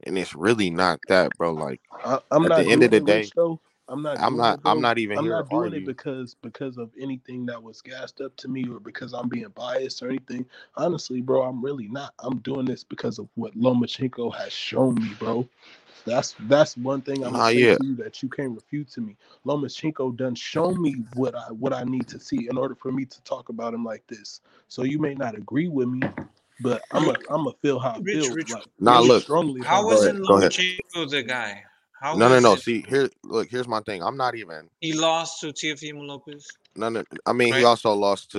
and 0.05 0.19
it's 0.19 0.35
really 0.35 0.71
not 0.71 1.01
that, 1.09 1.37
bro. 1.39 1.53
Like 1.55 1.83
I, 2.05 2.21
I'm 2.31 2.47
at 2.47 2.55
not 2.55 2.57
the 2.57 2.71
end 2.71 2.83
of 2.85 2.91
the 2.93 3.01
day, 3.01 3.33
though. 3.37 3.61
I'm 3.91 4.03
not 4.03 4.27
I'm 4.27 4.37
doing 4.37 4.47
not. 4.47 4.61
it 4.65 4.65
I'm 4.65 4.81
not 4.83 4.99
even 4.99 5.19
I'm 5.19 5.29
here 5.29 5.37
not 5.37 5.51
doing 5.51 5.75
it 5.75 5.85
because 5.85 6.37
because 6.43 6.79
of 6.79 6.91
anything 7.01 7.47
that 7.47 7.63
was 7.63 7.83
gassed 7.83 8.23
up 8.23 8.37
to 8.39 8.49
me 8.49 8.67
or 8.71 8.81
because 8.81 9.15
I'm 9.15 9.29
being 9.29 9.49
biased 9.57 10.03
or 10.03 10.09
anything. 10.11 10.47
Honestly, 10.77 11.21
bro, 11.23 11.43
I'm 11.43 11.63
really 11.65 11.89
not. 11.89 12.15
I'm 12.21 12.39
doing 12.39 12.67
this 12.67 12.85
because 12.85 13.19
of 13.19 13.29
what 13.37 13.57
Lomachenko 13.59 14.35
has 14.37 14.53
shown 14.53 14.97
me, 14.97 15.11
bro. 15.21 15.49
That's 16.07 16.37
that's 16.41 16.77
one 16.79 17.03
thing 17.03 17.25
I'm 17.25 17.33
Nah, 17.33 17.43
gonna 17.43 17.45
say 17.45 17.67
yeah. 17.67 17.77
to 17.77 17.83
you 17.85 17.97
that 17.97 18.23
you 18.23 18.31
can't 18.31 18.53
refute 18.55 18.91
to 18.93 19.03
me. 19.03 19.17
Lomachenko 19.47 20.17
done 20.17 20.35
show 20.37 20.73
me 20.73 21.05
what 21.17 21.35
I 21.37 21.53
what 21.53 21.75
I 21.75 21.85
need 21.85 22.09
to 22.09 22.21
see 22.21 22.49
in 22.51 22.59
order 22.59 22.77
for 22.77 22.93
me 22.93 23.05
to 23.07 23.23
talk 23.25 23.51
about 23.51 23.75
him 23.75 23.85
like 23.85 24.07
this. 24.09 24.41
So 24.69 24.85
you 24.85 24.99
may 24.99 25.15
not 25.15 25.37
agree 25.37 25.69
with 25.69 25.89
me, 25.89 26.03
but 26.61 26.83
I'm 26.93 27.09
a 27.09 27.17
I'm 27.31 27.47
a 27.49 27.53
feel 27.63 27.79
how 27.81 27.91
I 27.91 28.01
Rich, 28.01 28.13
feel 28.13 28.33
Rich, 28.33 28.51
like 28.51 28.65
Nah, 28.81 28.99
really 28.99 29.11
look. 29.11 29.27
strongly 29.27 29.65
how 29.65 29.83
how 29.83 29.83
wasn't 29.83 30.19
ahead. 30.19 30.23
Go 30.27 30.37
ahead. 30.39 30.55
Lomachenko 30.59 31.11
the 31.11 31.23
guy? 31.23 31.65
How 32.01 32.15
No, 32.17 32.29
no, 32.29 32.41
no. 32.41 32.55
it? 32.55 32.61
See, 32.61 32.85
here, 32.89 33.11
look. 33.25 33.49
Here's 33.51 33.69
my 33.69 33.81
thing. 33.81 34.03
I'm 34.03 34.17
not 34.17 34.35
even. 34.35 34.69
He 34.81 34.95
lost 34.95 35.41
to 35.41 35.49
Teofimo 35.49 36.07
Lopez, 36.07 36.47
None. 36.75 36.97
Of, 36.97 37.07
I 37.27 37.33
mean, 37.33 37.53
he 37.53 37.65
also 37.65 37.93
lost 37.93 38.31
to 38.33 38.39